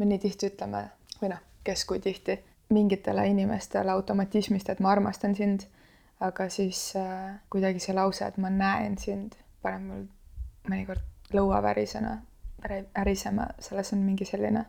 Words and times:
me 0.00 0.08
nii 0.08 0.18
tihti 0.22 0.48
ütleme 0.48 0.86
või 1.20 1.34
noh, 1.34 1.42
kes 1.64 1.84
kui 1.84 2.00
tihti 2.00 2.38
mingitele 2.72 3.26
inimestele 3.28 3.92
automatismist, 3.92 4.70
et 4.72 4.80
ma 4.80 4.94
armastan 4.94 5.34
sind, 5.36 5.66
aga 6.24 6.48
siis 6.48 6.94
äh, 6.96 7.36
kuidagi 7.52 7.82
see 7.84 7.94
lause, 7.96 8.24
et 8.24 8.38
ma 8.40 8.50
näen 8.54 8.96
sind, 9.00 9.36
paneb 9.62 9.86
mul 9.86 10.04
mõnikord 10.70 11.34
lõua 11.36 11.60
värisena, 11.64 12.16
ärisema, 12.98 13.48
selles 13.62 13.92
on 13.96 14.04
mingi 14.06 14.26
selline, 14.28 14.64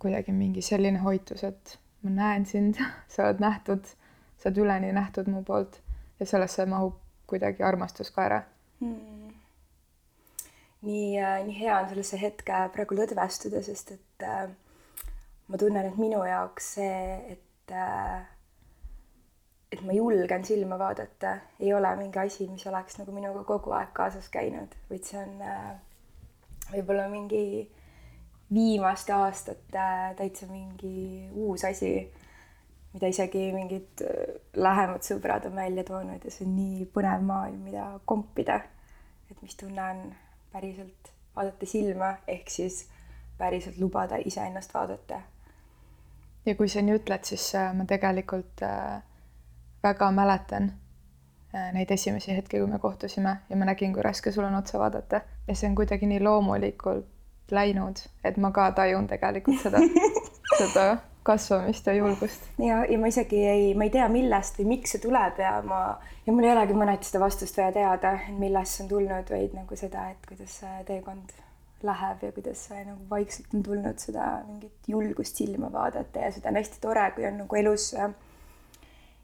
kuidagi 0.00 0.32
mingi 0.36 0.62
selline 0.64 1.00
hoitus, 1.04 1.44
et 1.44 1.78
ma 2.04 2.14
näen 2.16 2.46
sind, 2.46 2.80
sa 3.12 3.28
oled 3.28 3.42
nähtud, 3.44 3.88
sa 4.38 4.50
oled 4.50 4.62
üleni 4.64 4.92
nähtud 4.96 5.30
mu 5.32 5.44
poolt. 5.44 5.80
Ja 6.20 6.26
sellesse 6.30 6.62
mahub 6.70 7.00
kuidagi 7.26 7.64
armastus 7.66 8.12
ka 8.14 8.22
ära. 8.28 8.42
Hmm. 8.78 9.23
Nii 10.84 11.16
äh,, 11.20 11.40
nii 11.46 11.58
hea 11.60 11.78
on 11.80 11.88
sellesse 11.90 12.20
hetke 12.20 12.60
praegu 12.74 12.98
lõdvestuda, 12.98 13.62
sest 13.64 13.96
et 13.96 14.28
äh, 14.28 14.46
ma 15.48 15.60
tunnen, 15.60 15.88
et 15.88 15.98
minu 16.00 16.22
jaoks 16.28 16.74
see, 16.78 17.34
et 17.36 17.74
äh, 17.74 18.22
et 19.74 19.82
ma 19.82 19.94
julgen 19.96 20.44
silma 20.46 20.78
vaadata, 20.78 21.38
ei 21.60 21.72
ole 21.74 21.90
mingi 21.98 22.18
asi, 22.22 22.46
mis 22.48 22.66
oleks 22.70 22.98
nagu 23.00 23.14
minuga 23.14 23.42
kogu 23.48 23.72
aeg 23.74 23.90
kaasas 23.96 24.28
käinud, 24.32 24.74
vaid 24.90 25.08
see 25.08 25.18
on 25.18 25.40
äh, 25.42 25.72
võib-olla 26.70 27.08
mingi 27.10 27.44
viimaste 28.54 29.14
aastate 29.16 29.86
täitsa 30.18 30.46
mingi 30.50 31.28
uus 31.32 31.64
asi, 31.66 31.96
mida 32.94 33.10
isegi 33.10 33.48
mingid 33.54 34.04
äh, 34.06 34.36
lähemad 34.54 35.06
sõbrad 35.06 35.48
on 35.50 35.58
välja 35.58 35.86
toonud 35.88 36.22
ja 36.22 36.32
see 36.32 36.46
on 36.46 36.54
nii 36.58 36.86
põnev 36.94 37.24
maailm, 37.26 37.64
mida 37.66 37.88
kompida. 38.06 38.60
et 39.30 39.40
mis 39.42 39.56
tunne 39.58 39.82
on 39.90 40.04
päriselt 40.54 41.10
vaadata 41.36 41.66
silma, 41.66 42.14
ehk 42.30 42.50
siis 42.50 42.84
päriselt 43.38 43.78
lubada 43.82 44.16
iseennast 44.22 44.74
vaadata. 44.74 45.20
ja 46.46 46.54
kui 46.54 46.68
sa 46.68 46.82
nii 46.82 46.94
ütled, 47.00 47.26
siis 47.26 47.50
äh, 47.58 47.72
ma 47.74 47.84
tegelikult 47.90 48.62
äh 48.62 49.02
väga 49.84 50.10
mäletan 50.12 50.72
äh, 51.54 51.72
neid 51.72 51.90
esimesi 51.90 52.36
hetki, 52.36 52.58
kui 52.58 52.70
me 52.70 52.78
kohtusime 52.78 53.36
ja 53.50 53.56
ma 53.56 53.68
nägin, 53.68 53.92
kui 53.92 54.02
raske 54.02 54.32
sul 54.32 54.44
on 54.44 54.54
otsa 54.54 54.78
vaadata 54.78 55.20
ja 55.48 55.56
see 55.56 55.68
on 55.68 55.74
kuidagi 55.74 56.06
nii 56.06 56.22
loomulikult 56.24 57.10
läinud, 57.50 58.00
et 58.24 58.36
ma 58.40 58.50
ka 58.56 58.70
tajun 58.78 59.06
tegelikult 59.10 59.60
seda 59.62 59.82
seda 60.60 60.86
kasvamist 61.24 61.86
ja 61.88 61.94
julgust. 61.96 62.50
ja, 62.58 62.82
ja 62.84 62.98
ma 63.00 63.08
isegi 63.10 63.40
ei, 63.48 63.70
ma 63.74 63.88
ei 63.88 63.94
tea, 63.94 64.08
millest 64.12 64.58
või 64.60 64.74
miks 64.74 64.94
see 64.94 65.02
tuleb 65.02 65.40
ja 65.40 65.54
ma, 65.66 65.80
ja 66.26 66.34
mul 66.34 66.48
ei 66.48 66.52
olegi 66.52 66.76
mõneti 66.76 67.08
seda 67.08 67.22
vastust 67.24 67.56
vaja 67.60 67.72
teada, 67.76 68.18
millest 68.38 68.76
see 68.76 68.84
on 68.84 68.92
tulnud, 68.92 69.32
vaid 69.36 69.56
nagu 69.56 69.80
seda, 69.80 70.10
et 70.12 70.28
kuidas 70.28 70.60
see 70.60 70.84
teekond 70.90 71.32
läheb 71.84 72.22
ja 72.24 72.32
kuidas 72.32 72.66
see 72.68 72.84
nagu 72.84 73.08
vaikselt 73.10 73.56
on 73.56 73.64
tulnud 73.64 74.00
seda 74.00 74.28
mingit 74.46 74.88
julgust 74.88 75.40
silma 75.40 75.72
vaadata 75.72 76.26
ja 76.26 76.30
seda 76.32 76.52
on 76.52 76.60
hästi 76.60 76.80
tore, 76.80 77.08
kui 77.16 77.26
on 77.28 77.42
nagu 77.44 77.60
elus 77.60 77.90
äh, 77.98 78.12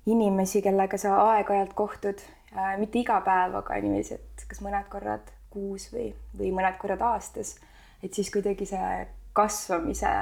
inimesi, 0.06 0.62
kellega 0.64 0.98
sa 1.00 1.16
aeg-ajalt 1.34 1.74
kohtud 1.78 2.20
äh,, 2.56 2.76
mitte 2.80 3.00
iga 3.00 3.20
päev, 3.24 3.56
aga 3.60 3.80
niiviisi, 3.84 4.16
et 4.16 4.44
kas 4.48 4.62
mõned 4.64 4.88
korrad 4.92 5.32
kuus 5.50 5.88
või, 5.92 6.10
või 6.38 6.52
mõned 6.56 6.78
korrad 6.80 7.02
aastas, 7.04 7.56
et 8.02 8.14
siis 8.14 8.30
kuidagi 8.32 8.68
see 8.68 8.92
kasvamise, 9.36 10.12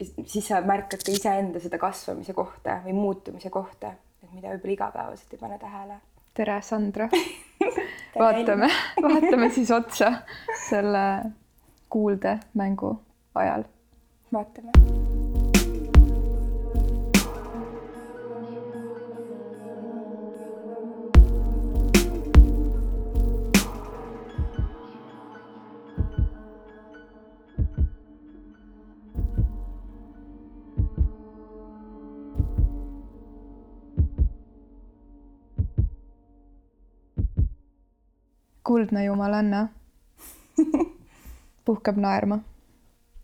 siis 0.00 0.48
sa 0.48 0.60
märkad 0.60 1.04
ka 1.06 1.12
iseenda 1.12 1.60
seda 1.62 1.78
kasvamise 1.78 2.34
kohta 2.34 2.80
või 2.84 2.96
muutumise 2.98 3.50
kohta, 3.50 3.94
et 4.22 4.32
mida 4.32 4.50
võib-olla 4.52 4.76
igapäevaselt 4.78 5.36
ei 5.36 5.42
pane 5.42 5.58
tähele. 5.58 6.00
tere, 6.34 6.60
Sandra 6.62 7.08
vaatame, 8.22 8.70
vaatame 9.02 9.50
siis 9.50 9.70
otsa 9.70 10.12
selle 10.68 11.04
kuuldemängu 11.88 12.96
ajal. 13.34 13.68
vaatame 14.32 15.23
kuldne 38.74 39.04
jumalanna 39.04 39.68
puhkeb 41.64 41.96
naerma. 41.96 42.38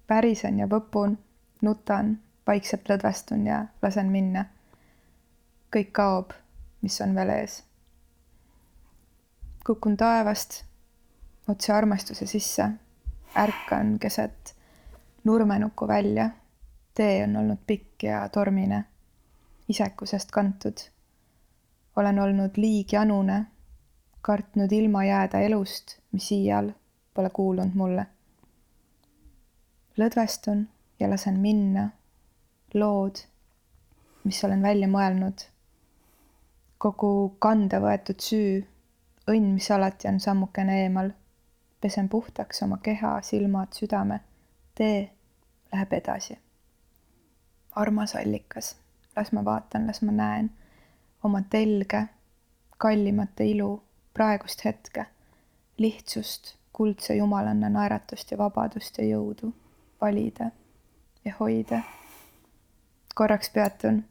värisen 0.08 0.58
ja 0.58 0.68
võpun, 0.70 1.16
nutan, 1.62 2.12
vaikselt 2.46 2.86
lõdvestun 2.86 3.48
ja 3.48 3.64
lasen 3.82 4.12
minna. 4.14 4.44
kõik 5.74 5.90
kaob, 5.92 6.30
mis 6.86 7.00
on 7.00 7.18
veel 7.18 7.34
ees. 7.34 7.64
kukun 9.66 9.96
taevast 9.96 10.62
otse 11.48 11.72
armastuse 11.72 12.26
sisse, 12.26 12.70
ärkan 13.34 13.98
keset 13.98 14.54
nurmenukku 15.24 15.88
välja. 15.88 16.30
tee 16.94 17.24
on 17.24 17.36
olnud 17.36 17.66
pikk 17.66 18.02
ja 18.02 18.28
tormine, 18.28 18.84
isekusest 19.68 20.30
kantud. 20.30 20.78
olen 21.96 22.18
olnud 22.18 22.50
liigjanune 22.56 23.46
kartnud 24.22 24.72
ilma 24.72 25.04
jääda 25.04 25.40
elust, 25.40 25.98
mis 26.12 26.32
iial 26.32 26.72
pole 27.14 27.30
kuulunud 27.30 27.74
mulle. 27.74 28.06
lõdvestun 29.98 30.68
ja 31.00 31.10
lasen 31.10 31.40
minna 31.40 31.90
lood, 32.74 33.16
mis 34.24 34.44
olen 34.44 34.62
välja 34.62 34.88
mõelnud. 34.88 35.46
kogu 36.78 37.36
kanda 37.38 37.80
võetud 37.80 38.20
süü, 38.20 38.62
õnn, 39.28 39.54
mis 39.54 39.70
alati 39.70 40.08
on 40.08 40.20
sammukene 40.20 40.82
eemal. 40.82 41.10
pesen 41.80 42.08
puhtaks 42.08 42.62
oma 42.62 42.78
keha, 42.82 43.22
silmad, 43.22 43.72
südame. 43.72 44.20
tee 44.74 45.10
läheb 45.72 45.92
edasi. 45.92 46.38
armas 47.76 48.14
allikas, 48.14 48.76
las 49.16 49.32
ma 49.32 49.44
vaatan, 49.44 49.86
las 49.86 50.02
ma 50.02 50.12
näen 50.12 50.50
oma 51.22 51.42
telge, 51.50 52.06
kallimate 52.78 53.44
ilu 53.44 53.82
praegust 54.14 54.64
hetke, 54.64 55.06
lihtsust, 55.78 56.54
kuldse 56.72 57.14
jumalanna 57.14 57.68
naeratust 57.68 58.30
ja 58.30 58.38
vabadust 58.38 58.98
ja 58.98 59.04
jõudu 59.04 59.52
valida 60.00 60.50
ja 61.24 61.34
hoida. 61.40 61.82
korraks 63.14 63.50
peatun, 63.50 64.04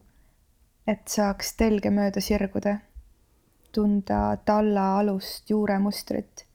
et 0.88 1.08
saaks 1.08 1.54
telge 1.58 1.90
mööda 1.90 2.22
sirguda, 2.22 2.78
tunda 3.72 4.38
talla 4.46 5.00
alust 5.00 5.50
juuremustrit, 5.50 6.46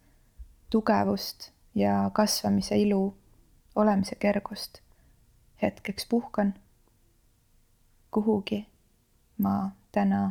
tugevust 0.70 1.50
ja 1.74 2.10
kasvamise 2.12 2.78
ilu, 2.78 3.14
olemise 3.74 4.14
kergust. 4.14 4.80
hetkeks 5.62 6.06
puhkan. 6.06 6.54
kuhugi 8.10 8.66
ma 9.38 9.70
täna 9.92 10.30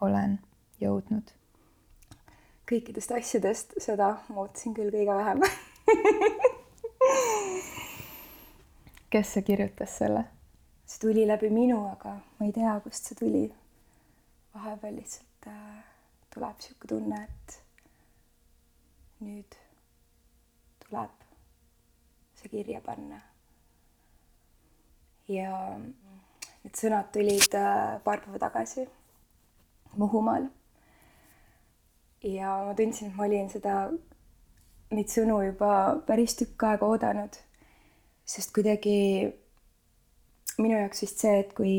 olen 0.00 0.38
jõudnud 0.80 1.37
kõikidest 2.68 3.10
asjadest, 3.16 3.74
seda 3.80 4.14
ma 4.28 4.44
ootasin 4.44 4.74
küll 4.76 4.92
kõige 4.92 5.14
vähem 5.16 5.40
kes 9.10 9.32
see 9.34 9.42
kirjutas 9.42 9.98
selle? 9.98 10.24
see 10.86 11.00
tuli 11.00 11.26
läbi 11.28 11.50
minu, 11.52 11.78
aga 11.90 12.14
ma 12.38 12.46
ei 12.46 12.52
tea, 12.52 12.74
kust 12.84 13.08
see 13.08 13.16
tuli. 13.18 13.44
vahepeal 14.54 14.96
lihtsalt 14.96 15.48
äh, 15.48 15.80
tuleb 16.34 16.60
niisugune 16.60 16.88
tunne, 16.92 17.22
et 17.24 17.56
nüüd 19.24 19.56
tuleb 20.84 21.26
see 22.40 22.52
kirja 22.52 22.80
panna. 22.84 23.20
ja 25.28 25.52
need 25.78 26.76
sõnad 26.76 27.12
tulid 27.16 27.56
äh, 27.56 27.96
paar 28.04 28.24
päeva 28.24 28.44
tagasi 28.48 28.88
Muhumaal 29.96 30.50
ja 32.22 32.54
ma 32.66 32.74
tundsin, 32.74 33.10
et 33.10 33.16
ma 33.16 33.26
olin 33.26 33.50
seda, 33.52 33.74
neid 34.94 35.12
sõnu 35.12 35.40
juba 35.44 35.70
päris 36.06 36.36
tükk 36.38 36.64
aega 36.70 36.86
oodanud. 36.86 37.36
sest 38.28 38.52
kuidagi 38.52 39.30
minu 40.58 40.76
jaoks 40.76 41.02
vist 41.02 41.22
see, 41.22 41.38
et 41.40 41.54
kui 41.56 41.74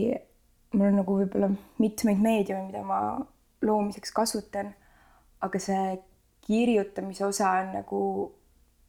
mul 0.73 0.87
on 0.87 0.99
nagu 1.01 1.17
võib-olla 1.19 1.49
mitmeid 1.81 2.21
meediume, 2.23 2.67
mida 2.69 2.81
ma 2.85 3.01
loomiseks 3.61 4.13
kasutan, 4.15 4.71
aga 5.45 5.61
see 5.61 5.99
kirjutamise 6.47 7.25
osa 7.27 7.51
on 7.61 7.73
nagu, 7.77 8.01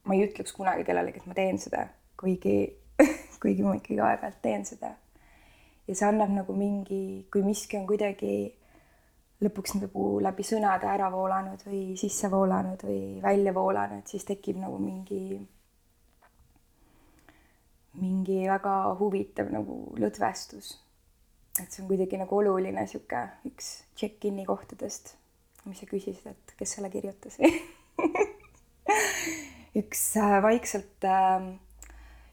ma 0.05 0.17
ei 0.17 0.25
ütleks 0.29 0.55
kunagi 0.57 0.87
kellelegi, 0.89 1.21
et 1.21 1.29
ma 1.29 1.37
teen 1.37 1.61
seda, 1.61 1.85
kuigi 2.21 2.57
kuigi 3.43 3.65
ma 3.65 3.77
ikkagi 3.79 4.01
aeg-ajalt 4.05 4.41
teen 4.45 4.65
seda. 4.69 4.95
ja 5.89 5.97
see 5.97 6.07
annab 6.07 6.33
nagu 6.35 6.55
mingi, 6.55 7.27
kui 7.33 7.43
miski 7.43 7.79
on 7.81 7.87
kuidagi 7.89 8.35
lõpuks 9.41 9.79
nagu 9.81 10.05
läbi 10.23 10.45
sõnade 10.45 10.89
ära 10.91 11.09
voolanud 11.13 11.63
või 11.67 11.97
sisse 12.01 12.31
voolanud 12.33 12.83
või 12.85 13.01
välja 13.23 13.55
voolanud, 13.57 14.05
siis 14.09 14.27
tekib 14.29 14.61
nagu 14.61 14.79
mingi 14.83 15.41
mingi 18.01 18.43
väga 18.49 18.75
huvitav 19.01 19.51
nagu 19.53 19.81
lõdvestus. 19.99 20.77
et 21.61 21.73
see 21.73 21.83
on 21.83 21.89
kuidagi 21.89 22.21
nagu 22.21 22.37
oluline 22.37 22.87
sihuke 22.87 23.25
üks 23.49 23.73
check-in'i 23.97 24.45
kohtadest, 24.47 25.17
mis 25.65 25.81
sa 25.81 25.89
küsisid, 25.91 26.27
et 26.31 26.55
kes 26.59 26.77
selle 26.77 26.93
kirjutas 26.93 27.41
üks 29.81 30.17
äh, 30.17 30.43
vaikselt 30.43 31.05
äh, 31.05 31.51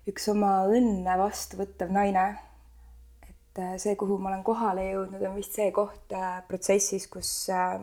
üks 0.07 0.29
oma 0.31 0.51
õnne 0.71 1.17
vastu 1.19 1.59
võttev 1.59 1.91
naine. 1.93 2.27
Et 3.57 3.63
äh, 3.63 3.77
see, 3.81 3.95
kuhu 3.97 4.19
ma 4.21 4.29
olen 4.29 4.43
kohale 4.45 4.83
jõudnud, 4.91 5.21
on 5.25 5.37
vist 5.37 5.55
see 5.57 5.71
koht 5.73 6.13
äh, 6.13 6.41
protsessis, 6.47 7.07
kus 7.09 7.31
äh, 7.49 7.79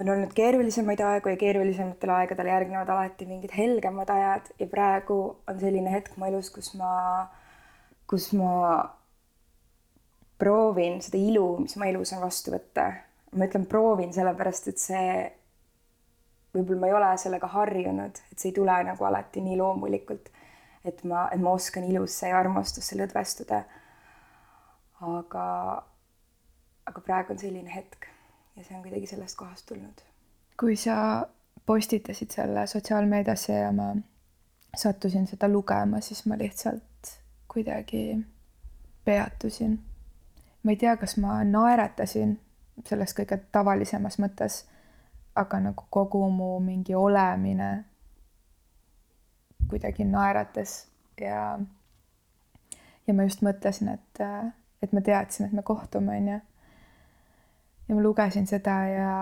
on 0.00 0.10
olnud 0.12 0.34
keerulisemaid 0.36 1.00
aegu 1.00 1.32
ja 1.32 1.38
keerulisematel 1.40 2.12
aegadel 2.18 2.50
järgnevad 2.52 2.92
alati 2.92 3.28
mingid 3.28 3.54
helgemad 3.56 4.10
ajad 4.12 4.50
ja 4.60 4.68
praegu 4.68 5.18
on 5.48 5.60
selline 5.60 5.92
hetk 5.92 6.18
mu 6.20 6.28
elus, 6.28 6.50
kus 6.52 6.74
ma, 6.76 6.90
kus 8.10 8.28
ma 8.36 8.52
proovin 10.36 11.00
seda 11.00 11.16
ilu, 11.16 11.46
mis 11.62 11.78
mu 11.80 11.88
elus 11.88 12.12
on 12.12 12.20
vastu 12.26 12.52
võtta. 12.52 12.90
ma 13.36 13.48
ütlen 13.48 13.64
proovin 13.68 14.12
sellepärast, 14.12 14.68
et 14.68 14.80
see, 14.80 15.16
võib-olla 16.54 16.80
ma 16.80 16.88
ei 16.88 16.94
ole 16.96 17.08
sellega 17.20 17.48
harjunud, 17.52 18.20
et 18.32 18.38
see 18.38 18.52
ei 18.52 18.54
tule 18.56 18.76
nagu 18.84 19.04
alati 19.04 19.40
nii 19.44 19.56
loomulikult, 19.60 20.28
et 20.84 21.02
ma, 21.08 21.26
et 21.32 21.40
ma 21.40 21.56
oskan 21.56 21.88
ilusse 21.88 22.28
ja 22.28 22.38
armastusse 22.38 22.96
lõdvestuda. 23.00 23.64
Aga, 25.00 25.46
aga 26.86 27.00
praegu 27.00 27.32
on 27.32 27.38
selline 27.38 27.74
hetk 27.74 28.08
ja 28.56 28.64
see 28.64 28.76
on 28.76 28.82
kuidagi 28.82 29.06
sellest 29.06 29.36
kohast 29.38 29.66
tulnud. 29.66 30.04
kui 30.60 30.76
sa 30.76 31.26
postitasid 31.66 32.30
selle 32.30 32.66
sotsiaalmeediasse 32.66 33.52
ja 33.52 33.72
ma 33.72 33.94
sattusin 34.76 35.26
seda 35.26 35.48
lugema, 35.48 36.00
siis 36.00 36.26
ma 36.26 36.38
lihtsalt 36.38 37.12
kuidagi 37.52 38.18
peatusin. 39.04 39.78
ma 40.62 40.70
ei 40.70 40.76
tea, 40.76 40.96
kas 40.96 41.16
ma 41.16 41.44
naeratasin 41.44 42.40
selles 42.84 43.14
kõige 43.16 43.38
tavalisemas 43.52 44.18
mõttes, 44.18 44.64
aga 45.34 45.60
nagu 45.60 45.84
kogu 45.90 46.28
mu 46.30 46.58
mingi 46.60 46.94
olemine 46.94 47.84
kuidagi 49.68 50.04
naeratas 50.04 50.86
ja 51.20 51.58
ja 53.06 53.14
ma 53.14 53.22
just 53.22 53.42
mõtlesin, 53.42 53.88
et, 53.94 54.20
et 54.86 54.94
ma 54.94 55.02
teadsin, 55.04 55.48
et 55.48 55.56
me 55.56 55.62
kohtume, 55.66 56.16
onju 56.16 56.40
ja 57.88 57.94
ma 57.94 58.02
lugesin 58.02 58.46
seda 58.46 58.76
ja, 58.90 59.14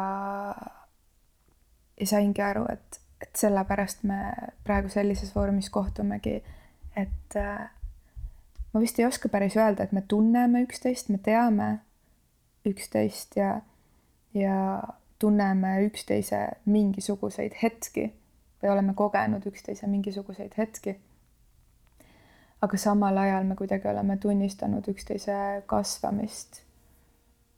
ja 2.01 2.07
saingi 2.07 2.43
aru, 2.43 2.65
et, 2.73 3.01
et 3.23 3.37
sellepärast 3.37 4.05
me 4.09 4.21
praegu 4.65 4.93
sellises 4.93 5.35
vormis 5.35 5.71
kohtumegi, 5.71 6.39
et 6.97 7.39
äh, 7.41 7.69
ma 8.73 8.83
vist 8.83 8.99
ei 8.99 9.07
oska 9.07 9.29
päris 9.29 9.57
öelda, 9.57 9.85
et 9.85 9.93
me 9.93 10.05
tunneme 10.09 10.65
üksteist, 10.65 11.13
me 11.13 11.21
teame 11.23 11.71
üksteist 12.67 13.37
ja, 13.37 13.59
ja 14.35 14.59
tunneme 15.21 15.77
üksteise 15.87 16.47
mingisuguseid 16.65 17.57
hetki 17.63 18.11
või 18.63 18.73
oleme 18.73 18.95
kogenud 18.97 19.45
üksteise 19.47 19.87
mingisuguseid 19.87 20.57
hetki. 20.59 20.97
Aga 22.65 22.79
samal 22.81 23.19
ajal 23.21 23.45
me 23.49 23.57
kuidagi 23.59 23.89
oleme 23.91 24.17
tunnistanud 24.21 24.87
üksteise 24.89 25.37
kasvamist 25.71 26.63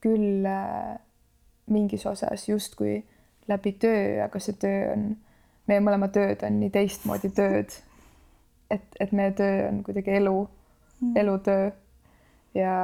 küll 0.02 0.46
äh, 0.46 0.96
mingis 1.66 2.06
osas 2.06 2.48
justkui 2.48 3.04
läbi 3.48 3.72
töö, 3.72 4.24
aga 4.24 4.40
see 4.42 4.56
töö 4.60 4.92
on, 4.92 5.08
meie 5.66 5.82
mõlema 5.82 6.08
tööd 6.14 6.42
on 6.46 6.60
nii 6.60 6.70
teistmoodi 6.74 7.30
tööd. 7.34 7.74
et, 8.70 8.86
et 9.00 9.12
meie 9.12 9.30
töö 9.38 9.68
on 9.68 9.82
kuidagi 9.86 10.16
elu 10.18 10.36
mm., 11.00 11.16
elutöö 11.16 11.70
ja, 12.54 12.74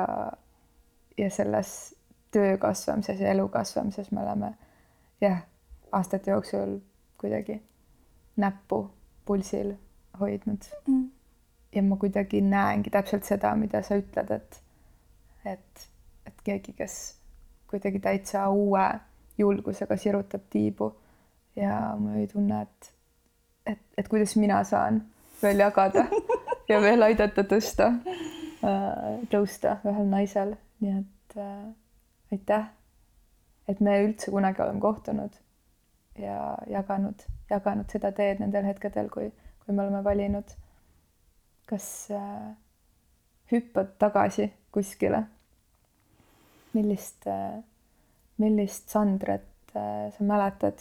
ja 1.19 1.30
selles 1.30 1.94
töö 2.30 2.56
kasvamises 2.58 3.20
ja 3.20 3.32
elu 3.34 3.48
kasvamises 3.48 4.10
me 4.12 4.22
oleme 4.22 4.54
jah, 5.20 5.42
aastate 5.92 6.30
jooksul 6.30 6.78
kuidagi 7.19 7.62
näppu 8.36 8.84
pulsil 9.26 9.74
hoidnud 10.20 10.70
mm.. 10.86 11.10
Ja 11.72 11.82
ma 11.82 11.96
kuidagi 11.96 12.40
näengi 12.44 12.90
täpselt 12.90 13.24
seda, 13.24 13.54
mida 13.56 13.82
sa 13.82 13.96
ütled, 14.00 14.30
et, 14.30 14.60
et 15.44 15.88
et 16.26 16.42
keegi, 16.44 16.74
kes 16.76 16.96
kuidagi 17.70 18.00
täitsa 18.02 18.48
uue 18.50 18.84
julgusega 19.38 19.96
sirutab 19.96 20.44
tiibu. 20.50 20.92
Ja 21.56 21.96
ma 22.00 22.16
ei 22.16 22.26
tunne, 22.26 22.62
et, 22.62 22.92
et, 23.66 23.80
et 23.98 24.08
kuidas 24.08 24.36
mina 24.40 24.62
saan 24.64 25.02
veel 25.42 25.60
jagada 25.60 26.06
ja 26.70 26.80
veel 26.80 27.04
aidata 27.04 27.44
tõsta, 27.48 27.90
äh, 28.64 29.19
tõusta 29.32 29.76
ühel 29.84 30.08
naisel, 30.08 30.54
nii 30.80 30.94
et 31.02 31.36
äh, 31.36 31.66
aitäh, 32.32 32.70
et 33.69 33.84
me 33.84 33.98
üldse 34.06 34.32
kunagi 34.32 34.64
oleme 34.64 34.80
kohtunud 34.80 35.36
ja 36.19 36.38
jaganud, 36.70 37.26
jaganud 37.50 37.92
seda 37.92 38.14
teed 38.16 38.40
nendel 38.40 38.64
hetkedel, 38.69 39.12
kui, 39.12 39.28
kui 39.64 39.76
me 39.76 39.84
oleme 39.84 40.00
valinud, 40.04 40.56
kas 41.72 41.86
äh, 42.12 42.50
hüppad 43.52 43.96
tagasi 43.98 44.50
kuskile 44.72 45.24
millist, 46.72 47.26
millist 48.36 48.88
Sandret 48.88 49.76
äh, 49.76 50.10
sa 50.12 50.24
mäletad 50.24 50.80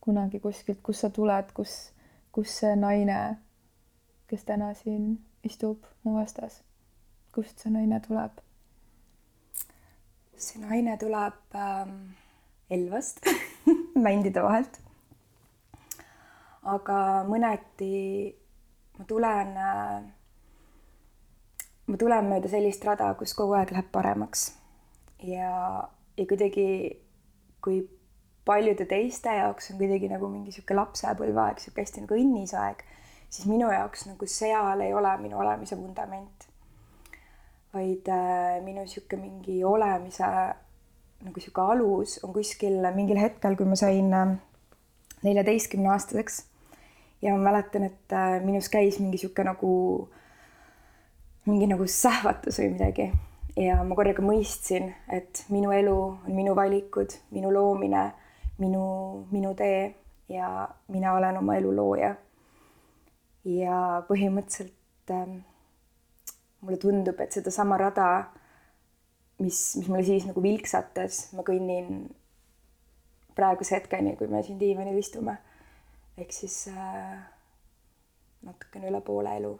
kunagi 0.00 0.40
kuskilt, 0.40 0.80
kust 0.82 1.04
sa 1.04 1.10
tuled, 1.10 1.52
kus, 1.54 1.92
kus 2.32 2.54
see 2.60 2.74
naine, 2.78 3.18
kes 4.30 4.46
täna 4.48 4.70
siin 4.78 5.18
istub 5.44 5.84
mu 6.04 6.14
vastas, 6.16 6.62
kust 7.34 7.60
see 7.60 7.72
naine 7.74 8.00
tuleb? 8.06 8.40
see 10.38 10.62
naine 10.62 10.94
tuleb 10.96 11.56
ähm, 11.58 11.94
Elvast 12.70 13.24
mändide 14.06 14.42
vahelt. 14.44 14.78
aga 16.62 16.98
mõneti 17.26 18.36
ma 18.98 19.06
tulen 19.08 19.56
äh,, 19.56 19.98
ma 21.86 22.00
tulen 22.00 22.30
mööda 22.30 22.50
sellist 22.50 22.84
rada, 22.84 23.12
kus 23.18 23.34
kogu 23.38 23.56
aeg 23.58 23.72
läheb 23.74 23.92
paremaks 23.94 24.50
ja, 25.22 25.84
ja 26.16 26.26
kuidagi, 26.26 26.66
kui 27.64 27.82
paljude 28.48 28.86
teiste 28.88 29.34
jaoks 29.36 29.72
on 29.72 29.80
kuidagi 29.80 30.08
nagu 30.10 30.30
mingi 30.32 30.54
sihuke 30.54 30.76
lapsepõlveaeg, 30.78 31.60
sihuke 31.62 31.84
hästi 31.84 32.04
nagu 32.04 32.16
õnnis 32.16 32.54
aeg, 32.56 32.84
siis 33.28 33.48
minu 33.50 33.68
jaoks 33.72 34.06
nagu 34.08 34.28
seal 34.30 34.84
ei 34.84 34.94
ole 34.96 35.12
minu 35.22 35.40
olemise 35.42 35.76
vundament. 35.76 36.46
vaid 37.74 38.08
äh, 38.08 38.62
minu 38.64 38.86
sihuke 38.88 39.18
mingi 39.20 39.60
olemise 39.64 40.28
nagu 41.24 41.40
sihuke 41.40 41.60
alus 41.60 42.16
on 42.24 42.32
kuskil 42.32 42.80
mingil 42.94 43.20
hetkel, 43.20 43.56
kui 43.56 43.68
ma 43.68 43.76
sain 43.76 44.08
äh, 44.14 44.36
neljateistkümne 45.22 45.90
aastaseks 45.92 46.46
ja 47.22 47.34
ma 47.34 47.50
mäletan, 47.50 47.88
et 47.88 48.12
äh, 48.12 48.38
minus 48.44 48.68
käis 48.68 49.00
mingi 49.00 49.18
sihuke 49.18 49.44
nagu 49.44 49.72
mingi 51.48 51.66
nagu 51.66 51.86
sähvatus 51.88 52.60
või 52.60 52.74
midagi 52.76 53.08
ja 53.58 53.80
ma 53.84 53.96
korraga 53.98 54.22
mõistsin, 54.22 54.92
et 55.10 55.44
minu 55.52 55.72
elu 55.74 55.96
on 55.96 56.34
minu 56.34 56.54
valikud, 56.56 57.14
minu 57.34 57.50
loomine, 57.54 58.04
minu, 58.62 58.84
minu 59.32 59.54
tee 59.58 59.94
ja 60.30 60.68
mina 60.92 61.14
olen 61.16 61.40
oma 61.40 61.56
elu 61.58 61.74
looja. 61.74 62.14
ja 63.48 64.02
põhimõtteliselt 64.08 65.12
äh, 65.14 65.28
mulle 66.60 66.76
tundub, 66.76 67.20
et 67.20 67.32
sedasama 67.32 67.78
rada, 67.80 68.08
mis, 69.38 69.76
mis 69.78 69.88
mulle 69.88 70.04
siis 70.04 70.26
nagu 70.28 70.42
vilksatas, 70.42 71.30
ma 71.38 71.44
kõnnin 71.46 72.10
praeguse 73.38 73.78
hetkeni, 73.78 74.16
kui 74.18 74.28
me 74.28 74.42
siin 74.42 74.58
diivanil 74.60 74.98
istume. 74.98 75.38
Ehk 76.18 76.32
siis 76.34 76.68
äh, 76.72 77.16
natukene 78.42 78.90
üle 78.90 79.00
poole 79.04 79.34
elu. 79.38 79.52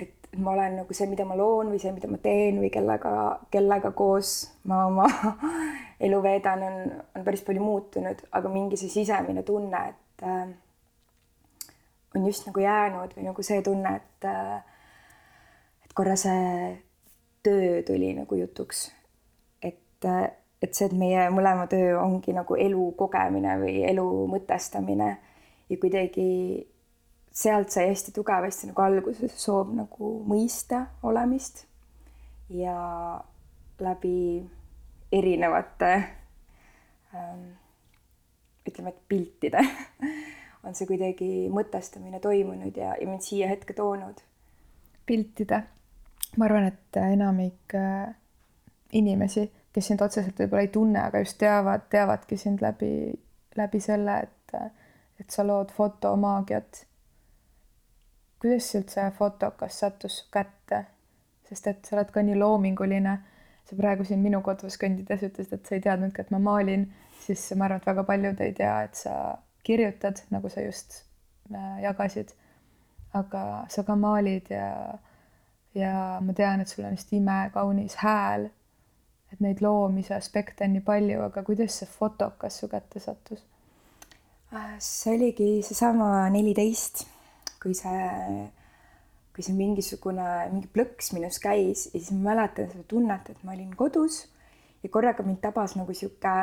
Et 0.00 0.36
ma 0.42 0.54
olen 0.56 0.80
nagu 0.80 0.96
see, 0.96 1.06
mida 1.06 1.26
ma 1.28 1.36
loon 1.38 1.70
või 1.70 1.80
see, 1.82 1.92
mida 1.94 2.08
ma 2.10 2.18
teen 2.22 2.58
või 2.62 2.70
kellega, 2.74 3.12
kellega 3.52 3.92
koos 3.94 4.34
ma 4.70 4.84
oma 4.88 5.06
elu 6.06 6.20
veedan, 6.24 6.64
on, 6.66 6.78
on 7.14 7.26
päris 7.26 7.44
palju 7.46 7.62
muutunud, 7.62 8.24
aga 8.34 8.52
mingi 8.52 8.80
see 8.80 8.90
sisemine 8.92 9.44
tunne, 9.46 9.82
et 9.92 10.24
äh, 10.26 10.48
on 12.14 12.26
just 12.26 12.48
nagu 12.48 12.64
jäänud 12.64 13.14
või 13.16 13.28
nagu 13.28 13.46
see 13.46 13.62
tunne, 13.66 13.96
et 14.00 14.28
äh, 14.30 14.56
et 15.84 15.94
korra 15.94 16.16
see 16.18 16.72
töö 17.44 17.82
tuli 17.86 18.14
nagu 18.16 18.40
jutuks. 18.40 18.88
et 19.62 20.04
äh,, 20.04 20.32
et 20.62 20.72
see, 20.74 20.88
et 20.88 20.96
meie 20.96 21.28
mõlema 21.30 21.68
töö 21.68 21.98
ongi 22.00 22.32
nagu 22.32 22.56
elu 22.56 22.90
kogemine 22.96 23.58
või 23.60 23.82
elu 23.84 24.06
mõtestamine 24.32 25.10
ja 25.70 25.76
kuidagi 25.80 26.28
sealt 27.34 27.70
sai 27.74 27.88
hästi 27.88 28.12
tugevasti 28.14 28.70
nagu 28.70 28.82
alguse 28.82 29.28
see 29.28 29.40
soov 29.46 29.72
nagu 29.74 30.10
mõista 30.28 30.84
olemist 31.02 31.64
ja 32.54 32.76
läbi 33.80 34.44
erinevate 35.12 35.92
ähm, 37.14 37.48
ütleme, 38.68 38.94
et 38.94 39.02
piltide 39.08 39.62
on 40.64 40.74
see 40.76 40.88
kuidagi 40.88 41.30
mõtestamine 41.52 42.20
toimunud 42.22 42.76
ja, 42.76 42.94
ja 43.00 43.08
mind 43.08 43.24
siia 43.24 43.48
hetke 43.50 43.76
toonud. 43.76 44.22
piltida. 45.06 45.62
ma 46.36 46.46
arvan, 46.48 46.70
et 46.70 46.96
enamik 47.02 47.74
äh, 47.78 48.14
inimesi, 48.92 49.48
kes 49.74 49.90
sind 49.90 50.02
otseselt 50.02 50.38
võib-olla 50.38 50.64
ei 50.64 50.72
tunne, 50.72 51.02
aga 51.02 51.20
just 51.22 51.38
teavad, 51.38 51.88
teavadki 51.90 52.38
sind 52.38 52.62
läbi, 52.62 53.12
läbi 53.58 53.80
selle, 53.82 54.18
et, 54.26 54.56
et 55.20 55.30
sa 55.30 55.46
lood 55.46 55.70
fotomaagiat. 55.72 56.86
kuidas 58.40 58.74
üldse 58.74 59.10
fotokas 59.18 59.78
sattus 59.80 60.18
su 60.18 60.26
kätte? 60.32 60.84
sest 61.48 61.66
et 61.66 61.86
sa 61.86 61.96
oled 61.96 62.10
ka 62.10 62.22
nii 62.22 62.36
loominguline. 62.38 63.18
sa 63.64 63.76
praegu 63.76 64.04
siin 64.04 64.20
minu 64.20 64.42
kodus 64.44 64.76
kõndides 64.80 65.22
ütlesid, 65.24 65.52
et 65.56 65.66
sa 65.66 65.74
ei 65.74 65.80
teadnudki, 65.80 66.20
et 66.20 66.30
ma 66.34 66.38
maalin, 66.38 66.82
siis 67.24 67.46
ma 67.56 67.64
arvan, 67.64 67.80
et 67.80 67.86
väga 67.88 68.02
paljud 68.04 68.40
ei 68.44 68.52
tea, 68.52 68.74
et 68.84 68.98
sa 69.00 69.14
kirjutad, 69.64 70.20
nagu 70.30 70.50
sa 70.52 70.60
just 70.60 70.98
äh, 71.54 71.78
jagasid. 71.82 72.34
aga 73.14 73.64
sa 73.70 73.84
ka 73.86 73.94
maalid 73.96 74.50
ja, 74.50 74.98
ja 75.74 76.18
ma 76.20 76.34
tean, 76.34 76.60
et 76.60 76.68
sul 76.68 76.84
on 76.84 76.96
just 76.98 77.12
imekaunis 77.12 77.96
hääl. 78.02 78.50
et 79.32 79.40
neid 79.40 79.62
loomise 79.62 80.14
aspekte 80.14 80.64
on 80.64 80.76
nii 80.76 80.84
palju, 80.84 81.22
aga 81.22 81.42
kuidas 81.42 81.78
see 81.78 81.88
fotokas 81.88 82.60
su 82.60 82.68
kätte 82.68 83.00
sattus? 83.00 83.46
See 84.78 85.16
oligi 85.16 85.48
seesama 85.66 86.28
neliteist, 86.30 87.00
kui 87.62 87.74
see, 87.74 88.44
kui 89.34 89.42
see 89.42 89.54
mingisugune, 89.56 90.26
mingi 90.52 90.68
plõks 90.70 91.10
minus 91.16 91.40
käis 91.42 91.88
ja 91.88 91.98
siis 91.98 92.12
ma 92.14 92.30
mäletan 92.30 92.70
seda 92.70 92.84
tunnet, 92.86 93.32
et 93.32 93.40
ma 93.42 93.56
olin 93.56 93.72
kodus 93.74 94.20
ja 94.84 94.90
korraga 94.94 95.26
mind 95.26 95.40
tabas 95.42 95.74
nagu 95.74 95.96
sihuke 95.96 96.36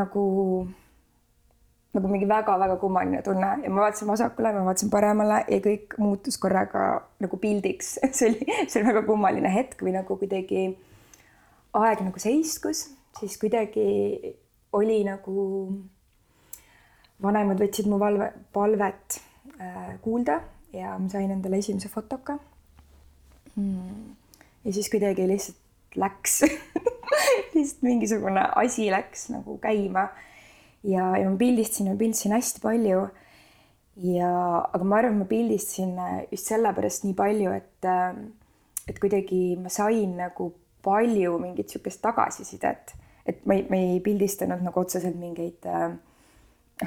nagu, 0.00 0.24
nagu 1.94 2.10
mingi 2.10 2.26
väga-väga 2.26 2.80
kummaline 2.82 3.22
tunne 3.22 3.54
ja 3.62 3.70
ma 3.70 3.86
vaatasin 3.86 4.10
vasakule, 4.10 4.54
ma 4.56 4.66
vaatasin 4.66 4.90
paremale 4.90 5.44
ja 5.46 5.62
kõik 5.62 5.94
muutus 6.02 6.42
korraga 6.42 7.04
nagu 7.22 7.38
pildiks. 7.38 8.00
see 8.16 8.32
oli, 8.32 8.50
see 8.66 8.82
oli 8.82 8.90
väga 8.90 9.06
kummaline 9.06 9.54
hetk 9.54 9.86
või 9.86 9.94
nagu 9.94 10.18
kuidagi 10.18 10.72
aeg 11.78 12.02
nagu 12.02 12.18
seiskus, 12.18 12.88
siis 13.22 13.38
kuidagi 13.38 13.90
oli 14.78 15.00
nagu, 15.04 15.44
vanemad 17.22 17.60
võtsid 17.60 17.88
mu 17.90 17.98
valve, 18.00 18.30
palvet 18.54 19.20
äh, 19.58 19.96
kuulda 20.04 20.40
ja 20.72 20.94
ma 20.98 21.10
sain 21.10 21.30
endale 21.30 21.58
esimese 21.58 21.90
fotoka 21.90 22.38
mm.. 23.56 24.14
ja 24.64 24.72
siis 24.72 24.90
kuidagi 24.92 25.26
lihtsalt 25.28 25.98
läks 25.98 26.42
lihtsalt 27.54 27.82
mingisugune 27.82 28.44
asi 28.56 28.90
läks 28.90 29.28
nagu 29.34 29.58
käima. 29.58 30.08
ja, 30.84 31.16
ja 31.16 31.30
ma 31.30 31.36
pildistasin 31.36 31.86
ja 31.86 31.96
pildistasin 31.96 32.32
hästi 32.32 32.60
palju. 32.62 33.08
ja, 33.96 34.30
aga 34.72 34.84
ma 34.84 34.96
arvan, 34.96 35.18
et 35.18 35.18
ma 35.18 35.28
pildistasin 35.28 35.96
just 36.30 36.46
sellepärast 36.46 37.04
nii 37.04 37.14
palju, 37.14 37.52
et, 37.52 37.90
et 38.88 38.98
kuidagi 39.02 39.56
ma 39.60 39.72
sain 39.72 40.16
nagu 40.16 40.52
palju 40.82 41.36
mingit 41.38 41.68
sihukest 41.68 42.00
tagasisidet, 42.02 42.94
et 43.30 43.42
ma 43.46 43.56
ei, 43.56 43.64
ma 43.70 43.78
ei 43.78 44.00
pildistanud 44.04 44.62
nagu 44.66 44.82
otseselt 44.82 45.16
mingeid 45.20 45.66
noh, 45.70 45.96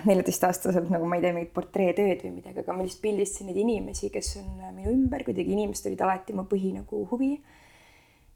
neljateistaastaselt 0.09 0.89
nagu 0.93 1.07
ma 1.09 1.19
ei 1.19 1.25
tea, 1.25 1.33
mingit 1.35 1.53
portreetööd 1.55 2.23
või 2.25 2.35
midagi, 2.39 2.63
aga 2.63 2.75
ma 2.75 2.85
lihtsalt 2.85 3.03
pildistasin 3.03 3.49
neid 3.49 3.59
inimesi, 3.63 4.11
kes 4.13 4.35
on 4.41 4.55
minu 4.75 4.93
ümber, 4.93 5.25
kuidagi 5.27 5.53
inimesed 5.55 5.91
olid 5.91 6.05
alati 6.05 6.37
mu 6.37 6.47
põhi 6.49 6.73
nagu 6.75 7.03
huvi. 7.11 7.35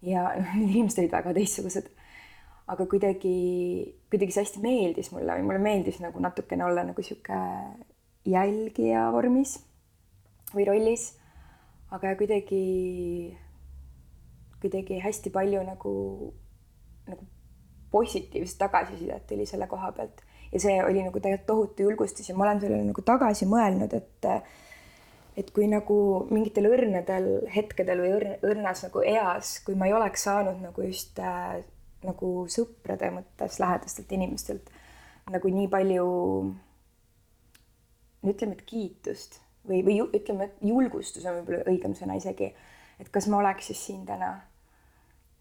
ja 0.06 0.28
noh, 0.38 0.52
need 0.60 0.76
inimesed 0.76 1.04
olid 1.04 1.16
väga 1.18 1.34
teistsugused 1.38 1.90
aga 2.68 2.86
kuidagi, 2.92 3.36
kuidagi 4.12 4.36
see 4.36 4.44
hästi 4.44 4.64
meeldis 4.64 5.12
mulle 5.14 5.38
või 5.40 5.46
mulle 5.48 5.62
meeldis 5.64 6.02
nagu 6.04 6.20
natukene 6.20 6.66
olla 6.68 6.84
nagu 6.88 7.04
sihuke 7.04 7.38
jälgija 8.28 9.08
vormis 9.16 9.58
või 10.52 10.68
rollis. 10.68 11.14
aga 11.96 12.12
kuidagi, 12.20 13.38
kuidagi 14.60 15.00
hästi 15.00 15.32
palju 15.32 15.62
nagu, 15.64 15.94
nagu 17.08 17.24
positiivset 17.98 18.62
tagasisidet 18.62 19.28
tuli 19.28 19.50
selle 19.50 19.68
koha 19.68 19.92
pealt 19.98 20.24
ja 20.52 20.62
see 20.62 20.78
oli 20.84 21.04
nagu 21.04 21.20
tegelikult 21.20 21.48
tohutu 21.48 21.90
julgustus 21.90 22.30
ja 22.30 22.36
ma 22.38 22.48
olen 22.48 22.62
sellele 22.62 22.88
nagu 22.88 23.04
tagasi 23.06 23.50
mõelnud, 23.50 23.94
et 23.98 24.32
et 25.38 25.50
kui 25.54 25.68
nagu 25.70 25.96
mingitel 26.34 26.66
õrnadel 26.66 27.28
hetkedel 27.54 28.00
või 28.02 28.14
õrn, 28.16 28.38
õrnas 28.48 28.88
nagu 28.88 29.04
eas, 29.06 29.60
kui 29.66 29.76
ma 29.78 29.86
ei 29.86 29.94
oleks 29.94 30.24
saanud 30.26 30.64
nagu 30.64 30.86
just 30.88 31.20
äh, 31.22 31.60
nagu 32.06 32.32
sõprade 32.50 33.12
mõttes 33.14 33.60
lähedastelt 33.62 34.12
inimestelt 34.18 34.72
nagu 35.30 35.52
nii 35.52 35.68
palju, 35.70 36.08
no 38.24 38.34
ütleme, 38.34 38.58
et 38.58 38.66
kiitust 38.66 39.42
või, 39.68 39.84
või 39.86 40.00
ütleme, 40.06 40.48
et 40.48 40.66
julgustus 40.66 41.26
on 41.28 41.42
võib-olla 41.42 41.68
õigem 41.70 41.94
sõna 41.98 42.18
isegi. 42.18 42.54
et 42.98 43.10
kas 43.14 43.28
ma 43.28 43.42
oleks 43.44 43.70
siis 43.70 43.86
siin 43.90 44.06
täna? 44.10 44.32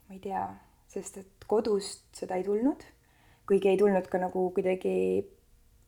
ma 0.08 0.14
ei 0.14 0.20
tea, 0.22 0.44
sest 0.92 1.22
et 1.22 1.35
kodust 1.50 2.04
seda 2.16 2.38
ei 2.38 2.44
tulnud, 2.46 2.84
kuigi 3.46 3.70
ei 3.72 3.78
tulnud 3.80 4.08
ka 4.10 4.20
nagu 4.22 4.48
kuidagi, 4.54 4.94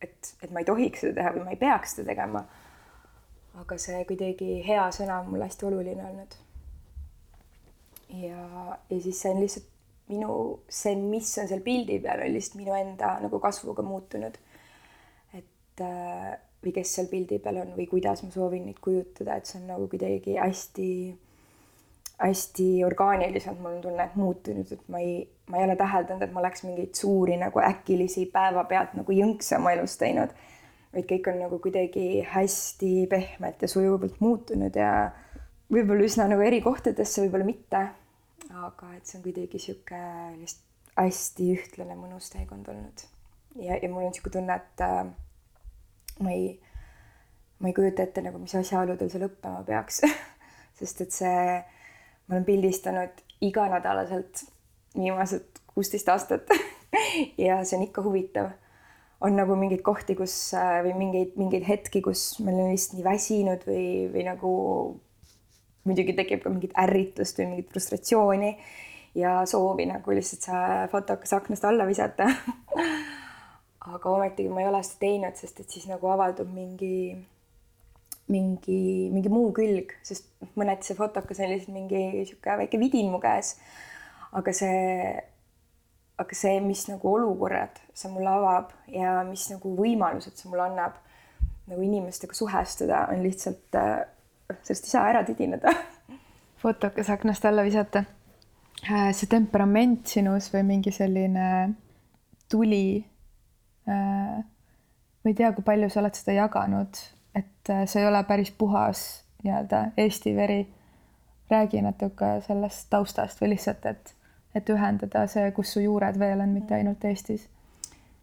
et, 0.01 0.33
et 0.43 0.51
ma 0.51 0.63
ei 0.63 0.67
tohiks 0.67 1.03
seda 1.05 1.19
teha 1.19 1.33
või 1.35 1.47
ma 1.47 1.55
ei 1.55 1.61
peaks 1.61 1.97
seda 1.97 2.13
tegema. 2.13 2.45
aga 3.59 3.75
see 3.81 4.03
kuidagi 4.07 4.61
hea 4.63 4.85
sõna 4.95 5.19
on 5.19 5.33
mulle 5.33 5.49
hästi 5.49 5.65
oluline 5.67 6.05
olnud. 6.05 6.35
ja, 8.21 8.43
ja 8.89 9.01
siis 9.01 9.21
see 9.21 9.33
on 9.33 9.41
lihtsalt 9.43 9.69
minu, 10.09 10.35
see, 10.69 10.95
mis 10.95 11.31
on 11.37 11.49
seal 11.49 11.61
pildi 11.65 11.99
peal, 12.03 12.23
on 12.25 12.33
lihtsalt 12.33 12.59
minu 12.59 12.75
enda 12.77 13.15
nagu 13.21 13.39
kasvuga 13.39 13.83
muutunud. 13.85 14.37
et 15.33 15.83
äh, 15.85 16.37
või 16.63 16.73
kes 16.75 16.93
seal 16.95 17.07
pildi 17.11 17.39
peal 17.43 17.61
on 17.61 17.73
või 17.77 17.87
kuidas 17.87 18.23
ma 18.25 18.31
soovin 18.33 18.65
neid 18.67 18.79
kujutada, 18.83 19.37
et 19.37 19.47
see 19.47 19.61
on 19.61 19.67
nagu 19.71 19.87
kuidagi 19.91 20.35
hästi, 20.39 20.89
hästi 22.19 22.83
orgaaniliselt, 22.83 23.59
mul 23.63 23.77
on 23.77 23.81
tunne, 23.81 24.05
et 24.09 24.15
muutunud, 24.19 24.71
et 24.75 24.87
ma 24.91 24.99
ei, 24.99 25.21
ma 25.47 25.59
ei 25.59 25.67
ole 25.69 25.75
täheldanud, 25.79 26.25
et 26.25 26.33
ma 26.35 26.41
oleks 26.43 26.65
mingeid 26.67 26.97
suuri 26.99 27.37
nagu 27.39 27.61
äkilisi 27.63 28.25
päevapealt 28.33 28.97
nagu 28.99 29.15
jõnkse 29.15 29.57
oma 29.57 29.75
elus 29.77 29.97
teinud. 30.01 30.35
vaid 30.93 31.05
kõik 31.05 31.27
on 31.29 31.39
nagu 31.43 31.59
kuidagi 31.61 32.25
hästi 32.25 33.07
pehmelt 33.09 33.61
ja 33.61 33.67
sujuvalt 33.69 34.19
muutunud 34.19 34.75
ja 34.75 35.11
võib-olla 35.71 36.07
üsna 36.07 36.25
nagu 36.27 36.41
eri 36.41 36.63
kohtadesse, 36.65 37.21
võib-olla 37.21 37.45
mitte 37.45 37.83
aga 38.49 38.95
et 38.97 39.05
see 39.07 39.19
on 39.19 39.23
kuidagi 39.23 39.61
sihuke 39.61 39.99
lihtsalt 40.39 40.65
hästi 40.99 41.45
ühtlane 41.55 41.95
mõnus 41.95 42.27
teekond 42.33 42.67
olnud. 42.71 43.03
ja, 43.61 43.77
ja 43.77 43.89
mul 43.91 44.07
on 44.07 44.15
sihuke 44.15 44.33
tunne, 44.33 44.55
et 44.55 44.83
äh, 44.83 45.05
ma 46.19 46.33
ei, 46.33 46.49
ma 47.59 47.69
ei 47.69 47.75
kujuta 47.77 48.03
ette 48.03 48.23
nagu, 48.25 48.41
mis 48.41 48.55
asjaoludel 48.59 49.11
see 49.11 49.21
lõppema 49.23 49.63
peaks 49.67 50.01
sest 50.79 51.05
et 51.05 51.15
see, 51.15 51.43
ma 52.29 52.37
olen 52.37 52.45
pildistanud 52.45 53.21
iganädalaselt 53.41 54.45
viimased 54.95 55.61
kuusteist 55.73 56.09
aastat 56.09 56.49
ja 57.45 57.63
see 57.63 57.77
on 57.77 57.85
ikka 57.87 58.03
huvitav. 58.05 58.51
on 59.21 59.35
nagu 59.35 59.55
mingeid 59.59 59.81
kohti, 59.83 60.15
kus 60.15 60.53
äh, 60.55 60.79
või 60.85 60.93
mingeid, 60.95 61.33
mingeid 61.35 61.65
hetki, 61.67 62.01
kus 62.01 62.37
ma 62.39 62.53
olen 62.53 62.71
lihtsalt 62.71 62.99
nii 62.99 63.07
väsinud 63.07 63.65
või, 63.67 63.87
või 64.13 64.23
nagu 64.27 64.51
muidugi 65.83 66.15
tekib 66.15 66.43
ka 66.43 66.53
mingit 66.53 66.77
ärritust 66.79 67.41
või 67.41 67.49
mingit 67.51 67.73
frustratsiooni 67.73 68.53
ja 69.19 69.41
soovi 69.49 69.89
nagu 69.89 70.15
lihtsalt 70.15 70.47
see 70.47 70.87
fotokas 70.91 71.35
aknast 71.35 71.65
alla 71.67 71.87
visata 71.89 72.29
aga 73.95 74.09
ometigi 74.09 74.49
ma 74.49 74.63
ei 74.63 74.69
ole 74.69 74.81
seda 74.85 75.01
teinud, 75.03 75.35
sest 75.39 75.59
et 75.63 75.75
siis 75.75 75.87
nagu 75.89 76.09
avaldub 76.11 76.49
mingi, 76.53 77.15
mingi, 78.29 79.09
mingi 79.13 79.31
muu 79.33 79.49
külg, 79.55 79.95
sest 80.05 80.29
mõneti 80.59 80.89
see 80.89 80.97
fotokas 80.97 81.41
on 81.41 81.51
lihtsalt 81.51 81.75
mingi 81.75 82.25
sihuke 82.29 82.57
väike 82.63 82.79
vidin 82.81 83.11
mu 83.13 83.21
käes. 83.23 83.55
aga 84.37 84.53
see, 84.53 85.13
aga 86.21 86.35
see, 86.37 86.59
mis 86.61 86.85
nagu 86.91 87.13
olukorrad 87.15 87.81
see 87.93 88.11
mulle 88.13 88.29
avab 88.29 88.73
ja 88.93 89.23
mis 89.25 89.47
nagu 89.49 89.73
võimalused 89.77 90.37
see 90.37 90.51
mulle 90.51 90.67
annab 90.69 90.99
nagu 91.69 91.81
inimestega 91.85 92.33
suhestuda, 92.37 93.07
on 93.13 93.23
lihtsalt 93.25 93.77
sellest 94.63 94.85
ei 94.85 94.89
saa 94.89 95.09
ära 95.09 95.23
tidineda. 95.23 95.73
fotokas 96.61 97.09
aknast 97.09 97.45
alla 97.45 97.63
visata. 97.63 98.03
Äh, 98.89 99.11
see 99.13 99.29
temperament 99.29 100.07
sinus 100.07 100.49
või 100.53 100.63
mingi 100.67 100.91
selline 100.95 101.45
tuli. 102.51 103.03
Äh, 103.89 104.39
ma 104.39 105.31
ei 105.31 105.35
tea, 105.35 105.51
kui 105.55 105.65
palju 105.65 105.89
sa 105.91 106.01
oled 106.01 106.15
seda 106.17 106.37
jaganud, 106.37 107.01
et 107.39 107.71
äh, 107.73 107.85
see 107.89 108.03
ei 108.03 108.07
ole 108.09 108.23
päris 108.27 108.51
puhas 108.51 109.23
nii-öelda 109.43 109.85
Eesti 109.97 110.35
veri. 110.35 110.67
räägi 111.49 111.81
natuke 111.81 112.27
sellest 112.45 112.89
taustast 112.89 113.39
või 113.41 113.55
lihtsalt, 113.55 113.85
et, 113.89 114.13
et 114.55 114.69
ühendada 114.69 115.23
see, 115.27 115.51
kus 115.51 115.73
su 115.73 115.81
juured 115.81 116.19
veel 116.19 116.41
on, 116.43 116.49
mitte 116.53 116.75
ainult 116.75 117.05
Eestis. 117.05 117.47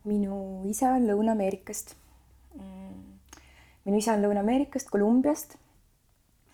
minu 0.04 0.62
isa 0.70 0.92
on 0.94 1.08
Lõuna-Ameerikast. 1.10 1.94
Minu 3.84 3.98
isa 3.98 4.12
on 4.14 4.22
Lõuna-Ameerikast, 4.22 4.90
Kolumbiast 4.90 5.56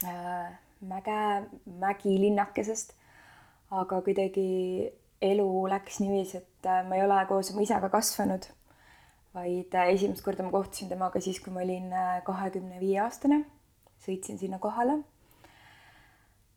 Äh, 0.05 0.53
mäge, 0.81 1.47
mägilinnakesest. 1.79 2.95
aga 3.71 4.03
kuidagi 4.05 4.91
elu 5.23 5.47
läks 5.71 6.01
niiviisi, 6.03 6.37
et 6.43 6.67
äh, 6.67 6.83
ma 6.85 6.99
ei 6.99 7.05
ole 7.07 7.21
koos 7.29 7.53
oma 7.53 7.63
isaga 7.65 7.89
kasvanud, 7.89 8.45
vaid 9.35 9.75
äh, 9.75 9.95
esimest 9.95 10.25
korda 10.25 10.45
ma 10.45 10.53
kohtusin 10.53 10.91
temaga 10.93 11.21
siis, 11.21 11.41
kui 11.41 11.55
ma 11.55 11.65
olin 11.65 11.91
kahekümne 12.27 12.81
viie 12.81 13.01
aastane. 13.05 13.45
sõitsin 14.03 14.39
sinna 14.39 14.59
kohale. 14.59 15.01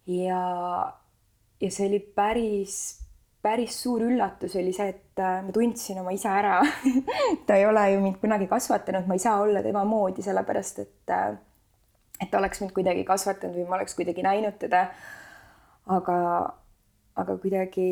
ja, 0.07 0.43
ja 1.61 1.71
see 1.71 1.87
oli 1.87 1.99
päris, 1.99 2.77
päris 3.45 3.77
suur 3.83 4.01
üllatus 4.05 4.55
oli 4.59 4.73
see, 4.73 4.89
et 4.95 5.21
äh, 5.21 5.41
ma 5.45 5.53
tundsin 5.53 5.99
oma 6.01 6.13
isa 6.15 6.33
ära 6.39 6.59
ta 7.47 7.57
ei 7.57 7.65
ole 7.69 7.83
ju 7.93 8.01
mind 8.03 8.19
kunagi 8.21 8.47
kasvatanud, 8.51 9.07
ma 9.07 9.17
ei 9.17 9.23
saa 9.23 9.39
olla 9.43 9.63
tema 9.65 9.83
moodi, 9.87 10.25
sellepärast 10.25 10.81
et, 10.83 11.13
äh, 11.13 11.35
et 12.21 12.31
ta 12.31 12.41
oleks 12.41 12.63
mind 12.63 12.73
kuidagi 12.75 13.05
kasvatanud 13.07 13.57
või 13.59 13.67
ma 13.69 13.79
oleks 13.79 13.97
kuidagi 13.97 14.25
näinud 14.25 14.57
teda. 14.61 14.87
aga, 15.85 16.17
aga 17.21 17.35
kuidagi 17.37 17.89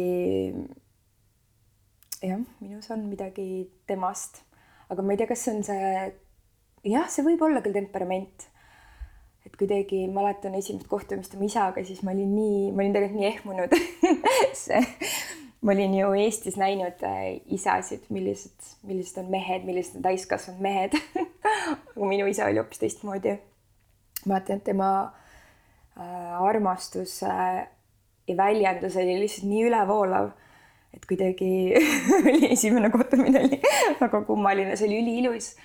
jah, 2.23 2.41
minus 2.59 2.89
on 2.91 3.05
midagi 3.11 3.67
temast, 3.87 4.41
aga 4.93 5.05
ma 5.05 5.13
ei 5.13 5.21
tea, 5.21 5.29
kas 5.29 5.45
see 5.45 5.53
on 5.57 5.63
see, 5.67 5.93
jah, 6.93 7.07
see 7.12 7.25
võib 7.25 7.43
olla 7.45 7.62
küll 7.65 7.75
temperament. 7.75 8.50
et 9.43 9.55
kuidagi 9.59 10.05
mäletan 10.07 10.55
esimest 10.55 10.88
kohtumist 10.88 11.33
oma 11.35 11.50
isaga, 11.50 11.83
siis 11.83 12.00
ma 12.05 12.13
olin 12.13 12.29
nii, 12.31 12.59
ma 12.71 12.83
olin 12.83 12.93
tegelikult 12.95 13.19
nii 13.19 13.31
ehmunud 13.33 13.73
ma 15.63 15.71
olin 15.75 15.97
ju 15.97 16.13
Eestis 16.19 16.55
näinud 16.59 17.03
äh, 17.07 17.41
isasid, 17.51 18.05
millised, 18.13 18.71
millised 18.88 19.19
on 19.19 19.27
mehed, 19.31 19.65
millised 19.67 20.00
on 20.00 20.05
täiskasvanud 20.07 20.63
mehed 20.63 20.95
aga 21.95 22.07
minu 22.07 22.27
isa 22.31 22.47
oli 22.47 22.59
hoopis 22.62 22.81
teistmoodi. 22.81 23.38
mäletan, 24.25 24.57
et 24.57 24.63
tema 24.63 24.89
äh, 26.00 26.41
armastus 26.41 27.21
äh, 27.23 27.67
ja 28.27 28.38
väljendus 28.38 28.95
oli 28.95 29.19
lihtsalt 29.19 29.50
nii 29.50 29.67
ülevoolav 29.67 30.31
et 30.93 31.05
kuidagi 31.09 31.50
oli 32.19 32.51
esimene 32.51 32.91
kohtumine 32.93 33.45
oli 33.45 33.62
väga 34.01 34.21
kummaline, 34.27 34.75
see 34.77 34.88
oli 34.88 35.01
üliilus. 35.01 35.55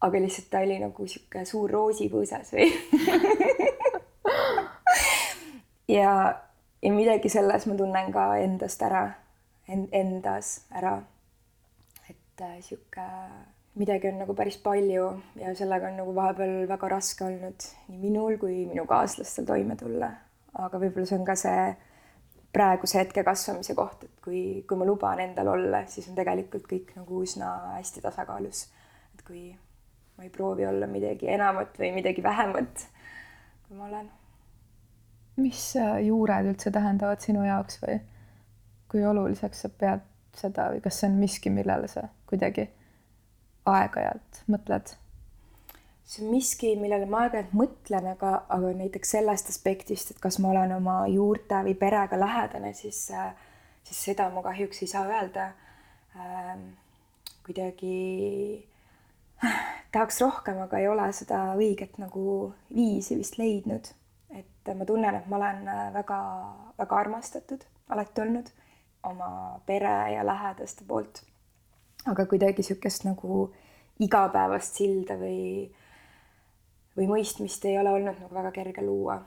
aga 0.00 0.20
lihtsalt 0.20 0.50
ta 0.50 0.64
oli 0.66 0.78
nagu 0.82 1.06
sihuke 1.06 1.44
suur 1.48 1.70
roosipõõsas 1.70 2.52
või 2.56 2.68
ja, 5.98 6.12
ja 6.82 6.92
midagi 6.92 7.30
selles 7.32 7.66
ma 7.70 7.78
tunnen 7.78 8.12
ka 8.14 8.26
endast 8.42 8.82
ära 8.82 9.06
en,, 9.68 9.88
endas 9.92 10.66
ära. 10.74 10.98
et 12.10 12.42
äh, 12.42 12.58
sihuke 12.60 13.06
midagi 13.78 14.10
on 14.10 14.18
nagu 14.20 14.34
päris 14.36 14.58
palju 14.60 15.06
ja 15.40 15.54
sellega 15.56 15.88
on 15.88 15.96
nagu 16.02 16.12
vahepeal 16.14 16.66
väga 16.68 16.90
raske 16.92 17.24
olnud 17.24 17.68
nii 17.88 18.02
minul 18.02 18.36
kui 18.40 18.66
minu 18.66 18.84
kaaslastel 18.86 19.48
toime 19.48 19.78
tulla. 19.80 20.10
aga 20.52 20.82
võib-olla 20.82 21.08
see 21.08 21.18
on 21.18 21.24
ka 21.24 21.38
see 21.38 21.72
praeguse 22.52 22.98
hetke 23.00 23.24
kasvamise 23.24 23.74
koht, 23.74 24.04
et 24.04 24.24
kui, 24.24 24.40
kui 24.68 24.78
ma 24.78 24.86
luban 24.88 25.20
endal 25.24 25.48
olla, 25.54 25.84
siis 25.88 26.08
on 26.10 26.16
tegelikult 26.18 26.66
kõik 26.68 26.92
nagu 26.98 27.22
üsna 27.24 27.52
hästi 27.78 28.04
tasakaalus. 28.04 28.66
et 29.14 29.22
kui 29.26 29.44
ma 30.16 30.24
ei 30.26 30.30
proovi 30.30 30.66
olla 30.66 30.86
midagi 30.86 31.30
enamat 31.32 31.78
või 31.78 31.92
midagi 31.96 32.22
vähemat, 32.22 32.86
kui 33.66 33.76
ma 33.76 33.88
olen. 33.88 34.10
mis 35.36 35.64
äh, 35.80 35.98
juured 36.06 36.52
üldse 36.52 36.70
tähendavad 36.70 37.24
sinu 37.24 37.44
jaoks 37.46 37.80
või 37.82 38.00
kui 38.92 39.04
oluliseks 39.08 39.64
sa 39.64 39.68
pead 39.68 40.04
seda 40.36 40.68
või 40.72 40.82
kas 40.84 41.00
see 41.00 41.08
on 41.08 41.16
miski, 41.20 41.50
millele 41.50 41.88
sa 41.88 42.08
kuidagi 42.28 42.68
aeg-ajalt 43.68 44.44
mõtled? 44.52 44.96
See 46.12 46.24
on 46.26 46.32
miski, 46.34 46.74
millele 46.76 47.06
ma 47.08 47.24
aeg-ajalt 47.24 47.54
mõtlen, 47.56 48.10
aga, 48.12 48.32
aga 48.52 48.72
näiteks 48.76 49.14
sellest 49.14 49.48
aspektist, 49.52 50.12
et 50.12 50.20
kas 50.20 50.36
ma 50.42 50.50
olen 50.52 50.74
oma 50.76 50.98
juurte 51.08 51.62
või 51.64 51.74
perega 51.78 52.18
lähedane, 52.20 52.74
siis, 52.76 53.06
siis 53.88 54.02
seda 54.10 54.28
ma 54.34 54.44
kahjuks 54.44 54.82
ei 54.84 54.92
saa 54.92 55.06
öelda 55.08 55.48
ähm,. 56.16 56.68
kuidagi 57.46 58.68
tahaks 59.94 60.20
rohkem, 60.20 60.60
aga 60.62 60.78
ei 60.78 60.88
ole 60.88 61.08
seda 61.16 61.40
õiget 61.56 61.98
nagu 61.98 62.52
viisi 62.74 63.16
vist 63.18 63.38
leidnud. 63.40 63.88
et 64.36 64.74
ma 64.76 64.84
tunnen, 64.88 65.14
et 65.16 65.26
ma 65.28 65.36
olen 65.36 65.64
väga-väga 65.96 66.96
armastatud 66.96 67.64
alati 67.88 68.20
olnud 68.22 68.48
oma 69.02 69.60
pere 69.66 70.12
ja 70.14 70.26
lähedaste 70.26 70.84
poolt. 70.88 71.22
aga 72.06 72.26
kuidagi 72.26 72.62
niisugust 72.62 73.04
nagu 73.04 73.48
igapäevast 74.00 74.78
silda 74.78 75.16
või 75.16 75.70
või 76.96 77.08
mõistmist 77.08 77.64
ei 77.68 77.78
ole 77.80 77.92
olnud 77.92 78.20
nagu 78.20 78.34
väga 78.34 78.52
kerge 78.52 78.84
luua. 78.84 79.20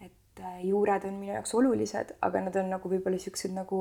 et 0.00 0.40
äh, 0.40 0.64
juured 0.64 1.04
on 1.04 1.18
minu 1.20 1.32
jaoks 1.32 1.54
olulised, 1.54 2.16
aga 2.20 2.40
nad 2.40 2.56
on 2.56 2.70
nagu 2.70 2.88
võib-olla 2.88 3.18
siuksed 3.18 3.52
nagu 3.54 3.80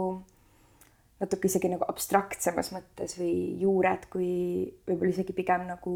natuke 1.19 1.47
isegi 1.47 1.69
nagu 1.71 1.85
abstraktsemas 1.87 2.71
mõttes 2.75 3.17
või 3.19 3.33
juured 3.61 4.07
kui 4.11 4.29
võib-olla 4.87 5.13
isegi 5.13 5.33
pigem 5.33 5.67
nagu, 5.69 5.95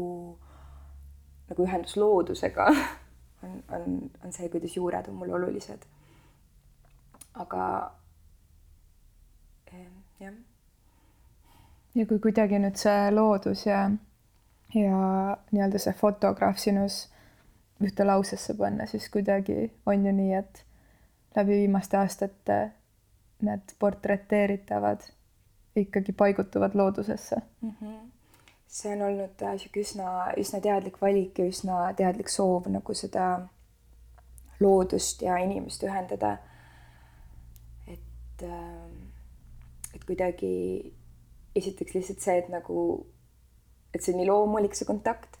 nagu 1.50 1.66
ühendus 1.66 1.96
loodusega 2.00 2.68
on, 3.44 3.62
on, 3.68 3.86
on 4.24 4.32
see, 4.32 4.48
kuidas 4.52 4.76
juured 4.76 5.08
on 5.08 5.18
mulle 5.20 5.36
olulised. 5.38 5.84
aga 7.34 7.64
jah. 10.20 10.34
ja 11.94 12.06
kui 12.06 12.18
kuidagi 12.22 12.58
nüüd 12.62 12.78
see 12.80 13.12
loodus 13.12 13.66
ja, 13.66 13.84
ja 14.74 14.98
nii-öelda 15.52 15.80
see 15.82 15.94
fotograaf 15.98 16.58
sinus 16.62 17.04
ühte 17.84 18.06
lausesse 18.06 18.54
panna, 18.58 18.86
siis 18.86 19.08
kuidagi 19.12 19.70
on 19.86 20.06
ju 20.06 20.12
nii, 20.12 20.32
et 20.34 20.64
läbi 21.36 21.60
viimaste 21.62 21.96
aastate 21.96 22.58
need 23.46 23.74
portreteeritavad 23.78 25.04
ikkagi 25.76 26.12
paigutuvad 26.12 26.74
loodusesse 26.74 27.36
mm. 27.36 27.70
-hmm. 27.70 28.10
see 28.66 28.96
on 28.96 29.02
olnud 29.02 29.44
niisugune 29.44 29.82
üsna, 29.82 30.32
üsna 30.36 30.60
teadlik 30.60 31.00
valik 31.02 31.38
ja 31.38 31.46
üsna 31.46 31.94
teadlik 31.96 32.28
soov 32.28 32.66
nagu 32.66 32.94
seda 32.94 33.28
loodust 34.60 35.22
ja 35.22 35.36
inimest 35.36 35.82
ühendada. 35.82 36.36
et, 37.86 38.42
ähm, 38.42 38.96
et 39.94 40.04
kuidagi 40.04 40.94
esiteks 41.54 41.94
lihtsalt 41.94 42.20
see, 42.20 42.38
et 42.38 42.48
nagu, 42.48 43.06
et 43.94 44.02
see 44.02 44.12
on 44.12 44.20
nii 44.20 44.26
loomulik, 44.26 44.74
see 44.74 44.86
kontakt 44.86 45.37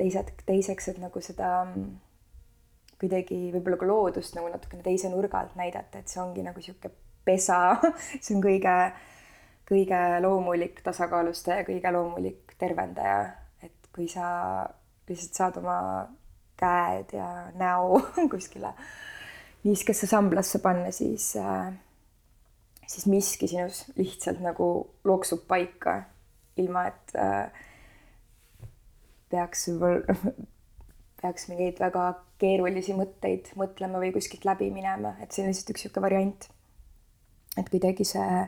teised, 0.00 0.32
teiseks, 0.48 0.88
et 0.92 1.00
nagu 1.02 1.22
seda 1.24 1.50
mm, 1.66 1.90
kuidagi 3.00 3.38
võib-olla 3.54 3.78
ka 3.80 3.88
loodust 3.88 4.36
nagu 4.36 4.50
natukene 4.52 4.84
teise 4.84 5.10
nurga 5.12 5.42
alt 5.42 5.56
näidata, 5.60 6.00
et 6.00 6.12
see 6.12 6.20
ongi 6.22 6.44
nagu 6.44 6.60
niisugune 6.60 6.92
pesa 7.24 7.60
see 8.22 8.34
on 8.36 8.44
kõige, 8.44 8.76
kõige 9.68 10.00
loomulik 10.24 10.80
tasakaalustaja, 10.84 11.66
kõige 11.68 11.92
loomulik 11.94 12.56
tervendaja, 12.60 13.20
et 13.64 13.92
kui 13.94 14.08
sa 14.10 14.64
lihtsalt 15.10 15.38
saad 15.38 15.60
oma 15.62 15.78
käed 16.60 17.14
ja 17.16 17.28
näo 17.58 18.00
kuskile 18.32 18.74
niiskesse 19.64 20.08
samblasse 20.08 20.60
panna, 20.64 20.92
siis 20.92 21.34
äh, 21.40 21.70
siis 22.90 23.06
miski 23.06 23.48
sinus 23.48 23.84
lihtsalt 23.96 24.40
nagu 24.42 24.66
loksub 25.04 25.44
paika, 25.48 26.02
ilma 26.56 26.86
et 26.90 27.14
äh, 27.16 27.66
peaks 29.30 29.68
võib-olla, 29.68 30.16
peaks 31.20 31.48
mingeid 31.50 31.80
väga 31.82 32.06
keerulisi 32.40 32.96
mõtteid 32.96 33.52
mõtlema 33.60 34.00
või 34.02 34.12
kuskilt 34.14 34.46
läbi 34.48 34.70
minema, 34.74 35.14
et 35.20 35.32
see 35.32 35.44
on 35.44 35.52
lihtsalt 35.52 35.74
üks 35.74 35.84
niisugune 35.84 36.06
variant. 36.06 36.48
et 37.58 37.68
kuidagi 37.68 38.04
see 38.06 38.44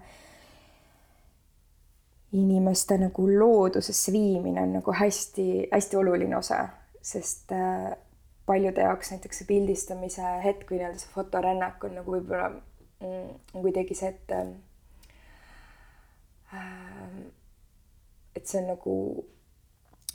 inimeste 2.33 2.97
nagu 2.99 3.27
loodusesse 3.29 4.13
viimine 4.15 4.63
on 4.63 4.73
nagu 4.79 4.95
hästi-hästi 4.97 5.97
oluline 6.01 6.37
osa, 6.37 6.69
sest 7.03 7.53
äh, 7.53 7.93
paljude 8.47 8.81
jaoks 8.87 9.11
näiteks 9.13 9.43
see 9.43 9.49
pildistamise 9.51 10.23
hetk 10.45 10.71
või 10.71 10.81
nii-öelda 10.81 11.03
see 11.03 11.13
fotorännak 11.13 11.85
on 11.85 11.99
nagu 11.99 12.15
võib-olla 12.15 12.49
mm, 12.53 13.29
kuidagi 13.53 13.95
see, 13.99 14.15
et 14.15 14.33
äh, 14.39 14.47
et 18.37 18.47
see 18.49 18.61
on 18.63 18.69
nagu 18.73 18.95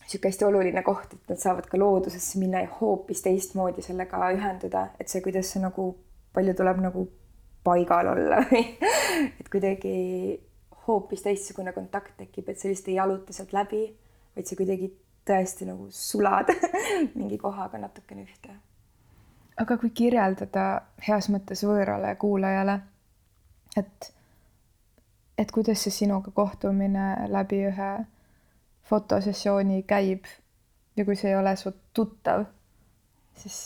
niisugune 0.08 0.32
hästi 0.32 0.46
oluline 0.46 0.84
koht, 0.84 1.14
et 1.14 1.30
nad 1.30 1.40
saavad 1.42 1.66
ka 1.68 1.78
loodusesse 1.80 2.40
minna 2.40 2.62
ja 2.64 2.70
hoopis 2.80 3.22
teistmoodi 3.26 3.84
sellega 3.84 4.30
ühenduda, 4.32 4.88
et 5.00 5.12
see, 5.12 5.22
kuidas 5.22 5.52
see 5.52 5.62
nagu 5.62 5.90
palju 6.34 6.54
tuleb 6.56 6.80
nagu 6.80 7.08
paigal 7.68 8.14
olla 8.14 8.40
või 8.48 8.64
et 9.40 9.50
kuidagi 9.52 9.96
hoopis 10.88 11.26
teistsugune 11.26 11.74
kontakt 11.76 12.16
tekib, 12.18 12.48
et 12.48 12.64
lihtsalt 12.64 12.88
ei 12.88 12.96
jaluta 12.96 13.36
sealt 13.36 13.52
läbi, 13.54 13.84
vaid 14.36 14.48
sa 14.48 14.56
kuidagi 14.56 14.92
tõesti 15.28 15.68
nagu 15.68 15.90
sulad 15.92 16.54
mingi 17.20 17.38
kohaga 17.38 17.80
natukene 17.82 18.24
ühte. 18.24 18.56
aga 19.58 19.78
kui 19.82 19.90
kirjeldada 19.90 20.68
heas 21.08 21.28
mõttes 21.34 21.66
võõrale 21.68 22.16
kuulajale, 22.16 22.80
et, 23.76 24.14
et 25.38 25.52
kuidas 25.52 25.84
see 25.84 25.92
sinuga 25.92 26.32
kohtumine 26.32 27.28
läbi 27.34 27.66
ühe 27.68 27.92
fotosessiooni 28.90 29.82
käib 29.88 30.28
ja 30.98 31.06
kui 31.06 31.16
see 31.16 31.32
ei 31.32 31.38
ole 31.38 31.56
su 31.60 31.74
tuttav, 31.94 32.46
siis, 33.38 33.58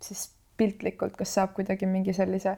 siis 0.00 0.28
piltlikult, 0.56 1.16
kas 1.18 1.34
saab 1.34 1.54
kuidagi 1.56 1.88
mingi 1.90 2.14
sellise 2.16 2.56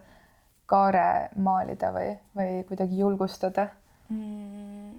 kaare 0.70 1.30
maalida 1.36 1.90
või, 1.94 2.12
või 2.36 2.62
kuidagi 2.68 2.98
julgustada 2.98 3.68
mm.? 4.08 4.92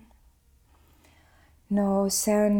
no 1.76 1.86
see 2.13 2.36
on, 2.38 2.60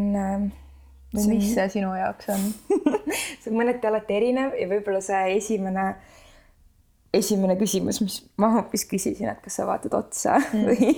või 1.14 1.26
mis 1.36 1.52
see 1.54 1.68
sinu 1.78 1.94
jaoks 1.98 2.32
on 2.34 2.48
see 3.42 3.52
on 3.52 3.60
mõneti 3.60 3.90
alati 3.90 4.18
erinev 4.18 4.58
ja 4.60 4.70
võib-olla 4.72 5.04
see 5.06 5.36
esimene, 5.38 5.92
esimene 7.18 7.56
küsimus, 7.60 8.02
mis 8.04 8.18
ma 8.42 8.52
hoopis 8.58 8.86
küsisin, 8.90 9.30
et 9.32 9.42
kas 9.44 9.60
sa 9.60 9.68
vaatad 9.68 9.94
otsa 9.98 10.38
mm. 10.40 10.66
või, 10.70 10.94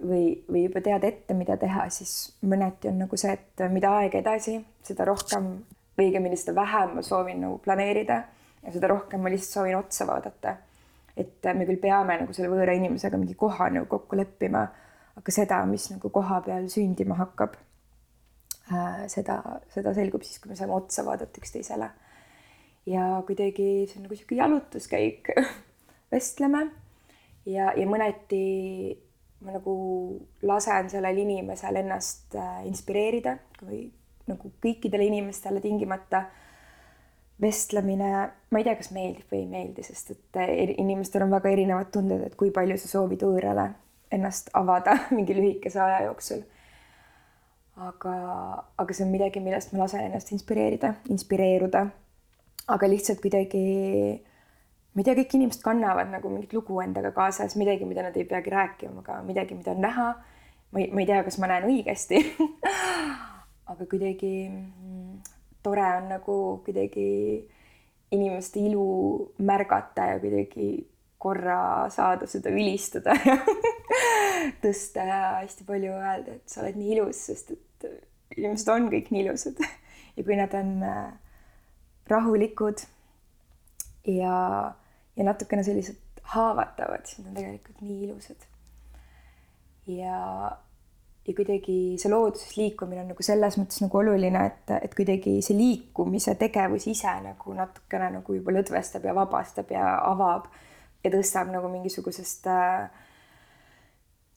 või, 0.00 0.24
või 0.48 0.66
juba 0.66 0.82
tead 0.84 1.06
ette, 1.08 1.36
mida 1.38 1.58
teha, 1.60 1.88
siis 1.94 2.36
mõneti 2.46 2.90
on 2.90 3.02
nagu 3.04 3.18
see, 3.20 3.34
et 3.36 3.66
mida 3.72 3.92
aeg 4.00 4.14
edasi, 4.20 4.58
seda 4.86 5.08
rohkem 5.08 5.50
või 5.96 6.10
õigemini 6.10 6.38
seda 6.38 6.54
vähem 6.56 6.96
ma 6.98 7.04
soovin 7.04 7.40
nagu 7.44 7.58
planeerida 7.64 8.22
ja 8.62 8.72
seda 8.74 8.90
rohkem 8.92 9.22
ma 9.22 9.32
lihtsalt 9.32 9.60
soovin 9.60 9.78
otsa 9.78 10.06
vaadata. 10.08 10.56
et 11.16 11.46
me 11.54 11.64
küll 11.64 11.80
peame 11.80 12.18
nagu 12.20 12.32
selle 12.36 12.50
võõra 12.52 12.74
inimesega 12.76 13.16
mingi 13.16 13.34
koha 13.34 13.70
nagu 13.72 13.86
kokku 13.88 14.18
leppima, 14.18 14.66
aga 15.16 15.32
seda, 15.32 15.62
mis 15.64 15.88
nagu 15.90 16.10
koha 16.12 16.42
peal 16.44 16.66
sündima 16.68 17.16
hakkab 17.16 17.56
äh,, 18.68 19.06
seda, 19.08 19.38
seda 19.72 19.94
selgub 19.96 20.26
siis, 20.26 20.40
kui 20.42 20.52
me 20.52 20.58
saame 20.58 20.76
otsa 20.76 21.06
vaadata 21.06 21.40
üksteisele. 21.40 21.88
Ja 22.86 23.22
kuidagi 23.26 23.86
see 23.88 23.98
on 23.98 24.06
nagu 24.06 24.14
niisugune 24.14 24.42
jalutuskäik 24.42 25.32
vestleme 26.12 26.66
ja, 27.46 27.72
ja 27.76 27.86
mõneti 27.88 28.44
ma 29.44 29.56
nagu 29.58 29.76
lasen 30.46 30.90
sellel 30.90 31.18
inimesel 31.22 31.82
ennast 31.82 32.34
äh, 32.38 32.64
inspireerida 32.68 33.36
või 33.62 33.86
nagu 34.26 34.50
kõikidele 34.62 35.06
inimestele 35.06 35.60
tingimata 35.62 36.24
vestlemine, 37.40 38.10
ma 38.50 38.60
ei 38.60 38.64
tea, 38.64 38.76
kas 38.78 38.90
meeldib 38.96 39.28
või 39.30 39.42
ei 39.42 39.48
meeldi, 39.50 39.84
sest 39.84 40.14
et 40.14 40.38
inimestel 40.80 41.26
on 41.26 41.34
väga 41.36 41.52
erinevad 41.52 41.90
tunded, 41.92 42.22
et 42.24 42.36
kui 42.38 42.50
palju 42.54 42.78
sa 42.80 42.88
soovid 42.88 43.22
võõrale 43.26 43.68
ennast 44.12 44.48
avada 44.56 44.96
mingi 45.16 45.36
lühikese 45.36 45.82
aja 45.82 46.06
jooksul. 46.08 46.42
aga, 47.76 48.16
aga 48.80 48.96
see 48.96 49.04
on 49.04 49.12
midagi, 49.12 49.42
millest 49.44 49.74
ma 49.74 49.84
lasen 49.84 50.06
ennast 50.06 50.32
inspireerida, 50.32 50.94
inspireeruda. 51.12 51.86
Aga 52.66 52.88
lihtsalt 52.90 53.20
kuidagi, 53.22 53.62
ma 54.94 55.02
ei 55.02 55.06
tea, 55.06 55.16
kõik 55.20 55.36
inimesed 55.38 55.62
kannavad 55.62 56.10
nagu 56.10 56.32
mingit 56.32 56.54
lugu 56.56 56.80
endaga 56.82 57.12
kaasas, 57.14 57.54
midagi, 57.60 57.86
mida 57.88 58.02
nad 58.06 58.16
ei 58.16 58.26
peagi 58.26 58.50
rääkima, 58.54 59.04
aga 59.04 59.20
midagi, 59.26 59.58
mida 59.58 59.76
on 59.76 59.84
näha. 59.84 60.08
ma 60.74 60.82
ei, 60.82 60.90
ma 60.90 61.00
ei 61.00 61.06
tea, 61.06 61.22
kas 61.22 61.38
ma 61.38 61.46
näen 61.46 61.68
õigesti 61.70 62.18
aga 63.70 63.86
kuidagi 63.90 64.32
tore 65.62 65.86
on 65.98 66.08
nagu 66.10 66.36
kuidagi 66.64 67.06
inimeste 68.14 68.62
ilu 68.62 68.86
märgata 69.42 70.12
ja 70.12 70.18
kuidagi 70.22 70.68
korra 71.18 71.88
saada 71.90 72.28
seda 72.30 72.52
ülistada 72.54 73.16
ja 73.26 73.38
tõsta 74.62 75.06
ja 75.08 75.20
hästi 75.40 75.66
palju 75.66 75.94
öelda, 75.96 76.36
et 76.36 76.50
sa 76.50 76.62
oled 76.62 76.78
nii 76.78 76.92
ilus, 76.94 77.22
sest 77.30 77.54
et 77.56 77.88
inimesed 78.36 78.70
on 78.70 78.90
kõik 78.92 79.10
nii 79.10 79.24
ilusad 79.24 79.62
ja 80.16 80.26
kui 80.26 80.38
nad 80.38 80.54
on 80.54 80.76
äh, 80.86 81.08
rahulikud 82.08 82.84
ja, 84.06 84.36
ja 85.16 85.24
natukene 85.24 85.64
sellised 85.66 86.22
haavatavad, 86.34 87.08
nad 87.18 87.28
on 87.30 87.34
tegelikult 87.34 87.80
nii 87.80 88.04
ilusad. 88.04 88.46
ja 89.86 90.16
ja 91.26 91.34
kuidagi 91.34 91.96
see 91.98 92.10
looduses 92.10 92.56
liikumine 92.56 93.00
on 93.02 93.08
nagu 93.10 93.24
selles 93.26 93.56
mõttes 93.58 93.80
nagu 93.82 93.98
oluline, 93.98 94.44
et, 94.46 94.70
et 94.78 94.92
kuidagi 94.94 95.40
see 95.42 95.56
liikumise 95.58 96.36
tegevus 96.38 96.86
ise 96.90 97.14
nagu 97.24 97.54
natukene 97.56 98.12
nagu 98.20 98.36
juba 98.36 98.54
lõdvestab 98.54 99.08
ja 99.08 99.14
vabastab 99.16 99.72
ja 99.74 99.96
avab 100.06 100.46
ja 101.02 101.10
tõstab 101.10 101.50
nagu 101.50 101.70
mingisugusest 101.72 102.46
äh, 102.50 102.86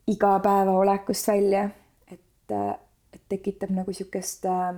igapäevaolekust 0.09 1.29
välja, 1.29 1.67
et 2.09 2.57
äh,, 2.57 2.73
et 3.13 3.21
tekitab 3.29 3.71
nagu 3.73 3.89
niisugust 3.89 4.45
äh, 4.45 4.73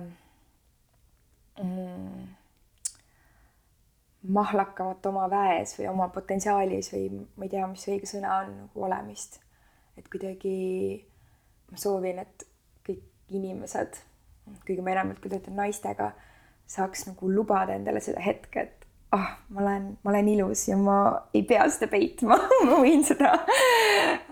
mm, 1.62 2.28
mahlakamat 4.22 5.06
oma 5.06 5.26
väes 5.30 5.74
või 5.78 5.88
oma 5.90 6.08
potentsiaalis 6.14 6.92
või 6.92 7.08
ma 7.18 7.46
ei 7.46 7.50
tea, 7.50 7.66
mis 7.70 7.86
õige 7.90 8.06
sõna 8.06 8.36
on 8.42 8.52
nagu 8.56 8.84
olemist. 8.86 9.40
et 9.96 10.06
kuidagi 10.08 10.56
ma 11.70 11.80
soovin, 11.80 12.18
et 12.22 12.46
kõik 12.86 13.02
inimesed, 13.34 13.98
kõige 14.66 14.84
enamalt, 14.84 15.18
kui 15.20 15.30
töötan 15.30 15.58
naistega, 15.58 16.12
saaks 16.66 17.06
nagu 17.10 17.28
lubada 17.28 17.74
endale 17.76 18.00
seda 18.00 18.22
hetke, 18.24 18.60
et 18.60 18.86
ah 19.12 19.20
oh,, 19.20 19.32
ma 19.52 19.60
olen, 19.60 19.88
ma 20.04 20.12
olen 20.14 20.28
ilus 20.32 20.68
ja 20.68 20.76
ma 20.80 20.98
ei 21.34 21.42
pea 21.44 21.66
seda 21.68 21.90
peitma 21.92 22.38
ma 22.68 22.78
võin 22.80 23.02
seda 23.04 23.34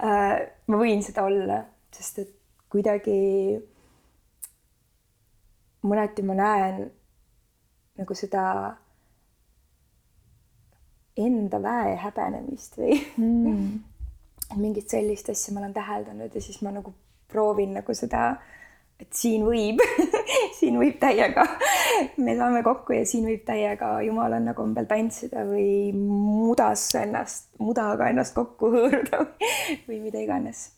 äh,, 0.00 0.36
ma 0.66 0.80
võin 0.80 1.02
seda 1.04 1.26
olla, 1.28 1.58
sest 1.92 2.22
et 2.22 2.32
kuidagi 2.72 3.58
mõneti 5.84 6.24
ma 6.24 6.36
näen 6.38 6.86
nagu 8.00 8.16
seda 8.16 8.44
enda 11.16 11.60
väe 11.62 11.96
häbenemist 12.00 12.78
või 12.78 12.98
mm. 13.16 13.68
mingit 14.62 14.90
sellist 14.90 15.30
asja 15.30 15.54
ma 15.54 15.62
olen 15.64 15.74
täheldanud 15.74 16.34
ja 16.34 16.42
siis 16.42 16.60
ma 16.62 16.72
nagu 16.74 16.92
proovin 17.30 17.76
nagu 17.78 17.94
seda, 17.94 18.32
et 19.00 19.12
siin 19.14 19.44
võib 19.46 19.82
siin 20.58 20.78
võib 20.80 20.98
täiega, 21.02 21.46
me 22.24 22.34
saame 22.38 22.62
kokku 22.66 22.96
ja 22.96 23.06
siin 23.08 23.28
võib 23.28 23.44
täiega 23.46 23.92
jumalanna 24.06 24.54
kombel 24.58 24.88
tantsida 24.90 25.44
või 25.48 25.90
mudas 25.96 26.88
ennast, 26.98 27.50
mudaga 27.62 28.10
ennast 28.10 28.34
kokku 28.36 28.72
hõõruda 28.74 29.24
või 29.86 30.00
mida 30.02 30.22
iganes. 30.22 30.70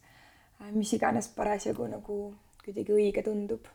mis 0.72 0.92
iganes 0.94 1.28
parasjagu 1.34 1.88
nagu 1.90 2.18
kuidagi 2.64 2.92
õige 2.92 3.24
tundub. 3.26 3.66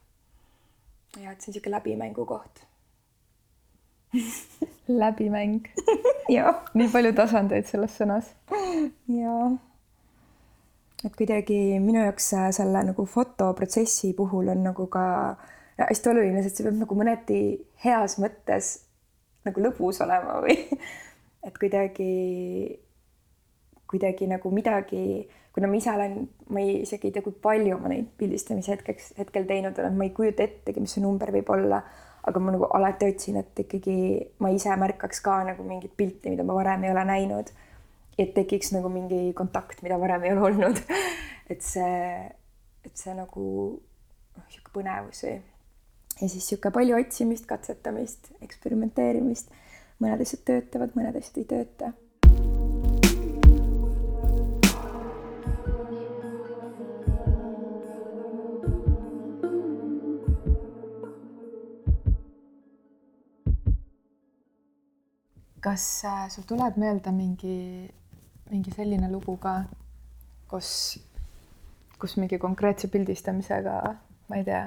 ja 1.17 1.31
et 1.31 1.41
see 1.41 1.49
on 1.49 1.57
niisugune 1.57 1.77
läbimängu 1.77 2.25
koht 2.25 2.66
läbimäng. 4.87 5.63
Nii 6.77 6.91
palju 6.91 7.13
tasandeid 7.15 7.69
selles 7.69 7.97
sõnas. 7.99 8.33
jaa 9.07 9.55
et 11.05 11.13
kuidagi 11.13 11.77
minu 11.83 12.01
jaoks 12.01 12.31
selle 12.57 12.81
nagu 12.87 13.05
fotoprotsessi 13.05 14.13
puhul 14.17 14.49
on 14.53 14.63
nagu 14.65 14.87
ka 14.89 15.03
hästi 15.77 16.09
oluline, 16.09 16.41
sest 16.43 16.57
see 16.59 16.65
peab 16.65 16.79
nagu 16.81 16.97
mõneti 16.97 17.39
heas 17.83 18.17
mõttes 18.21 18.71
nagu 19.45 19.61
lõbus 19.61 20.01
olema 20.03 20.39
või 20.43 20.57
et 21.47 21.59
kuidagi, 21.61 22.09
kuidagi 23.87 24.29
nagu 24.31 24.51
midagi, 24.51 25.27
kuna 25.55 25.69
ma 25.69 25.77
ise 25.77 25.93
olen, 25.93 26.17
ma 26.49 26.63
ei, 26.63 26.81
isegi 26.87 27.09
ei 27.11 27.15
tea, 27.15 27.25
kui 27.25 27.37
palju 27.45 27.77
ma 27.83 27.93
neid 27.93 28.09
pildistamise 28.17 28.73
hetkeks, 28.73 29.13
hetkel 29.21 29.45
teinud 29.49 29.77
olen, 29.77 29.95
ma 29.99 30.09
ei 30.09 30.15
kujuta 30.17 30.47
ettegi, 30.47 30.81
mis 30.81 30.97
see 30.97 31.05
number 31.05 31.31
võib 31.37 31.53
olla, 31.53 31.83
aga 32.27 32.41
ma 32.43 32.51
nagu 32.51 32.67
alati 32.75 33.07
otsin, 33.07 33.39
et 33.39 33.63
ikkagi 33.63 33.97
ma 34.43 34.51
ise 34.51 34.73
märkaks 34.75 35.23
ka 35.23 35.39
nagu 35.47 35.63
mingit 35.63 35.95
pilti, 35.97 36.33
mida 36.33 36.43
ma 36.43 36.57
varem 36.57 36.83
ei 36.83 36.91
ole 36.91 37.05
näinud 37.07 37.53
et 38.17 38.33
tekiks 38.33 38.71
nagu 38.73 38.89
mingi 38.89 39.31
kontakt, 39.37 39.83
mida 39.85 39.99
varem 40.01 40.25
ei 40.25 40.33
ole 40.33 40.47
olnud. 40.49 40.81
et 41.51 41.61
see, 41.63 42.25
et 42.85 42.97
see 42.97 43.13
nagu 43.17 43.45
noh, 43.77 44.47
sihuke 44.49 44.73
põnevus 44.73 45.23
või. 45.27 45.37
ja 46.17 46.29
siis 46.31 46.49
sihuke 46.49 46.73
palju 46.73 46.97
otsimist, 46.97 47.47
katsetamist, 47.49 48.33
eksperimenteerimist. 48.41 49.53
mõned 50.03 50.21
asjad 50.21 50.43
töötavad, 50.45 50.97
mõned 50.97 51.15
asjad 51.17 51.41
ei 51.41 51.49
tööta 51.49 51.93
kas 65.67 65.85
äh, 66.07 66.27
sul 66.31 66.47
tuleb 66.47 66.77
meelde 66.79 67.11
mingi 67.11 67.57
mingi 68.51 68.71
selline 68.71 69.09
lugu 69.11 69.35
ka, 69.41 69.59
kus, 70.47 70.69
kus 71.99 72.15
mingi 72.19 72.39
konkreetse 72.39 72.87
pildistamisega, 72.93 73.75
ma 74.29 74.39
ei 74.39 74.45
tea, 74.47 74.61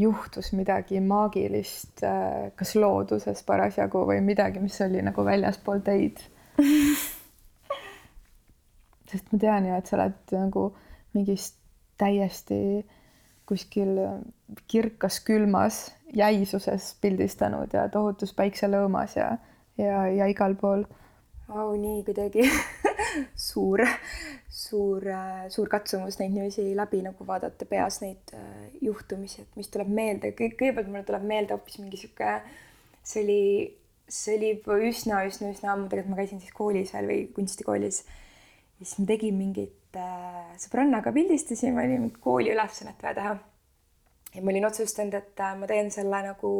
juhtus 0.00 0.52
midagi 0.56 1.00
maagilist, 1.04 2.04
äh, 2.04 2.50
kas 2.56 2.74
looduses 2.76 3.42
parasjagu 3.48 4.04
või 4.08 4.20
midagi, 4.24 4.60
mis 4.60 4.76
oli 4.84 5.00
nagu 5.04 5.24
väljaspool 5.24 5.82
teid? 5.86 6.20
Sest 9.10 9.32
ma 9.32 9.40
tean 9.42 9.66
ju, 9.66 9.74
et 9.80 9.88
sa 9.88 9.96
oled 9.96 10.36
nagu 10.36 10.68
mingis 11.16 11.54
täiesti 11.98 12.84
kuskil 13.48 13.96
kirkas 14.70 15.18
külmas 15.26 15.88
jäisuses 16.14 16.92
pildistanud 17.02 17.72
ja 17.74 17.88
tohutus 17.90 18.30
päikselõõmas 18.36 19.16
ja, 19.18 19.32
ja, 19.78 20.06
ja 20.10 20.26
igal 20.30 20.56
pool 20.58 20.86
Vau, 21.50 21.72
nii 21.74 22.04
kuidagi 22.06 22.44
suur, 23.48 23.80
suur, 24.54 25.06
suur 25.50 25.70
katsumus 25.72 26.20
neid 26.20 26.30
niiviisi 26.36 26.68
läbi 26.78 27.00
nagu 27.02 27.26
vaadata 27.26 27.66
peas 27.66 27.98
neid 28.04 28.30
äh, 28.38 28.68
juhtumisi, 28.86 29.42
et 29.42 29.58
mis 29.58 29.70
tuleb 29.72 29.90
meelde, 29.90 30.30
kõigepealt 30.38 30.86
mulle 30.86 31.02
tuleb 31.08 31.26
meelde 31.26 31.56
hoopis 31.56 31.80
mingi 31.82 31.98
sihuke, 31.98 32.36
see 33.02 33.24
oli, 33.24 33.40
see 34.06 34.36
oli 34.38 34.52
juba 34.52 34.78
üsna, 34.92 35.24
üsna, 35.26 35.50
üsna 35.50 35.74
ammu, 35.74 35.88
tegelikult 35.90 36.14
ma 36.14 36.20
käisin 36.20 36.44
siis 36.44 36.54
koolis 36.54 36.94
veel 36.94 37.10
või 37.10 37.18
kunstikoolis. 37.34 38.00
ja 38.06 38.84
siis 38.84 39.02
ma 39.02 39.10
tegin 39.10 39.38
mingit 39.40 39.98
äh,, 39.98 40.54
sõbrannaga 40.62 41.10
pildistasime, 41.18 41.82
oli 41.82 41.98
mingit 41.98 42.22
kooli 42.22 42.54
ülesannet 42.54 43.02
vaja 43.02 43.18
teha. 43.18 43.34
ja 44.36 44.46
ma 44.46 44.54
olin 44.54 44.70
otsustanud, 44.70 45.18
et 45.18 45.46
äh, 45.48 45.58
ma 45.58 45.66
teen 45.66 45.90
selle 45.90 46.22
nagu 46.30 46.54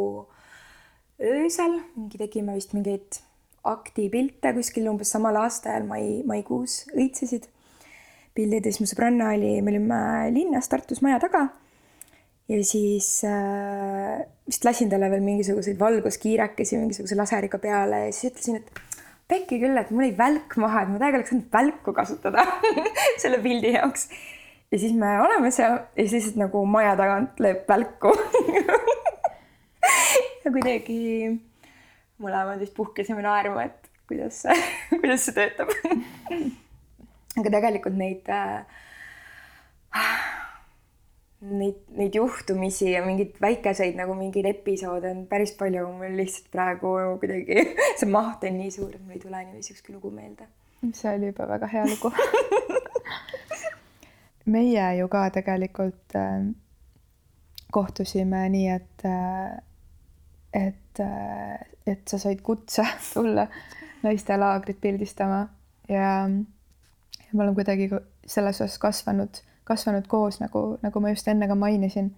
öösel, 1.20 1.80
mingi 1.96 2.18
tegime 2.20 2.56
vist 2.56 2.72
mingeid 2.76 3.20
aktipilte 3.68 4.54
kuskil 4.56 4.88
umbes 4.88 5.11
samal 5.12 5.37
aastaajal 5.42 5.85
mai, 5.88 6.04
maikuus 6.28 6.87
õitsesid 6.94 7.48
pildid 8.37 8.64
ja 8.64 8.72
siis 8.72 8.85
mu 8.85 8.88
sõbranna 8.88 9.33
oli, 9.35 9.59
me 9.61 9.74
olime 9.74 10.00
linnas 10.33 10.70
Tartus 10.70 11.02
maja 11.04 11.20
taga. 11.20 11.48
ja 12.48 12.61
siis 12.64 13.20
äh, 13.28 14.22
vist 14.48 14.64
lasin 14.64 14.90
talle 14.90 15.11
veel 15.12 15.24
mingisuguseid 15.26 15.78
valguskiirekesi 15.80 16.80
mingisuguse 16.80 17.18
laseriga 17.18 17.61
peale 17.62 18.06
ja 18.06 18.12
siis 18.14 18.33
ütlesin, 18.33 18.62
et 18.62 18.83
pekki 19.30 19.61
küll, 19.62 19.76
et 19.78 19.92
mul 19.94 20.09
jäi 20.09 20.16
välk 20.18 20.56
maha, 20.62 20.85
et 20.85 20.92
ma 20.94 21.02
täiega 21.02 21.20
oleks 21.20 21.35
saanud 21.35 21.52
välku 21.52 21.94
kasutada 21.94 22.46
selle 23.22 23.42
pildi 23.44 23.74
jaoks. 23.76 24.09
ja 24.72 24.80
siis 24.80 24.96
me 24.96 25.18
oleme 25.20 25.52
seal 25.54 25.83
ja 26.00 26.09
siis 26.09 26.33
nagu 26.40 26.64
maja 26.64 26.96
tagant 26.98 27.44
lööb 27.44 27.68
välku 27.68 28.14
ja 30.50 30.56
kuidagi 30.56 30.98
mõlemad 32.20 32.60
vist 32.60 32.74
puhkesime 32.76 33.22
naerma, 33.24 33.68
et 33.70 33.88
kuidas 34.10 34.42
see, 34.42 34.56
kuidas 35.00 35.28
see 35.28 35.36
töötab 35.36 35.70
aga 37.38 37.52
tegelikult 37.54 37.96
neid 37.98 38.28
äh, 38.34 38.64
neid, 41.40 41.78
neid 41.96 42.16
juhtumisi 42.18 42.90
ja 42.92 43.04
mingeid 43.06 43.38
väikeseid 43.42 43.98
nagu 43.98 44.16
mingeid 44.18 44.48
episoode 44.50 45.12
on 45.14 45.22
päris 45.30 45.54
palju, 45.58 45.86
mul 46.00 46.16
lihtsalt 46.18 46.50
praegu 46.52 46.94
kuidagi 47.22 47.68
see 48.00 48.10
maht 48.10 48.44
on 48.48 48.58
nii 48.58 48.72
suur, 48.74 48.90
et 48.94 49.04
mul 49.04 49.16
ei 49.16 49.22
tule 49.22 49.44
niiviisi 49.44 49.76
ükski 49.76 49.94
lugu 49.94 50.10
meelde. 50.14 50.48
see 50.92 51.14
oli 51.14 51.30
juba 51.30 51.46
väga 51.54 51.70
hea 51.70 51.86
lugu 51.86 52.12
meie 54.54 54.86
ju 54.98 55.08
ka 55.12 55.28
tegelikult 55.30 56.18
äh, 56.18 56.50
kohtusime 57.70 58.48
nii, 58.50 58.68
et 58.74 59.06
äh,, 59.06 59.60
et 60.54 61.00
äh,, 61.00 61.60
et 61.86 62.08
sa 62.08 62.18
said 62.18 62.40
kutse 62.42 62.84
tulla 63.14 63.46
naistelaagrit 64.02 64.80
pildistama 64.80 65.44
ja, 65.88 66.28
ja 66.28 67.30
ma 67.32 67.44
olen 67.44 67.54
kuidagi 67.54 67.90
selles 68.26 68.60
osas 68.60 68.78
kasvanud 68.78 69.42
kasvanud 69.70 70.08
koos, 70.10 70.40
nagu, 70.42 70.62
nagu 70.82 71.02
ma 71.02 71.12
just 71.14 71.28
enne 71.30 71.48
ka 71.50 71.56
mainisin. 71.58 72.10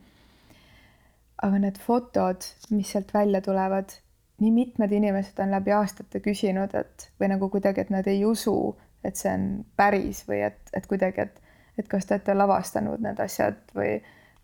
aga 1.43 1.59
need 1.59 1.79
fotod, 1.83 2.45
mis 2.71 2.93
sealt 2.95 3.09
välja 3.11 3.41
tulevad, 3.43 3.91
nii 4.39 4.51
mitmed 4.55 4.93
inimesed 4.95 5.41
on 5.43 5.51
läbi 5.51 5.73
aastate 5.75 6.21
küsinud, 6.23 6.71
et 6.79 7.09
või 7.19 7.33
nagu 7.33 7.49
kuidagi, 7.51 7.83
et 7.83 7.91
nad 7.91 8.07
ei 8.07 8.21
usu, 8.25 8.55
et 9.03 9.19
see 9.19 9.33
on 9.33 9.49
päris 9.77 10.21
või 10.29 10.39
et, 10.47 10.61
et 10.71 10.87
kuidagi, 10.87 11.27
et, 11.27 11.57
et 11.83 11.89
kas 11.91 12.07
te 12.07 12.15
olete 12.15 12.37
lavastanud 12.39 13.03
need 13.03 13.19
asjad 13.27 13.59
või, 13.75 13.97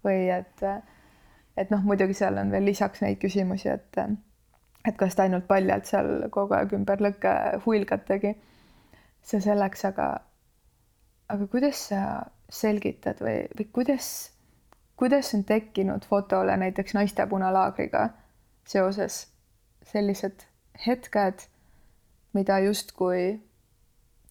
või 0.03 0.27
et, 0.41 0.67
et 1.59 1.71
noh, 1.75 1.83
muidugi 1.85 2.17
seal 2.17 2.39
on 2.41 2.53
veel 2.55 2.67
lisaks 2.69 3.03
neid 3.03 3.19
küsimusi, 3.23 3.69
et, 3.73 4.01
et 4.87 4.97
kas 4.99 5.17
te 5.17 5.25
ainult 5.25 5.49
paljalt 5.49 5.89
seal 5.91 6.29
kogu 6.35 6.57
aeg 6.57 6.75
ümber 6.79 7.03
lõkke 7.03 7.35
huilgategi. 7.67 8.37
see 9.29 9.41
selleks, 9.45 9.85
aga, 9.85 10.05
aga 11.29 11.47
kuidas 11.53 11.89
sa 11.91 12.03
selgitad 12.49 13.19
või, 13.21 13.43
või 13.59 13.67
kuidas, 13.73 14.31
kuidas 14.97 15.35
on 15.35 15.45
tekkinud 15.45 16.07
fotole 16.09 16.57
näiteks 16.57 16.95
naiste 16.95 17.27
punalaagriga 17.27 18.09
seoses 18.65 19.27
sellised 19.85 20.47
hetked, 20.87 21.45
mida 22.33 22.59
justkui 22.59 23.41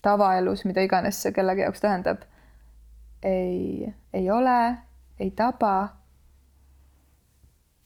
tavaelus, 0.02 0.66
mida 0.66 0.82
iganes 0.86 1.22
see 1.22 1.34
kellegi 1.36 1.66
jaoks 1.66 1.84
tähendab, 1.84 2.24
ei, 3.24 3.94
ei 4.14 4.30
ole, 4.32 4.78
ei 5.20 5.32
taba, 5.32 5.97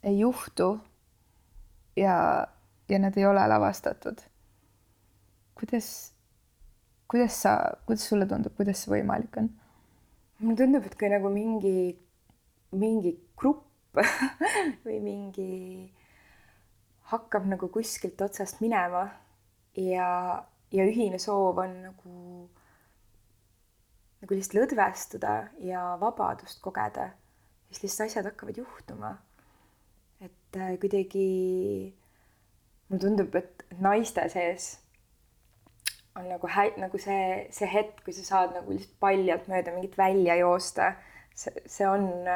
ei 0.04 0.20
juhtu 0.20 0.80
ja, 1.96 2.48
ja 2.90 3.00
nad 3.00 3.18
ei 3.18 3.26
ole 3.26 3.48
lavastatud. 3.48 4.22
kuidas, 5.56 6.14
kuidas 7.08 7.42
sa, 7.42 7.58
kuidas 7.86 8.10
sulle 8.10 8.26
tundub, 8.26 8.56
kuidas 8.58 8.84
see 8.84 8.96
võimalik 8.96 9.38
on? 9.38 9.52
mulle 10.42 10.58
tundub, 10.58 10.86
et 10.86 10.98
kui 10.98 11.10
nagu 11.12 11.30
mingi, 11.30 11.76
mingi 12.74 13.14
grupp 13.38 14.00
või 14.86 14.98
mingi 15.04 15.52
hakkab 17.12 17.46
nagu 17.52 17.68
kuskilt 17.70 18.22
otsast 18.24 18.62
minema 18.64 19.04
ja, 19.78 20.08
ja 20.72 20.86
ühine 20.88 21.20
soov 21.22 21.60
on 21.62 21.76
nagu, 21.86 22.14
nagu 24.24 24.38
lihtsalt 24.38 24.58
lõdvestuda 24.62 25.36
ja 25.68 25.84
vabadust 26.02 26.62
kogeda, 26.64 27.12
siis 27.70 27.84
lihtsalt 27.84 28.08
asjad 28.08 28.32
hakkavad 28.32 28.62
juhtuma. 28.64 29.18
Et 30.22 30.58
äh, 30.58 30.78
kuidagi 30.80 31.28
mulle 32.90 33.02
tundub, 33.02 33.36
et 33.36 33.66
naiste 33.80 34.28
sees 34.30 34.74
on 36.16 36.28
nagu 36.28 36.48
hä-, 36.48 36.76
nagu 36.82 37.00
see, 37.00 37.48
see 37.56 37.70
hetk, 37.72 38.04
kui 38.06 38.14
sa 38.16 38.26
saad 38.28 38.56
nagu 38.58 38.74
lihtsalt 38.74 38.98
paljalt 39.00 39.48
mööda 39.52 39.74
mingit 39.76 39.98
välja 39.98 40.36
joosta. 40.42 40.94
see, 41.36 41.64
see 41.66 41.88
on, 41.88 42.28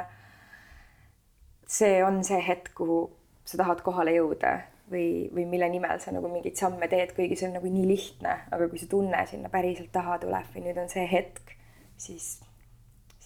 see 1.68 2.00
on 2.04 2.24
see 2.24 2.40
hetk, 2.48 2.72
kuhu 2.78 3.04
sa 3.46 3.60
tahad 3.62 3.84
kohale 3.86 4.16
jõuda 4.16 4.56
või, 4.92 5.28
või 5.36 5.46
mille 5.50 5.70
nimel 5.70 6.00
sa 6.02 6.14
nagu 6.16 6.32
mingeid 6.32 6.58
samme 6.58 6.88
teed, 6.90 7.14
kuigi 7.18 7.38
see 7.38 7.50
on 7.50 7.60
nagu 7.60 7.70
nii 7.70 7.86
lihtne, 7.90 8.40
aga 8.56 8.70
kui 8.72 8.82
see 8.82 8.90
tunne 8.90 9.26
sinna 9.30 9.52
päriselt 9.54 9.92
taha 9.94 10.18
tuleb 10.24 10.50
või 10.56 10.68
nüüd 10.70 10.82
on 10.82 10.90
see 10.92 11.06
hetk, 11.12 11.56
siis, 11.98 12.38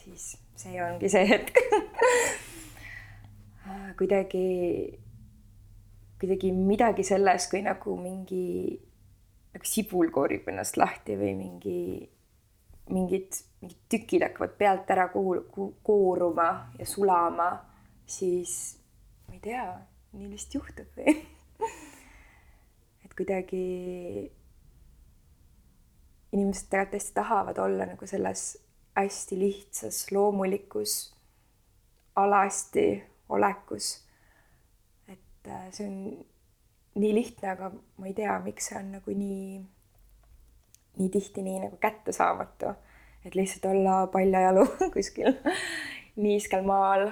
siis 0.02 0.32
see 0.60 0.82
ongi 0.84 1.12
see 1.14 1.28
hetk 1.30 1.62
kuidagi, 3.98 4.46
kuidagi 6.20 6.52
midagi 6.56 7.04
selles, 7.08 7.48
kui 7.52 7.62
nagu 7.66 7.96
mingi 8.00 8.78
nagu 9.54 9.66
sibul 9.66 10.12
koorib 10.14 10.48
ennast 10.52 10.78
lahti 10.78 11.18
või 11.20 11.34
mingi, 11.38 11.82
mingid, 12.94 13.40
mingid 13.62 13.80
tükid 13.92 14.26
hakkavad 14.28 14.56
pealt 14.60 14.92
ära 14.94 15.08
kooruma 15.12 16.50
ja 16.80 16.88
sulama, 16.88 17.50
siis 18.06 18.56
ma 19.28 19.38
ei 19.38 19.44
tea, 19.44 19.66
nii 20.14 20.32
lihtsalt 20.32 20.60
juhtub 20.60 21.00
või? 21.00 21.16
Et 23.06 23.16
kuidagi 23.18 23.64
inimesed 26.32 26.70
tegelikult 26.70 27.00
hästi 27.00 27.16
tahavad 27.18 27.58
olla 27.58 27.90
nagu 27.90 28.08
selles 28.10 28.52
hästi 29.00 29.40
lihtsas 29.40 30.12
loomulikus 30.12 31.14
alasti 32.16 33.04
olekus. 33.30 34.04
et 35.08 35.48
äh, 35.48 35.68
see 35.72 35.88
on 35.88 36.26
nii 37.00 37.14
lihtne, 37.16 37.52
aga 37.54 37.72
ma 37.72 38.10
ei 38.10 38.16
tea, 38.18 38.36
miks 38.44 38.70
see 38.70 38.80
on 38.80 38.92
nagu 38.98 39.16
nii, 39.16 39.60
nii 41.00 41.10
tihti 41.14 41.46
nii 41.46 41.64
nagu 41.66 41.78
kättesaamatu. 41.82 42.74
et 43.26 43.36
lihtsalt 43.36 43.66
olla 43.72 44.08
paljajalu 44.08 44.66
kuskil 44.96 45.34
niiskel 46.20 46.64
maal, 46.68 47.10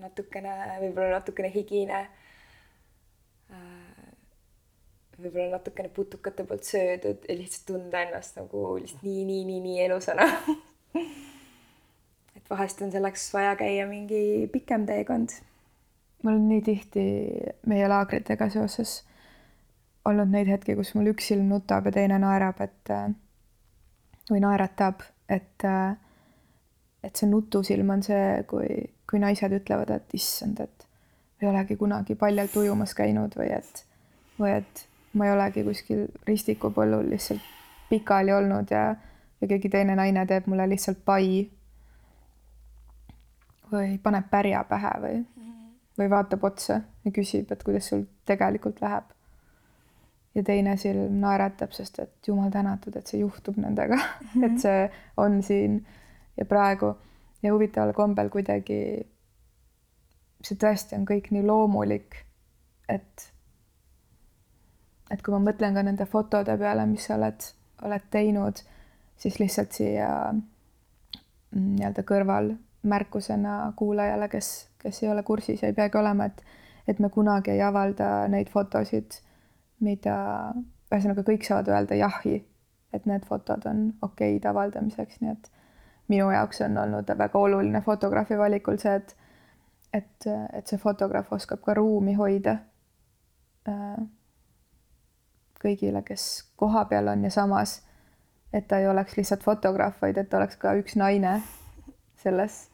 natukene, 0.00 0.52
võib-olla 0.80 1.18
natukene 1.18 1.50
higine. 1.52 2.02
Äh, 3.52 4.12
võib-olla 5.18 5.58
natukene 5.58 5.90
putukate 5.92 6.46
poolt 6.48 6.64
söödud 6.68 7.26
ja 7.28 7.36
lihtsalt 7.36 7.66
tunda 7.68 8.04
ennast 8.06 8.38
nagu 8.40 8.76
lihtsalt 8.78 9.04
nii, 9.06 9.24
nii, 9.28 9.44
nii, 9.50 9.60
nii 9.66 9.82
elusana 9.86 10.28
vahest 12.52 12.82
on 12.84 12.92
selleks 12.92 13.30
vaja 13.34 13.56
käia 13.56 13.86
mingi 13.88 14.48
pikem 14.52 14.86
teekond. 14.86 15.34
Mul 16.22 16.36
on 16.36 16.44
nii 16.50 16.62
tihti 16.62 17.06
meie 17.66 17.88
laagritega 17.90 18.48
seoses 18.52 19.00
olnud 20.06 20.30
neid 20.30 20.50
hetki, 20.50 20.76
kus 20.78 20.94
mul 20.94 21.10
üks 21.12 21.32
silm 21.32 21.50
nutab 21.50 21.88
ja 21.88 21.94
teine 21.94 22.18
naerab, 22.22 22.60
et 22.62 22.94
või 24.30 24.42
naeratab, 24.42 25.02
et 25.28 25.66
et 27.02 27.18
see 27.18 27.26
nutusilm 27.26 27.90
on 27.90 28.02
see, 28.06 28.42
kui, 28.50 28.68
kui 29.10 29.18
naised 29.22 29.54
ütlevad, 29.56 29.90
et 29.90 30.14
issand, 30.14 30.60
et 30.62 30.86
ei 31.42 31.48
olegi 31.50 31.76
kunagi 31.76 32.14
paljalt 32.18 32.54
ujumas 32.56 32.94
käinud 32.94 33.34
või 33.38 33.48
et, 33.56 33.82
või 34.38 34.52
et 34.60 34.84
ma 35.18 35.26
ei 35.26 35.34
olegi 35.34 35.64
kuskil 35.66 36.04
ristikupõllul 36.28 37.10
lihtsalt 37.10 37.42
pikali 37.90 38.32
olnud 38.32 38.70
ja, 38.70 38.92
ja 39.40 39.48
keegi 39.50 39.72
teine 39.72 39.96
naine 39.98 40.24
teeb 40.30 40.46
mulle 40.46 40.68
lihtsalt 40.70 41.02
pai 41.04 41.48
või 43.72 43.98
paneb 44.02 44.28
pärja 44.30 44.64
pähe 44.68 44.92
või 45.00 45.16
või 45.98 46.10
vaatab 46.10 46.44
otsa 46.44 46.80
ja 47.04 47.10
küsib, 47.12 47.50
et 47.52 47.62
kuidas 47.62 47.90
sul 47.92 48.06
tegelikult 48.26 48.80
läheb. 48.80 49.04
ja 50.34 50.42
teine 50.42 50.76
silm 50.80 51.18
naeratab, 51.20 51.74
sest 51.76 51.98
et 51.98 52.28
jumal 52.28 52.50
tänatud, 52.50 52.96
et 52.96 53.06
see 53.06 53.20
juhtub 53.20 53.56
nendega 53.56 53.96
mm, 53.96 54.28
-hmm. 54.34 54.44
et 54.46 54.60
see 54.60 54.90
on 55.16 55.42
siin 55.42 55.86
ja 56.36 56.44
praegu 56.44 56.94
ja 57.42 57.52
huvitaval 57.52 57.92
kombel 57.92 58.30
kuidagi 58.30 58.78
see 60.42 60.56
tõesti 60.58 60.96
on 60.96 61.06
kõik 61.06 61.30
nii 61.30 61.44
loomulik, 61.46 62.16
et 62.88 63.28
et 65.10 65.22
kui 65.22 65.34
ma 65.34 65.38
mõtlen 65.38 65.74
ka 65.74 65.82
nende 65.82 66.06
fotode 66.06 66.56
peale, 66.58 66.86
mis 66.86 67.04
sa 67.06 67.18
oled, 67.18 67.44
oled 67.84 68.04
teinud, 68.10 68.62
siis 69.16 69.38
lihtsalt 69.38 69.72
siia 69.76 70.08
mm, 70.32 71.66
nii-öelda 71.76 72.04
kõrval 72.08 72.54
märkusena 72.82 73.72
kuulajale, 73.76 74.28
kes 74.28 74.72
kes 74.82 75.02
ei 75.02 75.08
ole 75.08 75.22
kursis, 75.22 75.62
ei 75.62 75.72
peagi 75.72 75.98
olema, 75.98 76.24
et, 76.24 76.44
et 76.88 76.98
me 76.98 77.10
kunagi 77.10 77.50
ei 77.54 77.62
avalda 77.62 78.28
neid 78.28 78.50
fotosid, 78.50 79.18
mida, 79.80 80.16
ühesõnaga 80.92 81.24
kõik 81.26 81.46
saavad 81.46 81.70
öelda 81.72 81.98
jahi, 81.98 82.38
et 82.92 83.06
need 83.08 83.26
fotod 83.28 83.66
on 83.70 83.84
okeid 84.02 84.46
avaldamiseks, 84.48 85.20
nii 85.22 85.32
et 85.32 85.50
minu 86.12 86.30
jaoks 86.34 86.60
on 86.66 86.80
olnud 86.82 87.12
väga 87.18 87.38
oluline 87.38 87.80
fotograafi 87.84 88.38
valikul 88.38 88.80
see, 88.82 88.96
et, 88.98 89.14
et, 89.94 90.28
et 90.52 90.66
see 90.66 90.80
fotograaf 90.82 91.32
oskab 91.32 91.62
ka 91.64 91.76
ruumi 91.78 92.16
hoida 92.18 92.58
äh, 93.70 94.02
kõigile, 95.62 96.02
kes 96.04 96.26
kohapeal 96.58 97.14
on 97.14 97.24
ja 97.24 97.30
samas, 97.30 97.78
et 98.52 98.66
ta 98.68 98.82
ei 98.82 98.90
oleks 98.90 99.16
lihtsalt 99.16 99.46
fotograaf, 99.46 100.02
vaid 100.02 100.18
et 100.18 100.34
oleks 100.34 100.58
ka 100.60 100.74
üks 100.76 100.98
naine 101.00 101.38
selles, 102.20 102.71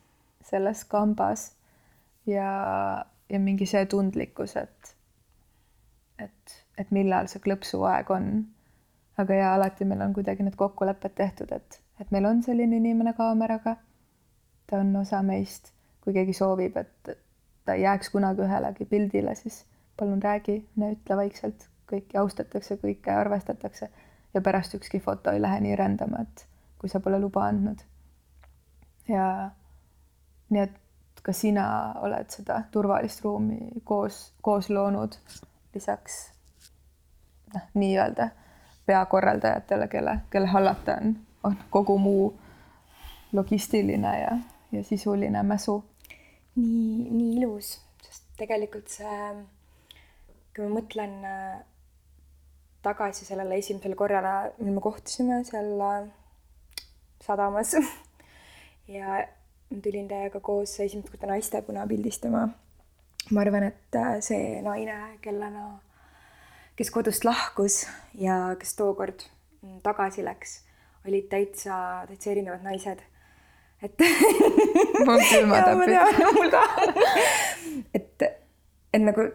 selles 0.48 0.84
kambas 0.88 1.52
ja, 2.26 2.50
ja 3.28 3.40
mingi 3.40 3.66
see 3.66 3.84
tundlikkus, 3.86 4.56
et, 4.56 4.94
et, 6.18 6.56
et 6.78 6.90
millal 6.94 7.28
see 7.30 7.42
klõpsuaeg 7.44 8.12
on. 8.14 8.30
aga 9.18 9.34
ja 9.34 9.54
alati 9.54 9.84
meil 9.84 10.02
on 10.04 10.12
kuidagi 10.14 10.44
need 10.46 10.56
kokkulepped 10.56 11.16
tehtud, 11.18 11.52
et, 11.52 11.80
et 12.00 12.10
meil 12.14 12.28
on 12.28 12.42
selline 12.42 12.76
inimene 12.76 13.12
kaameraga. 13.18 13.76
ta 14.66 14.80
on 14.80 14.96
osa 14.96 15.22
meist, 15.22 15.72
kui 16.04 16.12
keegi 16.12 16.32
soovib, 16.36 16.76
et 16.76 17.16
ta 17.64 17.74
ei 17.74 17.82
jääks 17.82 18.10
kunagi 18.10 18.44
ühelegi 18.44 18.84
pildile, 18.84 19.34
siis 19.34 19.64
palun 19.96 20.22
räägi, 20.22 20.60
mine 20.76 20.92
ütle 20.94 21.16
vaikselt, 21.16 21.68
kõiki 21.90 22.20
austatakse, 22.20 22.76
kõike 22.80 23.12
arvestatakse 23.12 23.88
ja 24.34 24.40
pärast 24.44 24.74
ükski 24.76 25.00
foto 25.00 25.32
ei 25.32 25.42
lähe 25.42 25.60
nii 25.64 25.76
rändama, 25.76 26.22
et 26.22 26.44
kui 26.78 26.88
sa 26.92 27.00
pole 27.00 27.18
luba 27.20 27.46
andnud. 27.48 27.80
ja 29.08 29.50
nii 30.50 30.62
et 30.62 31.22
ka 31.22 31.32
sina 31.32 31.68
oled 32.00 32.30
seda 32.32 32.62
turvalist 32.72 33.24
ruumi 33.24 33.58
koos, 33.84 34.32
koos 34.42 34.70
loonud 34.70 35.16
lisaks 35.74 36.18
noh, 37.54 37.64
nii-öelda 37.74 38.30
peakorraldajatele, 38.86 39.88
kelle, 39.88 40.18
kelle 40.30 40.48
hallata 40.48 40.96
on, 41.02 41.16
on 41.44 41.56
kogu 41.70 41.98
muu 41.98 42.28
logistiline 43.32 44.20
ja, 44.20 44.36
ja 44.72 44.84
sisuline 44.84 45.42
mäsu. 45.42 45.84
nii, 46.56 47.10
nii 47.10 47.34
ilus, 47.38 47.74
sest 48.02 48.24
tegelikult 48.40 48.88
see, 48.90 49.26
kui 50.56 50.64
ma 50.64 50.80
mõtlen 50.80 51.12
äh, 51.28 51.58
tagasi 52.82 53.28
sellele 53.28 53.60
esimesele 53.60 53.94
korrale, 53.98 54.54
mil 54.58 54.74
me 54.74 54.82
kohtusime 54.82 55.42
seal 55.46 55.68
äh, 55.86 56.08
sadamas 57.22 57.76
ja 58.96 59.20
tulin 59.68 60.08
teiega 60.08 60.40
koos 60.40 60.80
esimest 60.80 61.10
korda 61.12 61.32
naistepuna 61.32 61.86
pildistama. 61.86 62.48
ma 63.30 63.40
arvan, 63.40 63.68
et 63.68 63.96
äh, 63.96 64.14
see 64.24 64.62
naine, 64.64 64.96
kellena, 65.20 65.66
kes 66.76 66.90
kodust 66.90 67.26
lahkus 67.28 67.82
ja 68.14 68.38
kes 68.60 68.72
tookord 68.78 69.26
mm, 69.62 69.80
tagasi 69.84 70.24
läks, 70.24 70.62
olid 71.08 71.28
täitsa, 71.28 72.06
täitsa 72.08 72.30
erinevad 72.30 72.64
naised. 72.64 73.02
et 73.82 74.06
mul 75.06 75.26
külmad 75.28 75.68
apid. 75.68 75.92
mul 76.38 76.50
ka 76.54 76.64
et, 77.94 78.24
et 78.94 79.04
nagu 79.04 79.28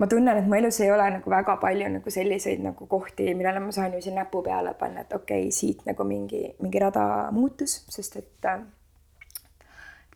ma 0.00 0.08
tunnen, 0.08 0.40
et 0.40 0.48
mu 0.48 0.56
elus 0.56 0.80
ei 0.80 0.90
ole 0.92 1.10
nagu 1.18 1.30
väga 1.30 1.58
palju 1.60 1.92
nagu 1.98 2.10
selliseid 2.12 2.64
nagu 2.64 2.88
kohti, 2.88 3.28
millele 3.34 3.60
ma 3.60 3.72
saan 3.72 3.94
ju 3.96 4.00
siin 4.04 4.16
näpu 4.16 4.42
peale 4.44 4.72
panna, 4.80 5.04
et 5.04 5.12
okei 5.12 5.46
okay,, 5.46 5.52
siit 5.52 5.84
nagu 5.88 6.04
mingi, 6.08 6.42
mingi 6.64 6.82
rada 6.82 7.06
muutus, 7.32 7.82
sest 7.92 8.16
et 8.20 8.48
äh, 8.48 8.64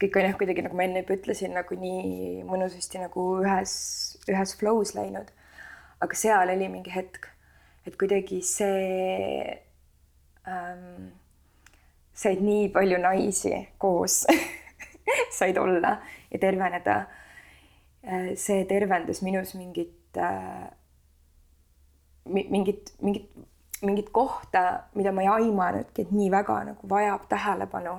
kõik 0.00 0.16
on 0.16 0.26
jah, 0.28 0.36
kuidagi 0.40 0.64
nagu 0.64 0.78
ma 0.78 0.86
enne 0.86 1.02
juba 1.02 1.16
ütlesin, 1.18 1.54
nagu 1.56 1.76
nii 1.76 2.42
mõnusasti 2.48 3.02
nagu 3.02 3.26
ühes, 3.44 3.74
ühes 4.30 4.56
flow's 4.60 4.94
läinud. 4.96 5.30
aga 6.00 6.16
seal 6.16 6.48
oli 6.48 6.68
mingi 6.72 6.92
hetk, 6.94 7.28
et 7.84 7.96
kuidagi 8.00 8.40
see 8.46 9.44
ähm,, 10.48 11.10
said 12.14 12.40
nii 12.40 12.68
palju 12.72 13.00
naisi 13.00 13.52
koos 13.78 14.22
said 15.38 15.58
olla 15.60 15.98
ja 16.30 16.40
terveneda 16.40 17.02
Äh, 18.02 18.34
see 18.36 18.64
tervendas 18.64 19.20
minus 19.22 19.54
mingit, 19.54 20.16
äh, 20.16 20.70
mingit, 22.24 22.94
mingit, 23.02 23.30
mingit 23.82 24.08
kohta, 24.10 24.84
mida 24.94 25.12
ma 25.12 25.22
ei 25.22 25.28
aimanudki, 25.28 26.06
et 26.06 26.12
nii 26.12 26.30
väga 26.32 26.56
nagu 26.70 26.88
vajab 26.88 27.26
tähelepanu. 27.28 27.98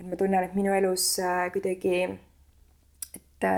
Et 0.00 0.06
ma 0.06 0.18
tunnen, 0.20 0.44
et 0.44 0.54
minu 0.56 0.74
elus 0.74 1.18
äh, 1.22 1.46
kuidagi, 1.54 2.02
et, 3.14 3.48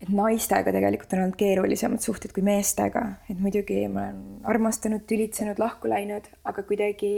et 0.00 0.12
naistega 0.14 0.72
tegelikult 0.74 1.14
on 1.14 1.24
olnud 1.24 1.38
keerulisemad 1.38 2.04
suhted 2.04 2.34
kui 2.36 2.44
meestega, 2.46 3.04
et 3.30 3.38
muidugi 3.40 3.80
ma 3.92 4.08
olen 4.08 4.48
armastanud, 4.52 5.06
tülitsenud, 5.10 5.58
lahku 5.62 5.90
läinud, 5.90 6.28
aga 6.48 6.62
kuidagi, 6.68 7.12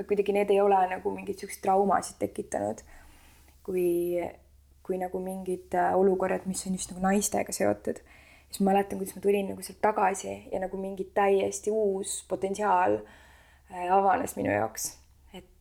kuidagi 0.00 0.36
need 0.36 0.52
ei 0.54 0.60
ole 0.62 0.78
nagu 0.92 1.14
mingeid 1.16 1.42
siukseid 1.42 1.64
traumasid 1.66 2.20
tekitanud. 2.22 2.84
kui 3.60 4.22
kui 4.90 4.98
nagu 4.98 5.20
mingid 5.22 5.74
äh, 5.78 5.92
olukorrad, 5.94 6.46
mis 6.50 6.64
on 6.66 6.74
just 6.74 6.90
nagu 6.90 7.04
naistega 7.04 7.52
seotud. 7.54 8.00
siis 8.50 8.60
ma 8.60 8.72
mäletan, 8.72 8.98
kuidas 8.98 9.14
ma 9.14 9.22
tulin 9.22 9.52
nagu 9.52 9.62
sealt 9.62 9.78
tagasi 9.80 10.32
ja 10.52 10.58
nagu 10.58 10.76
mingi 10.76 11.04
täiesti 11.14 11.70
uus 11.70 12.24
potentsiaal 12.28 12.96
äh, 12.98 13.92
avanes 13.94 14.34
minu 14.36 14.50
jaoks. 14.50 14.99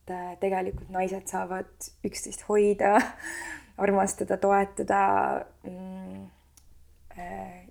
Et 0.09 0.15
äh, 0.15 0.37
tegelikult 0.41 0.89
naised 0.89 1.27
saavad 1.29 1.89
üksteist 2.05 2.45
hoida, 2.49 2.97
armastada, 3.83 4.37
toetada 4.37 5.01
mm,, 5.63 6.27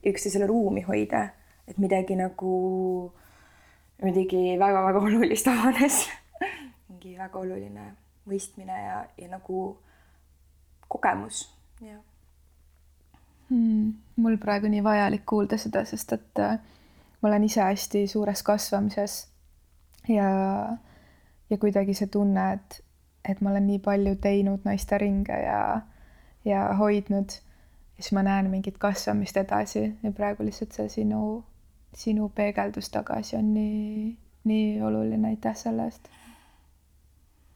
üksteisele 0.07 0.47
ruumi 0.47 0.83
hoida, 0.87 1.29
et 1.69 1.79
midagi 1.79 2.17
nagu, 2.17 3.11
midagi 4.05 4.59
väga-väga 4.61 5.01
olulist 5.01 5.49
avanes 5.49 6.03
mingi 6.89 7.17
väga 7.19 7.41
oluline 7.41 7.91
mõistmine 8.29 8.77
ja, 8.77 8.99
ja 9.19 9.29
nagu 9.33 9.63
kogemus, 10.89 11.47
jah 11.81 12.01
hmm,. 13.49 13.95
mul 14.17 14.37
praegu 14.41 14.69
nii 14.69 14.85
vajalik 14.85 15.25
kuulda 15.27 15.59
seda, 15.61 15.85
sest 15.89 16.13
et 16.17 16.45
äh, 16.45 16.59
ma 17.21 17.33
olen 17.33 17.49
ise 17.49 17.65
hästi 17.65 18.07
suures 18.09 18.45
kasvamises 18.47 19.23
ja, 20.09 20.29
ja 21.51 21.59
kuidagi 21.59 21.95
see 21.95 22.07
tunne, 22.13 22.53
et, 22.53 22.81
et 23.29 23.41
ma 23.41 23.51
olen 23.51 23.67
nii 23.67 23.79
palju 23.85 24.17
teinud 24.23 24.65
naisteringe 24.69 25.41
ja, 25.43 25.81
ja 26.45 26.65
hoidnud. 26.79 27.39
Ja 27.99 28.05
siis 28.05 28.13
ma 28.15 28.23
näen 28.23 28.51
mingit 28.51 28.79
kasvamist 28.79 29.37
edasi 29.37 29.83
ja 30.03 30.13
praegu 30.15 30.45
lihtsalt 30.47 30.77
see 30.77 30.89
sinu, 31.01 31.43
sinu 31.95 32.29
peegeldus 32.35 32.93
tagasi 32.95 33.37
on 33.37 33.51
nii, 33.55 34.13
nii 34.47 34.69
oluline, 34.87 35.33
aitäh 35.33 35.57
selle 35.59 35.89
eest. 35.91 36.07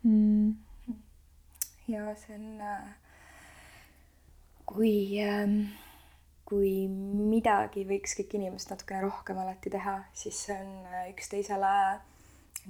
Mm.. 0.02 0.56
ja 1.86 2.08
see 2.18 2.34
on 2.34 2.60
äh, 2.66 2.88
kui, 4.66 5.20
ähm, 5.22 5.60
kui 6.48 6.88
midagi 6.90 7.84
võiks 7.86 8.16
kõik 8.18 8.34
inimesed 8.40 8.72
natukene 8.74 9.04
rohkem 9.04 9.38
alati 9.38 9.70
teha, 9.70 10.00
siis 10.16 10.40
see 10.48 10.56
on 10.58 10.72
äh, 10.90 11.04
üksteisele 11.12 11.70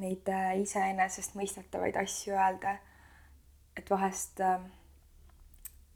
neid 0.00 0.28
äh, 0.32 0.54
iseenesestmõistetavaid 0.62 1.96
asju 2.00 2.36
öelda. 2.36 2.78
et 3.76 3.90
vahest 3.90 4.40
ähm, 4.40 4.68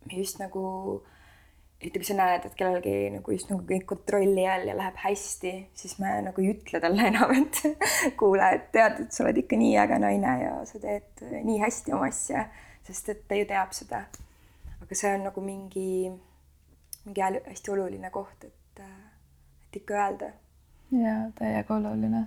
me 0.06 0.18
just 0.18 0.38
nagu, 0.40 1.02
kui 1.80 2.04
sa 2.04 2.14
näed, 2.16 2.46
et 2.48 2.54
kellelgi 2.56 2.94
nagu 3.12 3.32
just 3.32 3.50
nagu 3.50 3.80
kontrolli 3.86 4.46
all 4.48 4.68
ja 4.68 4.76
läheb 4.76 4.96
hästi, 4.96 5.54
siis 5.74 5.98
me 5.98 6.14
nagu 6.24 6.40
ei 6.40 6.54
ütle 6.54 6.80
talle 6.80 7.08
enam, 7.12 7.34
et 7.36 8.16
kuule, 8.16 8.52
et 8.54 8.70
tead, 8.72 9.02
et 9.04 9.12
sa 9.12 9.24
oled 9.24 9.42
ikka 9.44 9.58
nii 9.60 9.74
äge 9.84 9.98
naine 10.00 10.36
ja 10.44 10.54
sa 10.68 10.80
teed 10.80 11.26
nii 11.42 11.58
hästi 11.60 11.96
oma 11.96 12.08
asja, 12.08 12.46
sest 12.86 13.12
et 13.12 13.28
ta 13.28 13.36
ju 13.36 13.48
teab 13.48 13.76
seda 13.76 14.06
aga 14.86 14.94
see 14.94 15.14
on 15.14 15.24
nagu 15.26 15.40
mingi, 15.42 16.10
mingi 17.04 17.22
hästi 17.50 17.70
oluline 17.74 18.10
koht, 18.14 18.44
et, 18.44 18.82
et 18.82 19.78
ikka 19.80 19.94
öelda. 19.98 20.30
jaa, 20.94 21.22
täiega 21.38 21.74
oluline. 21.74 22.26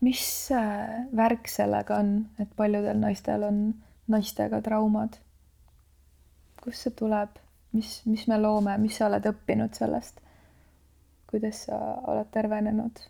Mis 0.00 0.24
äh, 0.52 1.06
värk 1.16 1.48
sellega 1.48 1.96
on, 1.96 2.12
et 2.40 2.50
paljudel 2.56 2.98
naistel 3.00 3.42
on 3.48 3.62
naistega 4.08 4.60
traumad? 4.62 5.20
kust 6.62 6.84
see 6.84 6.94
tuleb, 6.98 7.38
mis, 7.72 8.00
mis 8.04 8.26
me 8.28 8.36
loome, 8.40 8.74
mis 8.82 8.98
sa 8.98 9.06
oled 9.06 9.30
õppinud 9.30 9.76
sellest? 9.78 10.20
kuidas 11.28 11.66
sa 11.68 11.78
oled 12.08 12.28
tervenenud 12.32 13.00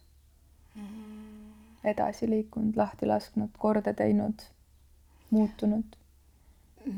edasi 1.84 2.30
liikunud, 2.30 2.76
lahti 2.76 3.06
lasknud, 3.06 3.50
korda 3.58 3.94
teinud 3.94 4.42
muutunud? 5.30 5.96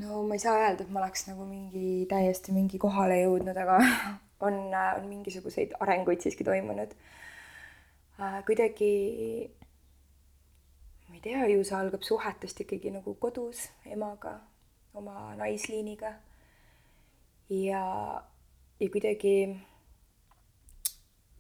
no 0.01 0.23
ma 0.23 0.37
ei 0.37 0.43
saa 0.43 0.57
öelda, 0.59 0.85
et 0.85 0.91
ma 0.91 1.01
oleks 1.01 1.27
nagu 1.27 1.45
mingi 1.49 2.07
täiesti 2.11 2.53
mingi 2.55 2.79
kohale 2.79 3.21
jõudnud, 3.23 3.57
aga 3.59 3.79
on, 4.47 4.61
on 4.71 5.09
mingisuguseid 5.09 5.75
arenguid 5.81 6.23
siiski 6.23 6.47
toimunud. 6.47 6.93
Äh, 8.21 8.45
kuidagi, 8.45 9.51
ma 11.09 11.15
ei 11.17 11.21
tea 11.25 11.47
ju, 11.49 11.63
see 11.65 11.77
algab 11.79 12.03
suhetest 12.05 12.59
ikkagi 12.61 12.91
nagu 12.93 13.15
kodus 13.17 13.63
emaga, 13.89 14.35
oma 14.93 15.31
naisliiniga. 15.39 16.11
ja, 17.49 17.85
ja 18.81 18.89
kuidagi 18.93 19.33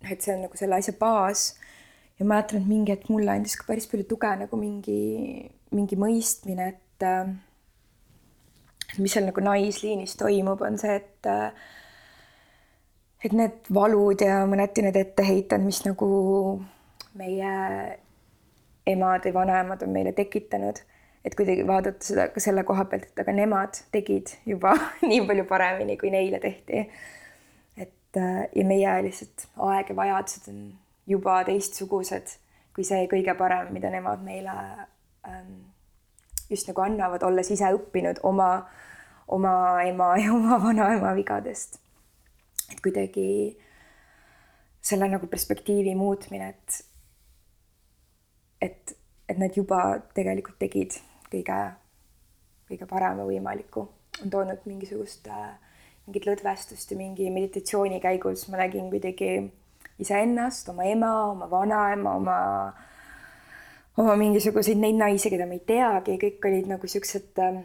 noh, 0.00 0.08
et 0.08 0.24
see 0.24 0.32
on 0.32 0.40
nagu 0.46 0.56
selle 0.56 0.78
asja 0.80 0.94
baas 0.96 1.42
ja 2.16 2.24
ma 2.24 2.38
mäletan, 2.38 2.62
et 2.62 2.72
mingi 2.72 2.94
hetk 2.94 3.12
mulle 3.12 3.34
andis 3.34 3.58
ka 3.60 3.68
päris 3.68 3.88
palju 3.90 4.08
tuge 4.08 4.32
nagu 4.40 4.56
mingi, 4.56 5.02
mingi 5.76 6.00
mõistmine, 6.00 6.70
et 6.72 7.04
äh, 7.04 7.28
mis 8.96 9.12
seal 9.12 9.28
nagu 9.28 9.44
naisliinis 9.44 10.16
toimub, 10.16 10.64
on 10.64 10.80
see, 10.80 10.96
et 10.96 11.28
äh, 11.28 11.52
et 13.24 13.34
need 13.36 13.70
valud 13.74 14.22
ja 14.24 14.42
mõneti 14.48 14.84
need 14.84 14.96
etteheited, 14.96 15.62
mis 15.64 15.82
nagu 15.84 16.08
meie 17.20 17.54
emad 18.88 19.26
või 19.26 19.34
vanaemad 19.34 19.82
on 19.84 19.92
meile 19.94 20.12
tekitanud, 20.16 20.80
et 21.24 21.36
kuidagi 21.36 21.66
vaadata 21.68 22.06
seda 22.06 22.28
ka 22.32 22.40
selle 22.40 22.64
koha 22.64 22.86
pealt, 22.88 23.10
et 23.10 23.24
aga 23.24 23.34
nemad 23.36 23.82
tegid 23.92 24.34
juba 24.48 24.74
nii 25.10 25.24
palju 25.28 25.46
paremini, 25.48 25.98
kui 26.00 26.12
neile 26.14 26.40
tehti. 26.40 26.86
et 27.76 28.16
äh, 28.16 28.46
ja 28.56 28.64
meie 28.64 29.00
lihtsalt 29.04 29.48
aeg 29.70 29.92
ja 29.92 29.96
vajadused 29.96 30.48
on 30.52 30.62
juba 31.06 31.42
teistsugused 31.44 32.38
kui 32.74 32.86
see 32.86 33.04
kõige 33.10 33.34
parem, 33.36 33.72
mida 33.74 33.90
nemad 33.92 34.22
meile 34.24 34.54
ähm, 35.28 35.66
just 36.50 36.70
nagu 36.70 36.84
annavad, 36.86 37.22
olles 37.26 37.50
ise 37.52 37.68
õppinud 37.76 38.22
oma, 38.26 38.50
oma 39.28 39.54
ema 39.84 40.14
ja 40.22 40.32
oma 40.34 40.60
vanaema 40.62 41.12
vigadest 41.18 41.80
et 42.70 42.80
kuidagi 42.82 43.26
selle 44.80 45.08
nagu 45.10 45.26
perspektiivi 45.26 45.94
muutmine, 45.94 46.48
et 46.48 46.84
et, 48.60 48.96
et 49.28 49.38
nad 49.40 49.56
juba 49.56 49.98
tegelikult 50.14 50.58
tegid 50.60 50.98
kõige, 51.30 51.58
kõige 52.68 52.88
parema 52.88 53.24
võimaliku, 53.24 53.86
on 54.20 54.32
toonud 54.32 54.66
mingisugust 54.68 55.28
äh, 55.32 55.54
mingit 56.06 56.26
lõdvestust 56.28 56.92
ja 56.92 56.98
mingi 56.98 57.30
meditatsiooni 57.32 58.00
käigus 58.02 58.46
ma 58.50 58.60
nägin 58.60 58.90
kuidagi 58.92 59.32
iseennast, 60.00 60.68
oma 60.72 60.86
ema, 60.88 61.10
oma 61.30 61.48
vanaema, 61.50 62.14
oma, 62.16 62.38
oma 64.00 64.16
mingisuguseid 64.20 64.80
neid 64.80 64.98
naisi, 65.00 65.30
keda 65.32 65.48
ma 65.48 65.56
ei 65.56 65.64
teagi, 65.66 66.16
kõik 66.20 66.48
olid 66.50 66.70
nagu 66.72 66.90
siuksed 66.90 67.40
äh, 67.44 67.60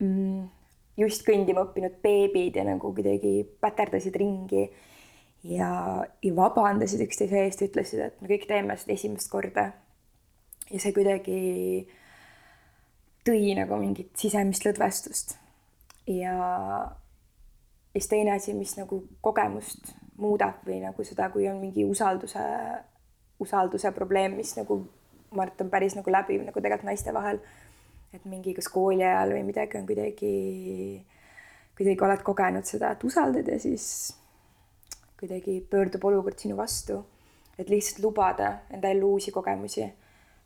mm, 0.00 0.44
just 0.96 1.24
kõndima 1.26 1.64
õppinud 1.66 2.00
beebid 2.02 2.58
ja 2.58 2.64
nagu 2.66 2.92
kuidagi 2.94 3.42
päterdasid 3.60 4.16
ringi 4.20 4.68
ja, 5.44 5.70
ja 6.22 6.34
vabandasid 6.36 7.02
üksteise 7.06 7.44
eest, 7.44 7.64
ütlesid, 7.66 8.02
et 8.06 8.22
me 8.22 8.30
kõik 8.30 8.46
teeme 8.50 8.76
seda 8.78 8.94
esimest 8.96 9.30
korda. 9.32 9.70
ja 10.70 10.80
see 10.80 10.94
kuidagi 10.96 11.38
tõi 13.26 13.54
nagu 13.58 13.80
mingit 13.80 14.14
sisemist 14.20 14.66
lõdvestust. 14.66 15.36
ja, 16.06 16.34
ja 16.34 18.00
siis 18.00 18.08
teine 18.08 18.34
asi, 18.34 18.54
mis 18.54 18.76
nagu 18.78 19.02
kogemust 19.20 19.94
muudab 20.18 20.62
või 20.66 20.80
nagu 20.82 21.04
seda, 21.04 21.28
kui 21.30 21.48
on 21.48 21.60
mingi 21.60 21.84
usalduse, 21.84 22.42
usalduse 23.42 23.90
probleem, 23.92 24.36
mis 24.38 24.54
nagu 24.58 24.84
ma 25.34 25.42
arvan, 25.42 25.54
et 25.54 25.62
on 25.64 25.70
päris 25.70 25.96
nagu 25.98 26.10
läbiv 26.10 26.44
nagu 26.46 26.60
tegelikult 26.60 26.86
naiste 26.86 27.14
vahel 27.14 27.40
et 28.14 28.24
mingi 28.30 28.54
kas 28.54 28.68
kooli 28.70 29.02
ajal 29.02 29.34
või 29.34 29.42
midagi 29.48 29.78
on 29.78 29.86
kuidagi, 29.88 30.34
kuidagi 31.76 32.06
oled 32.06 32.22
kogenud 32.26 32.68
seda, 32.68 32.92
et 32.94 33.04
usaldad 33.06 33.48
ja 33.50 33.58
siis 33.60 33.88
kuidagi 35.18 35.58
pöördub 35.70 36.04
olukord 36.04 36.38
sinu 36.38 36.56
vastu. 36.56 37.04
et 37.58 37.68
lihtsalt 37.70 38.02
lubada 38.02 38.48
enda 38.70 38.88
ellu 38.90 39.12
uusi 39.12 39.30
kogemusi. 39.30 39.82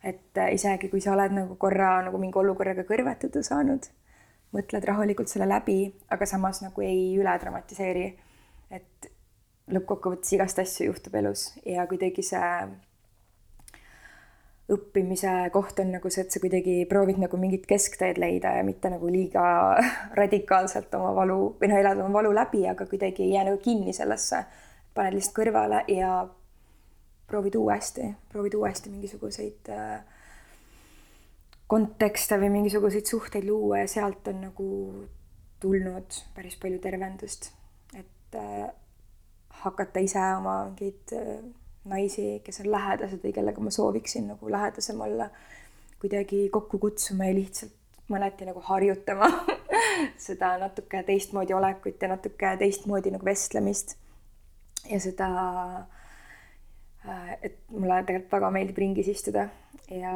et 0.03 0.37
äh, 0.37 0.53
isegi 0.53 0.89
kui 0.89 1.01
sa 1.01 1.13
oled 1.13 1.31
nagu 1.33 1.55
korra 1.55 2.01
nagu 2.05 2.17
mingi 2.17 2.37
olukorraga 2.39 2.83
kõrvetada 2.83 3.43
saanud, 3.43 3.85
mõtled 4.53 4.85
rahulikult 4.85 5.27
selle 5.29 5.47
läbi, 5.49 5.93
aga 6.09 6.25
samas 6.25 6.61
nagu 6.61 6.81
ei 6.81 7.17
üle 7.17 7.37
dramatiseeri. 7.39 8.17
et 8.71 9.11
lõppkokkuvõttes 9.69 10.33
igast 10.33 10.59
asju 10.59 10.85
juhtub 10.89 11.15
elus 11.15 11.51
ja 11.65 11.85
kuidagi 11.87 12.23
see 12.25 12.53
õppimise 14.69 15.31
koht 15.53 15.79
on 15.81 15.93
nagu 15.95 16.11
see, 16.13 16.23
et 16.25 16.33
sa 16.33 16.41
kuidagi 16.41 16.83
proovid 16.89 17.19
nagu 17.21 17.37
mingit 17.41 17.65
keskteed 17.69 18.19
leida 18.21 18.55
ja 18.59 18.65
mitte 18.65 18.91
nagu 18.93 19.09
liiga 19.09 19.43
radikaalselt 20.21 20.93
oma 20.99 21.13
valu 21.17 21.39
või 21.61 21.71
noh, 21.71 21.81
elad 21.81 22.01
oma 22.03 22.19
valu 22.19 22.33
läbi, 22.35 22.65
aga 22.69 22.85
kuidagi 22.89 23.25
ei 23.25 23.33
jää 23.37 23.47
nagu 23.49 23.61
kinni 23.63 23.95
sellesse. 23.95 24.43
paned 24.93 25.13
lihtsalt 25.13 25.35
kõrvale 25.37 25.83
ja 25.87 26.27
proovid 27.29 27.55
uuesti, 27.55 28.09
proovid 28.29 28.55
uuesti 28.57 28.89
mingisuguseid 28.89 29.69
äh, 29.73 30.01
kontekste 31.69 32.39
või 32.41 32.49
mingisuguseid 32.57 33.05
suhteid 33.05 33.45
luua 33.45 33.83
ja 33.83 33.87
sealt 33.87 34.27
on 34.27 34.41
nagu 34.47 34.69
tulnud 35.61 36.21
päris 36.35 36.57
palju 36.57 36.79
tervendust, 36.81 37.51
et 37.93 38.37
äh, 38.37 38.69
hakata 39.63 40.01
ise 40.03 40.23
oma 40.39 40.63
mingeid 40.69 41.13
äh, 41.17 41.41
naisi, 41.85 42.41
kes 42.43 42.59
on 42.63 42.71
lähedased 42.71 43.23
või 43.23 43.33
kellega 43.33 43.61
ma 43.63 43.71
sooviksin 43.71 44.27
nagu 44.33 44.51
lähedasem 44.51 45.01
olla, 45.01 45.29
kuidagi 45.99 46.47
kokku 46.51 46.79
kutsuma 46.79 47.29
ja 47.29 47.35
lihtsalt 47.35 47.75
mõneti 48.09 48.47
nagu 48.47 48.61
harjutama 48.65 49.29
seda 50.27 50.55
natuke 50.61 51.03
teistmoodi 51.07 51.53
olekut 51.53 52.01
ja 52.01 52.11
natuke 52.11 52.55
teistmoodi 52.59 53.13
nagu 53.13 53.25
vestlemist. 53.25 53.95
ja 54.89 54.99
seda, 54.99 55.29
äh, 57.07 57.33
et 57.41 57.57
mulle 57.69 58.03
tegelikult 58.03 58.31
väga 58.31 58.51
meeldib 58.55 58.77
ringis 58.77 59.07
istuda 59.11 59.49
ja, 59.91 60.13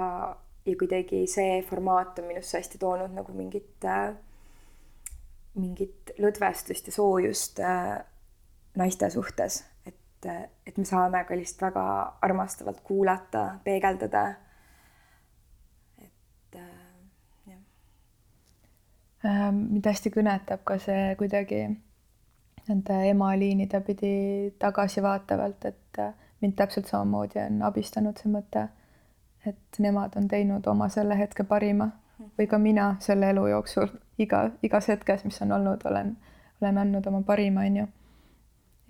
ja 0.65 0.77
kuidagi 0.79 1.25
see 1.27 1.61
formaat 1.67 2.19
on 2.19 2.31
minusse 2.31 2.57
hästi 2.57 2.79
toonud 2.79 3.13
nagu 3.13 3.35
mingit, 3.35 3.75
äh, 3.85 4.15
mingit 5.59 6.15
lõdvestust 6.17 6.89
ja 6.89 6.95
soojust 6.95 7.59
äh, 7.59 7.99
naiste 8.79 9.09
suhtes 9.13 9.63
et, 9.85 9.95
et 10.25 10.77
me 10.77 10.85
saame 10.85 11.23
ka 11.27 11.35
lihtsalt 11.35 11.61
väga 11.61 11.85
armastavalt 12.21 12.81
kuulata, 12.83 13.59
peegeldada. 13.63 14.23
et 15.97 16.55
äh, 16.55 16.67
jah. 17.47 17.59
Ähm, 19.25 19.63
mind 19.71 19.85
hästi 19.85 20.11
kõnetab 20.13 20.63
ka 20.63 20.77
see 20.77 21.15
kuidagi 21.19 21.63
nende 22.67 22.99
emaliinide 23.09 23.81
pidi 23.81 24.13
tagasivaatavalt, 24.59 25.65
et 25.65 25.99
äh, 25.99 26.13
mind 26.41 26.55
täpselt 26.59 26.87
samamoodi 26.87 27.39
on 27.45 27.61
abistanud 27.61 28.19
see 28.19 28.31
mõte, 28.31 28.67
et 29.45 29.79
nemad 29.79 30.15
on 30.19 30.27
teinud 30.27 30.67
oma 30.67 30.89
selle 30.89 31.17
hetke 31.19 31.43
parima 31.43 31.89
või 32.37 32.47
ka 32.47 32.57
mina 32.57 32.95
selle 33.03 33.29
elu 33.33 33.47
jooksul 33.47 33.89
iga, 34.17 34.45
igas 34.63 34.87
hetkes, 34.87 35.25
mis 35.25 35.41
on 35.41 35.51
olnud, 35.51 35.83
olen, 35.89 36.15
olen 36.61 36.77
andnud 36.77 37.07
oma 37.07 37.21
parima, 37.27 37.65
on 37.67 37.77
ju 37.77 37.87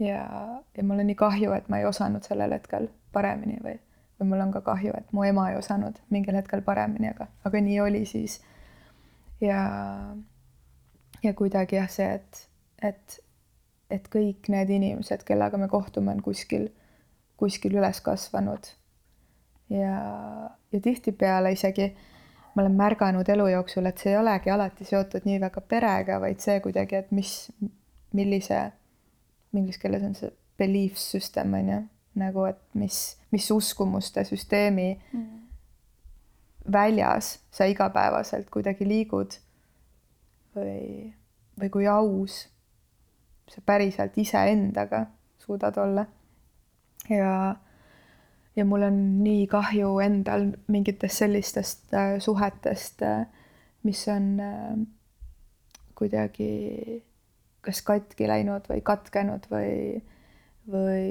ja, 0.03 0.27
ja 0.77 0.83
mul 0.83 0.99
on 0.99 1.07
nii 1.07 1.15
kahju, 1.15 1.51
et 1.55 1.69
ma 1.69 1.79
ei 1.79 1.85
osanud 1.85 2.25
sellel 2.27 2.53
hetkel 2.55 2.89
paremini 3.15 3.57
või, 3.63 3.77
või 4.19 4.29
mul 4.31 4.45
on 4.45 4.53
ka 4.53 4.61
kahju, 4.65 4.93
et 4.97 5.11
mu 5.15 5.25
ema 5.27 5.49
ei 5.51 5.57
osanud 5.59 5.99
mingil 6.13 6.37
hetkel 6.37 6.63
paremini, 6.65 7.11
aga, 7.13 7.27
aga 7.45 7.61
nii 7.61 7.79
oli 7.81 8.05
siis. 8.09 8.39
ja, 9.41 9.63
ja 11.23 11.33
kuidagi 11.33 11.79
jah, 11.79 11.89
see, 11.89 12.13
et, 12.19 12.45
et, 12.81 13.19
et 13.91 14.07
kõik 14.15 14.49
need 14.53 14.69
inimesed, 14.69 15.25
kellega 15.27 15.57
me 15.57 15.67
kohtume, 15.71 16.15
on 16.15 16.23
kuskil, 16.23 16.69
kuskil 17.37 17.77
üles 17.79 18.01
kasvanud. 18.01 18.73
ja, 19.69 19.99
ja 20.71 20.81
tihtipeale 20.81 21.51
isegi 21.51 21.93
ma 22.53 22.61
olen 22.61 22.75
märganud 22.77 23.29
elu 23.29 23.47
jooksul, 23.47 23.85
et 23.89 23.97
see 23.97 24.11
ei 24.13 24.19
olegi 24.19 24.51
alati 24.53 24.85
seotud 24.85 25.25
nii 25.25 25.39
väga 25.41 25.61
perega, 25.61 26.19
vaid 26.21 26.41
see 26.43 26.59
kuidagi, 26.61 27.01
et 27.01 27.11
mis, 27.11 27.33
millise 28.13 28.59
inglise 29.53 29.79
keeles 29.79 30.03
on 30.03 30.15
see 30.15 30.31
belief 30.57 30.97
system 30.97 31.53
on 31.53 31.69
ju, 31.69 31.79
nagu 32.21 32.45
et 32.45 32.61
mis, 32.77 32.99
mis 33.33 33.49
uskumuste 33.51 34.23
süsteemi 34.27 34.93
mm. 35.13 35.25
väljas 36.71 37.37
sa 37.51 37.65
igapäevaselt 37.69 38.49
kuidagi 38.53 38.87
liigud. 38.87 39.39
või, 40.55 41.13
või 41.59 41.69
kui 41.73 41.87
aus 41.89 42.43
sa 43.49 43.61
päriselt 43.65 44.17
iseendaga 44.17 45.05
suudad 45.41 45.77
olla. 45.77 46.05
ja, 47.09 47.55
ja 48.55 48.65
mul 48.65 48.85
on 48.87 48.99
nii 49.23 49.47
kahju 49.47 49.97
endal 49.99 50.51
mingitest 50.67 51.23
sellistest 51.23 51.93
äh, 51.93 52.19
suhetest 52.19 53.01
äh,, 53.01 53.25
mis 53.83 54.07
on 54.07 54.39
äh, 54.39 54.77
kuidagi 55.95 57.03
kas 57.63 57.81
katki 57.81 58.27
läinud 58.27 58.67
või 58.69 58.81
katkenud 58.85 59.47
või, 59.51 60.01
või, 60.71 61.07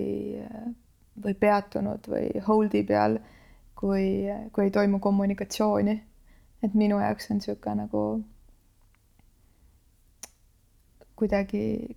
või 1.25 1.35
peatunud 1.41 2.09
või 2.13 2.29
hold'i 2.49 2.83
peal, 2.89 3.19
kui, 3.79 4.29
kui 4.53 4.69
ei 4.69 4.75
toimu 4.75 5.01
kommunikatsiooni. 5.01 6.03
et 6.63 6.75
minu 6.79 7.01
jaoks 7.01 7.31
on 7.31 7.41
niisugune 7.41 7.75
nagu 7.75 8.03
kuidagi 11.19 11.97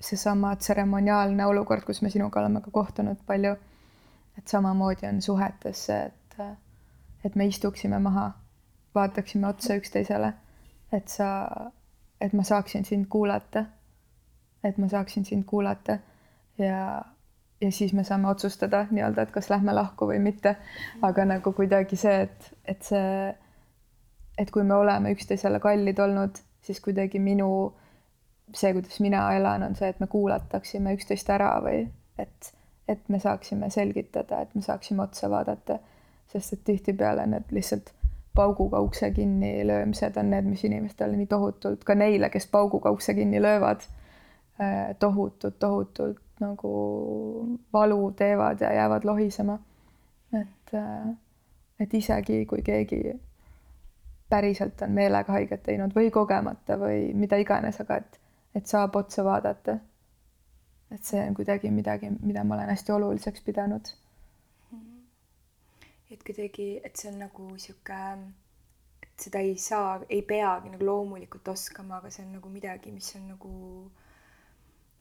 seesama 0.00 0.56
tseremoniaalne 0.56 1.46
olukord, 1.46 1.82
kus 1.86 2.02
me 2.02 2.10
sinuga 2.10 2.40
oleme 2.40 2.60
ka 2.60 2.70
kohtunud 2.70 3.24
palju. 3.26 3.56
et 4.38 4.48
samamoodi 4.48 5.06
on 5.06 5.20
suhetes 5.22 5.86
see, 5.86 6.06
et, 6.06 6.40
et 7.24 7.36
me 7.36 7.46
istuksime 7.46 7.98
maha, 8.02 8.32
vaataksime 8.94 9.46
otsa 9.46 9.76
üksteisele, 9.78 10.32
et 10.92 11.08
sa, 11.08 11.28
et 12.20 12.32
ma 12.32 12.42
saaksin 12.42 12.84
sind 12.84 13.06
kuulata. 13.10 13.64
et 14.64 14.78
ma 14.78 14.88
saaksin 14.88 15.24
sind 15.24 15.44
kuulata 15.44 15.98
ja, 16.58 17.02
ja 17.60 17.72
siis 17.72 17.92
me 17.92 18.04
saame 18.04 18.28
otsustada 18.28 18.86
nii-öelda, 18.90 19.22
et 19.22 19.30
kas 19.30 19.50
lähme 19.50 19.74
lahku 19.74 20.08
või 20.08 20.18
mitte. 20.18 20.56
aga 21.02 21.24
nagu 21.24 21.52
kuidagi 21.52 21.96
see, 21.96 22.20
et, 22.26 22.50
et 22.64 22.82
see, 22.82 23.34
et 24.38 24.50
kui 24.50 24.64
me 24.64 24.74
oleme 24.74 25.12
üksteisele 25.14 25.60
kallid 25.60 25.98
olnud, 25.98 26.40
siis 26.64 26.80
kuidagi 26.80 27.18
minu, 27.20 27.48
see, 28.54 28.72
kuidas 28.72 29.00
mina 29.00 29.26
elan, 29.36 29.62
on 29.68 29.76
see, 29.76 29.88
et 29.88 30.00
me 30.00 30.06
kuulataksime 30.10 30.94
üksteist 30.96 31.30
ära 31.30 31.56
või 31.64 31.84
et, 32.18 32.54
et 32.88 33.08
me 33.08 33.20
saaksime 33.20 33.70
selgitada, 33.70 34.40
et 34.40 34.54
me 34.54 34.62
saaksime 34.62 35.02
otsa 35.02 35.30
vaadata. 35.30 35.78
sest 36.34 36.52
et 36.52 36.64
tihtipeale 36.64 37.26
need 37.26 37.52
lihtsalt 37.52 37.92
pauguga 38.34 38.80
ukse 38.80 39.10
kinni 39.10 39.66
löömised 39.66 40.16
on 40.16 40.30
need, 40.30 40.44
mis 40.44 40.64
inimestele 40.64 41.16
nii 41.16 41.26
tohutult, 41.30 41.84
ka 41.84 41.94
neile, 41.94 42.30
kes 42.30 42.46
pauguga 42.50 42.90
ukse 42.90 43.14
kinni 43.14 43.42
löövad, 43.42 43.86
tohutult, 44.98 45.58
tohutult 45.58 46.20
nagu 46.40 46.72
valu 47.72 48.10
teevad 48.16 48.60
ja 48.60 48.72
jäävad 48.72 49.04
lohisema. 49.04 49.58
et, 50.40 50.74
et 51.80 51.94
isegi 51.94 52.46
kui 52.46 52.62
keegi 52.62 53.20
päriselt 54.28 54.82
on 54.82 54.90
meelega 54.90 55.32
haiget 55.32 55.62
teinud 55.62 55.94
või 55.94 56.10
kogemata 56.10 56.78
või 56.78 57.12
mida 57.14 57.36
iganes, 57.38 57.80
aga 57.80 58.00
et, 58.02 58.18
et 58.54 58.66
saab 58.66 58.96
otsa 58.96 59.24
vaadata. 59.24 59.78
et 60.90 61.02
see 61.02 61.20
on 61.26 61.34
kuidagi 61.34 61.70
midagi, 61.70 62.10
mida 62.22 62.44
ma 62.44 62.54
olen 62.54 62.70
hästi 62.70 62.92
oluliseks 62.92 63.42
pidanud. 63.46 63.94
Et 66.14 66.22
kuidagi, 66.26 66.68
et 66.84 66.96
see 66.96 67.10
on 67.10 67.20
nagu 67.24 67.48
sihuke, 67.58 68.00
et 69.02 69.26
seda 69.26 69.42
ei 69.42 69.56
saa, 69.60 69.98
ei 70.08 70.22
peagi 70.26 70.70
nagu 70.72 70.86
loomulikult 70.86 71.48
oskama, 71.54 71.98
aga 71.98 72.12
see 72.14 72.24
on 72.26 72.36
nagu 72.38 72.50
midagi, 72.52 72.92
mis 72.94 73.10
on 73.18 73.28
nagu 73.34 73.54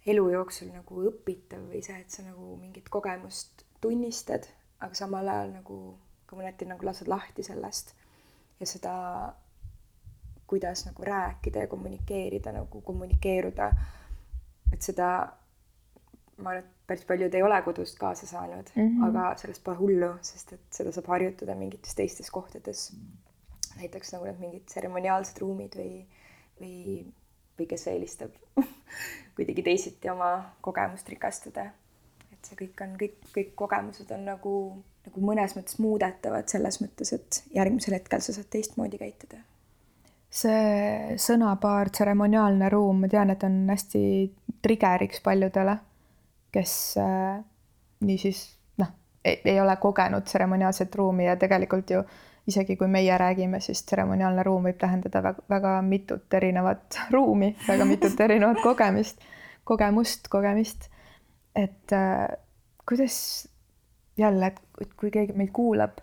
elu 0.09 0.23
jooksul 0.33 0.73
nagu 0.73 1.05
õpitav 1.09 1.69
või 1.69 1.83
see, 1.85 1.99
et 2.01 2.11
sa 2.11 2.25
nagu 2.25 2.57
mingit 2.59 2.89
kogemust 2.91 3.63
tunnistad, 3.83 4.49
aga 4.83 4.97
samal 4.97 5.29
ajal 5.31 5.53
nagu 5.59 5.77
ka 6.27 6.35
mõneti 6.39 6.67
nagu 6.67 6.85
lased 6.85 7.07
lahti 7.07 7.45
sellest 7.45 7.93
ja 8.59 8.67
seda, 8.67 8.95
kuidas 10.49 10.85
nagu 10.87 11.05
rääkida 11.07 11.63
ja 11.63 11.71
kommunikeerida, 11.71 12.51
nagu 12.55 12.81
kommunikeeruda. 12.81 13.71
et 14.73 14.81
seda, 14.81 15.07
ma 16.37 16.49
arvan, 16.49 16.63
et 16.63 16.72
päris 16.93 17.07
paljud 17.09 17.33
ei 17.33 17.43
ole 17.43 17.57
kodust 17.65 17.97
kaasa 17.99 18.27
saanud 18.29 18.69
mm, 18.75 18.87
-hmm. 18.87 19.07
aga 19.09 19.33
sellest 19.41 19.63
pole 19.63 19.77
hullu, 19.77 20.13
sest 20.21 20.53
et 20.53 20.79
seda 20.79 20.93
saab 20.93 21.09
harjutada 21.15 21.55
mingites 21.55 21.95
teistes 21.95 22.31
kohtades. 22.31 22.91
näiteks 23.79 24.13
nagu 24.13 24.25
need 24.29 24.39
mingid 24.39 24.65
tseremoniaalsed 24.69 25.39
ruumid 25.41 25.75
või, 25.75 26.05
või, 26.61 27.05
või 27.59 27.67
kes 27.67 27.87
eelistab 27.87 28.35
kuidagi 29.35 29.63
teisiti 29.65 30.09
oma 30.09 30.31
kogemust 30.61 31.09
rikastada. 31.09 31.71
et 32.33 32.45
see 32.45 32.57
kõik 32.65 32.83
on, 32.85 32.97
kõik, 33.01 33.17
kõik 33.37 33.55
kogemused 33.55 34.11
on 34.11 34.25
nagu 34.25 34.53
nagu 35.03 35.23
mõnes 35.25 35.55
mõttes 35.57 35.79
muudetavad 35.83 36.47
selles 36.51 36.79
mõttes, 36.83 37.13
et 37.15 37.41
järgmisel 37.55 37.97
hetkel 37.97 38.21
sa 38.23 38.35
saad 38.35 38.47
teistmoodi 38.53 38.99
käituda. 39.01 39.41
see 40.33 41.17
sõnapaar 41.21 41.91
tseremoniaalne 41.93 42.69
ruum, 42.69 43.03
ma 43.03 43.07
tean, 43.07 43.29
et 43.29 43.43
on 43.43 43.57
hästi 43.69 43.99
trigger'iks 44.65 45.21
paljudele, 45.21 45.75
kes 46.53 46.73
äh, 47.01 47.39
niisiis 48.05 48.43
noh, 48.81 48.91
ei 49.25 49.59
ole 49.61 49.75
kogenud 49.81 50.27
tseremoniaalset 50.27 50.95
ruumi 50.95 51.25
ja 51.25 51.35
tegelikult 51.39 51.89
ju 51.89 52.03
isegi 52.47 52.75
kui 52.75 52.87
meie 52.91 53.17
räägime, 53.17 53.59
siis 53.63 53.85
tseremoniaalne 53.87 54.43
ruum 54.43 54.67
võib 54.67 54.77
tähendada 54.79 55.21
väga, 55.23 55.45
väga 55.49 55.73
mitut 55.87 56.33
erinevat 56.39 56.99
ruumi, 57.15 57.53
väga 57.67 57.87
mitut 57.89 58.19
erinevat 58.25 58.61
kogemist, 58.63 59.23
kogemust, 59.63 60.27
kogemist. 60.31 60.89
et 61.55 61.93
äh, 61.93 62.27
kuidas 62.89 63.47
jälle, 64.17 64.53
et 64.81 64.93
kui 64.97 65.11
keegi 65.11 65.33
meid 65.37 65.51
kuulab 65.53 66.01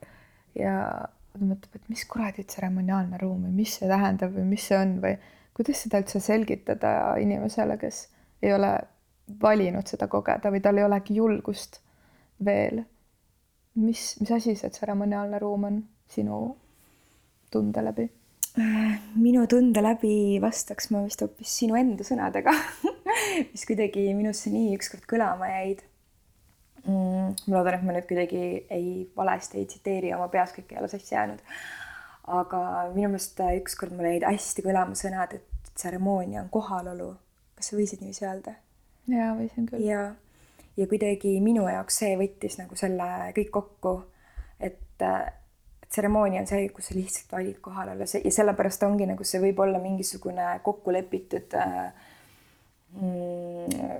ja 0.59 0.75
mõtleb, 1.39 1.77
et 1.77 1.91
mis 1.91 2.05
kuradi 2.11 2.45
tseremoniaalne 2.45 3.19
ruum 3.21 3.45
või 3.47 3.61
mis 3.63 3.77
see 3.79 3.89
tähendab 3.91 4.33
või 4.35 4.49
mis 4.51 4.65
see 4.67 4.79
on 4.79 4.97
või 5.03 5.15
kuidas 5.57 5.85
seda 5.85 6.01
üldse 6.03 6.23
selgitada 6.25 6.93
inimesele, 7.23 7.77
kes 7.79 8.09
ei 8.43 8.55
ole 8.55 8.73
valinud 9.43 9.87
seda 9.91 10.09
kogeda 10.09 10.53
või 10.53 10.63
tal 10.65 10.79
ei 10.79 10.87
olegi 10.87 11.17
julgust 11.19 11.81
veel. 12.45 12.85
mis, 13.75 14.17
mis 14.21 14.33
asi 14.33 14.55
see 14.59 14.71
tseremoniaalne 14.71 15.39
ruum 15.39 15.65
on 15.65 15.83
sinu 16.09 16.41
tunde 17.51 17.85
läbi? 17.85 18.11
minu 19.15 19.47
tunde 19.47 19.83
läbi 19.83 20.41
vastaks 20.43 20.91
ma 20.91 21.05
vist 21.05 21.23
hoopis 21.23 21.53
sinu 21.63 21.77
enda 21.79 22.05
sõnadega 22.07 22.55
mis 23.53 23.67
kuidagi 23.69 24.09
minusse 24.15 24.51
nii 24.51 24.75
ükskord 24.75 25.07
kõlama 25.11 25.53
jäid 25.53 25.85
mm,. 26.85 27.37
ma 27.47 27.55
loodan, 27.55 27.79
et 27.79 27.87
ma 27.87 27.95
nüüd 27.95 28.09
kuidagi 28.09 28.43
ei 28.73 28.89
valesti 29.17 29.61
ei 29.61 29.69
tsiteeri 29.71 30.15
oma 30.17 30.29
peas 30.33 30.55
kõik 30.57 30.75
ei 30.75 30.81
ole 30.81 30.91
sassi 30.91 31.15
jäänud. 31.15 31.43
aga 32.41 32.63
minu 32.95 33.13
meelest 33.13 33.39
ükskord 33.61 33.95
mul 33.97 34.11
jäid 34.11 34.27
hästi 34.27 34.67
kõlama 34.67 34.99
sõnad, 34.99 35.39
et 35.39 35.73
tseremoonia 35.75 36.43
on 36.45 36.51
kohalolu. 36.51 37.13
kas 37.55 37.71
sa 37.71 37.79
võisid 37.79 38.03
niiviisi 38.03 38.27
öelda? 38.27 38.57
Jaa, 39.09 39.33
võisin 39.39 39.67
küll. 39.71 39.85
ja, 39.87 40.15
ja 40.77 40.87
kuidagi 40.91 41.37
minu 41.45 41.67
jaoks 41.69 42.03
see 42.03 42.17
võttis 42.21 42.59
nagu 42.61 42.77
selle 42.79 43.33
kõik 43.37 43.51
kokku, 43.55 43.97
et 44.61 45.03
tseremoonia 45.91 46.45
on 46.45 46.47
see, 46.51 46.69
kus 46.75 46.91
sa 46.91 46.95
lihtsalt 46.95 47.35
valid 47.35 47.59
kohal 47.65 47.91
olla 47.95 48.07
ja 48.07 48.33
sellepärast 48.33 48.87
ongi 48.87 49.09
nagu 49.11 49.27
see 49.27 49.43
võib 49.43 49.59
olla 49.65 49.81
mingisugune 49.83 50.53
kokku 50.63 50.95
lepitud 50.95 51.57
äh, 51.59 51.91
mm, 52.95 53.99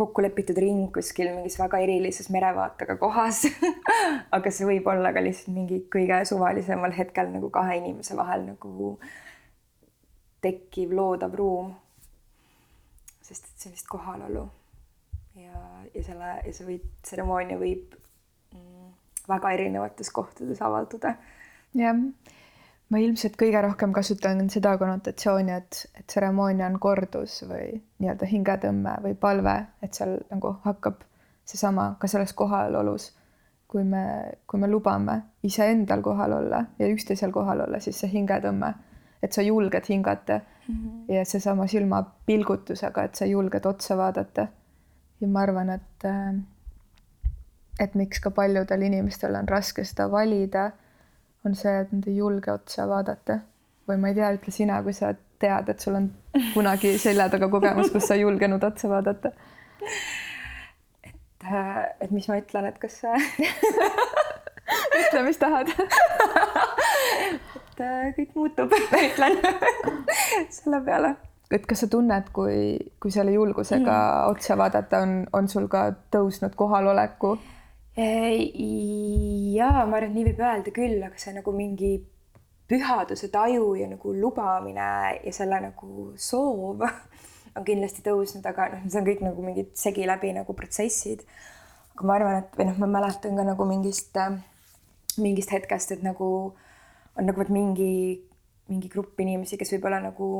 kokku 0.00 0.22
lepitud 0.24 0.58
ring 0.62 0.86
kuskil 0.94 1.32
mingis 1.34 1.58
väga 1.60 1.80
erilises 1.84 2.30
merevaatega 2.32 2.96
kohas 3.00 3.42
aga 4.36 4.52
see 4.54 4.68
võib 4.68 4.86
olla 4.92 5.12
ka 5.12 5.24
lihtsalt 5.24 5.52
mingi 5.56 5.82
kõige 5.92 6.22
suvalisemal 6.30 6.94
hetkel 6.96 7.32
nagu 7.34 7.50
kahe 7.52 7.80
inimese 7.82 8.16
vahel 8.16 8.46
nagu 8.52 8.94
tekkiv 10.40 10.94
loodav 10.96 11.34
ruum. 11.36 11.74
Sest 13.30 13.46
et 13.46 13.70
lihtsalt 13.70 13.88
kohalolu. 13.94 14.48
ja, 15.38 15.62
ja 15.94 16.02
selle 16.04 16.34
ja 16.44 16.52
see 16.52 16.66
võib, 16.66 16.90
tseremoonia 17.06 17.58
võib 17.60 17.94
mm, 18.54 18.90
väga 19.30 19.54
erinevates 19.56 20.10
kohtades 20.14 20.62
avalduda. 20.66 21.14
jah 21.78 22.04
ma 22.90 22.98
ilmselt 22.98 23.36
kõige 23.38 23.62
rohkem 23.62 23.92
kasutan 23.94 24.42
seda 24.50 24.74
konnotatsiooni, 24.78 25.54
et, 25.54 25.84
et 25.94 26.06
tseremoonia 26.10 26.66
on 26.66 26.78
kordus 26.82 27.40
või 27.46 27.78
nii-öelda 28.02 28.26
hingetõmme 28.26 28.96
või 29.04 29.14
palve, 29.14 29.54
et 29.82 29.94
seal 29.94 30.18
nagu 30.32 30.56
hakkab 30.64 31.04
seesama 31.46 31.94
ka 32.00 32.10
selles 32.10 32.34
kohalolus. 32.36 33.12
kui 33.70 33.84
me, 33.86 34.02
kui 34.50 34.58
me 34.58 34.66
lubame 34.66 35.14
iseendal 35.46 36.00
kohal 36.02 36.32
olla 36.40 36.64
ja 36.78 36.88
üksteisel 36.90 37.30
kohal 37.30 37.60
olla, 37.68 37.78
siis 37.78 38.00
see 38.02 38.10
hingetõmme, 38.10 38.72
et 39.22 39.32
sa 39.32 39.44
julged 39.46 39.86
hingata 39.86 40.40
mm 40.70 40.76
-hmm. 41.08 41.14
ja 41.14 41.24
seesama 41.24 41.66
silmapilgutusega, 41.66 43.04
et 43.04 43.14
sa 43.14 43.26
julged 43.26 43.66
otsa 43.66 43.96
vaadata. 43.96 44.46
ja 45.20 45.28
ma 45.28 45.40
arvan, 45.40 45.70
et, 45.70 46.04
et 47.80 47.94
miks 47.94 48.20
ka 48.20 48.30
paljudel 48.30 48.82
inimestel 48.82 49.34
on 49.34 49.48
raske 49.48 49.84
seda 49.84 50.10
valida 50.10 50.70
on 51.44 51.54
see, 51.54 51.80
et 51.80 51.92
nad 51.92 52.06
ei 52.06 52.16
julge 52.16 52.52
otsa 52.52 52.88
vaadata 52.88 53.38
või 53.88 54.00
ma 54.00 54.10
ei 54.10 54.14
tea, 54.18 54.30
ütle 54.36 54.52
sina, 54.54 54.82
kui 54.86 54.94
sa 54.96 55.14
tead, 55.42 55.68
et 55.72 55.80
sul 55.82 55.96
on 55.98 56.10
kunagi 56.54 56.94
selja 57.00 57.28
taga 57.32 57.48
kogemus, 57.52 57.90
kus 57.92 58.06
sa 58.06 58.14
ei 58.16 58.24
julgenud 58.24 58.64
otsa 58.64 58.90
vaadata. 58.92 59.32
et, 61.04 61.44
äh, 61.44 61.84
et 62.00 62.10
mis 62.10 62.28
ma 62.28 62.38
ütlen, 62.42 62.68
et 62.70 62.78
kas 62.78 63.00
ütle, 65.00 65.24
mis 65.26 65.40
tahad 65.40 65.72
et 67.80 67.86
äh, 67.88 68.12
kõik 68.18 68.36
muutub, 68.36 68.74
ütlen 69.06 69.38
selle 70.56 70.80
peale. 70.84 71.14
et 71.50 71.66
kas 71.66 71.84
sa 71.84 71.88
tunned, 71.90 72.30
kui, 72.36 72.76
kui 73.02 73.14
selle 73.14 73.32
julgusega 73.34 73.96
mm. 73.96 74.34
otsa 74.34 74.56
vaadata, 74.60 75.02
on, 75.06 75.24
on 75.36 75.48
sul 75.50 75.68
ka 75.72 75.90
tõusnud 76.12 76.56
kohaloleku? 76.58 77.38
jaa, 78.00 79.82
ma 79.84 79.98
arvan, 79.98 80.08
et 80.08 80.14
nii 80.14 80.28
võib 80.30 80.40
öelda 80.46 80.72
küll, 80.72 81.00
aga 81.04 81.18
see 81.20 81.34
nagu 81.36 81.52
mingi 81.52 81.96
pühaduse 82.70 83.28
taju 83.34 83.74
ja 83.76 83.88
nagu 83.90 84.12
lubamine 84.14 84.86
ja 85.24 85.32
selle 85.34 85.58
nagu 85.64 86.12
soov 86.16 86.84
on 87.56 87.66
kindlasti 87.66 88.04
tõusnud, 88.06 88.46
aga 88.46 88.70
noh, 88.76 88.86
see 88.86 89.00
on 89.02 89.08
kõik 89.08 89.24
nagu 89.26 89.44
mingid 89.44 89.74
segi 89.78 90.06
läbi 90.08 90.30
nagu 90.36 90.54
protsessid. 90.56 91.26
aga 91.96 92.06
ma 92.06 92.16
arvan, 92.16 92.40
et 92.44 92.56
või 92.56 92.70
noh, 92.70 92.78
ma 92.80 92.92
mäletan 92.98 93.36
ka 93.36 93.44
nagu 93.48 93.66
mingist, 93.68 94.16
mingist 95.18 95.52
hetkest, 95.52 95.98
et 95.98 96.06
nagu 96.06 96.30
on 97.18 97.26
nagu 97.26 97.42
vot 97.42 97.52
mingi, 97.52 97.92
mingi 98.70 98.90
grupp 98.92 99.20
inimesi, 99.22 99.58
kes 99.60 99.74
võib-olla 99.74 100.00
nagu 100.04 100.30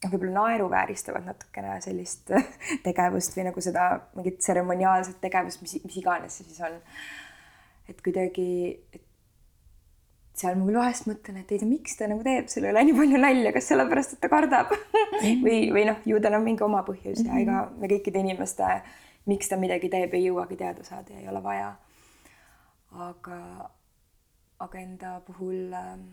noh, 0.00 0.08
võib-olla 0.12 0.32
naeruvääristavad 0.38 1.26
natukene 1.28 1.76
sellist 1.84 2.32
tegevust 2.86 3.36
või 3.36 3.50
nagu 3.50 3.64
seda 3.64 3.92
mingit 4.16 4.40
tseremoniaalset 4.40 5.20
tegevust, 5.22 5.62
mis, 5.64 5.76
mis 5.84 6.00
iganes 6.00 6.40
see 6.40 6.48
siis 6.48 6.60
on. 6.66 6.80
et 7.90 8.00
kuidagi, 8.04 8.50
et 8.94 9.04
seal 10.40 10.56
ma 10.56 10.66
küll 10.68 10.80
vahest 10.80 11.08
mõtlen, 11.10 11.42
et 11.42 11.52
ei 11.52 11.60
tea, 11.60 11.68
miks 11.68 11.98
ta 11.98 12.08
nagu 12.08 12.24
teeb 12.24 12.48
selle 12.52 12.70
üle 12.72 12.84
nii 12.86 12.96
palju 12.96 13.20
nalja, 13.20 13.52
kas 13.56 13.68
sellepärast, 13.70 14.16
et 14.16 14.22
ta 14.22 14.30
kardab 14.32 14.72
või, 15.44 15.58
või 15.74 15.84
noh, 15.90 16.00
ju 16.08 16.20
tal 16.22 16.38
on 16.38 16.46
mingi 16.46 16.64
oma 16.64 16.80
põhjus 16.86 17.24
ja 17.26 17.40
ega 17.42 17.66
me 17.76 17.90
kõikide 17.90 18.22
inimeste, 18.24 18.70
miks 19.28 19.50
ta 19.50 19.58
midagi 19.60 19.90
teeb, 19.92 20.14
ei 20.16 20.30
jõuagi 20.30 20.56
teada 20.60 20.86
saada 20.86 21.12
ja 21.12 21.20
ei 21.20 21.28
ole 21.28 21.42
vaja. 21.44 21.74
aga, 23.08 23.36
aga 24.60 24.78
enda 24.78 25.12
puhul 25.26 25.72
ähm, 25.72 26.04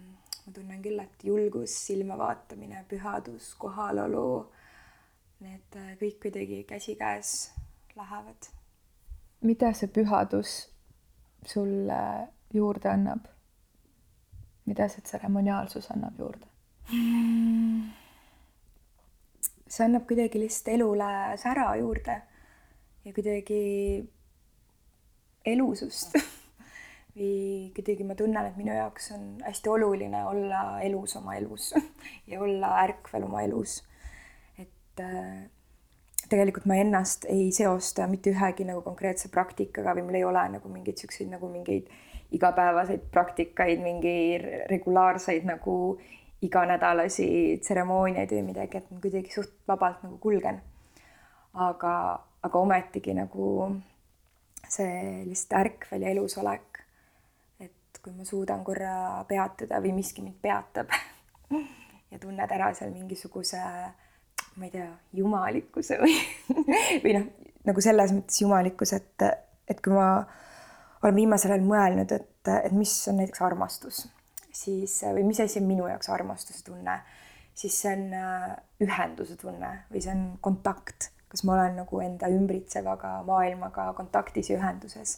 ma 0.45 0.53
tunnen 0.53 0.81
küll, 0.83 0.99
et 1.03 1.23
julgus, 1.23 1.73
silmavaatamine, 1.87 2.85
pühadus, 2.89 3.51
kohalolu, 3.59 4.27
need 5.43 5.75
äh, 5.75 5.93
kõik 5.99 6.21
kuidagi 6.23 6.63
käsikäes 6.69 7.33
lähevad. 7.97 8.51
mida 9.41 9.73
see 9.73 9.87
pühadus 9.93 10.53
sulle 11.45 11.99
juurde 12.53 12.89
annab? 12.89 13.27
mida 14.65 14.87
see 14.91 15.01
tseremoniaalsus 15.01 15.91
annab 15.93 16.17
juurde 16.19 16.47
mm.? 16.91 17.91
see 19.67 19.85
annab 19.85 20.07
kuidagi 20.09 20.39
lihtsalt 20.41 20.73
elule 20.73 21.11
sära 21.37 21.69
juurde 21.79 22.21
ja 23.05 23.13
kuidagi 23.13 23.61
elusust 25.45 26.17
või 27.18 27.72
kuidagi 27.76 28.05
ma 28.05 28.15
tunnen, 28.15 28.45
et 28.45 28.57
minu 28.59 28.74
jaoks 28.76 29.11
on 29.15 29.28
hästi 29.45 29.70
oluline 29.74 30.24
olla 30.30 30.63
elus 30.86 31.15
oma 31.20 31.36
elus 31.36 31.74
ja 32.30 32.41
olla 32.41 32.76
ärkvel 32.84 33.26
oma 33.26 33.41
elus. 33.47 33.82
et 34.59 35.01
äh, 35.01 35.47
tegelikult 36.30 36.68
ma 36.70 36.78
ennast 36.82 37.26
ei 37.32 37.49
seosta 37.55 38.07
mitte 38.11 38.32
ühegi 38.34 38.68
nagu 38.68 38.84
konkreetse 38.86 39.32
praktikaga 39.34 39.95
või 39.97 40.07
mul 40.07 40.20
ei 40.20 40.28
ole 40.28 40.43
nagu 40.57 40.70
mingeid 40.72 40.99
siukseid 41.01 41.32
nagu 41.32 41.49
mingeid 41.51 41.89
igapäevaseid 42.36 43.07
praktikaid, 43.11 43.80
mingi 43.80 44.38
regulaarseid 44.70 45.45
nagu 45.47 45.97
iganädalasi 46.43 47.28
tseremooniaid 47.63 48.34
või 48.36 48.43
midagi, 48.51 48.82
et 48.82 48.89
ma 48.91 48.99
kuidagi 49.01 49.32
suht 49.34 49.53
vabalt 49.68 50.03
nagu 50.05 50.20
kulgen. 50.22 50.59
aga, 51.53 51.93
aga 52.45 52.59
ometigi 52.59 53.15
nagu 53.18 53.47
see 54.70 55.24
lihtsalt 55.26 55.55
ärkvel 55.61 56.03
ja 56.05 56.09
elusolek. 56.09 56.66
et 56.66 56.66
kui 58.08 58.16
ma 58.16 58.24
suudan 58.24 58.64
korra 58.64 59.26
peatuda 59.28 59.82
või 59.84 59.91
miski 59.97 60.24
mind 60.24 60.39
peatab 60.39 60.93
ja 62.12 62.20
tunned 62.22 62.51
ära 62.55 62.70
seal 62.76 62.93
mingisuguse, 62.93 63.60
ma 64.55 64.68
ei 64.68 64.72
tea, 64.72 64.88
jumalikkuse 65.20 65.97
või 65.99 66.14
või 67.03 67.16
noh, 67.18 67.26
nagu 67.68 67.84
selles 67.84 68.14
mõttes 68.16 68.39
jumalikus, 68.39 68.93
et, 68.95 69.26
et 69.68 69.82
kui 69.84 69.91
ma 69.91 70.08
olen 71.03 71.18
viimasel 71.20 71.51
ajal 71.51 71.68
mõelnud, 71.68 72.14
et, 72.16 72.51
et 72.55 72.72
mis 72.72 72.93
on 73.12 73.20
näiteks 73.20 73.43
armastus, 73.43 74.05
siis 74.55 75.01
või 75.03 75.26
mis 75.28 75.41
asi 75.43 75.60
on 75.60 75.68
minu 75.68 75.89
jaoks 75.91 76.08
armastuse 76.16 76.64
tunne, 76.64 76.95
siis 77.58 77.76
see 77.84 77.91
on 77.91 78.05
äh, 78.16 78.53
ühenduse 78.88 79.36
tunne 79.41 79.74
või 79.91 80.05
see 80.05 80.14
on 80.16 80.24
kontakt, 80.47 81.10
kas 81.28 81.43
ma 81.43 81.58
olen 81.58 81.76
nagu 81.82 81.99
enda 82.05 82.32
ümbritsevaga 82.32 83.18
maailmaga 83.28 83.89
kontaktis 83.99 84.53
ja 84.53 84.62
ühenduses. 84.62 85.18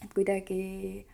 et 0.00 0.08
kuidagi 0.16 1.04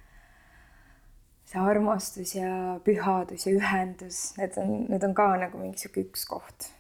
see 1.53 1.61
armastus 1.61 2.35
ja 2.35 2.81
pühadus 2.85 3.47
ja 3.47 3.53
ühendus, 3.53 4.21
need 4.39 4.57
on, 4.61 4.87
need 4.89 5.05
on 5.05 5.15
ka 5.17 5.27
nagu 5.41 5.59
mingi 5.61 5.79
sihuke 5.83 6.01
üks 6.07 6.25
koht. 6.29 6.73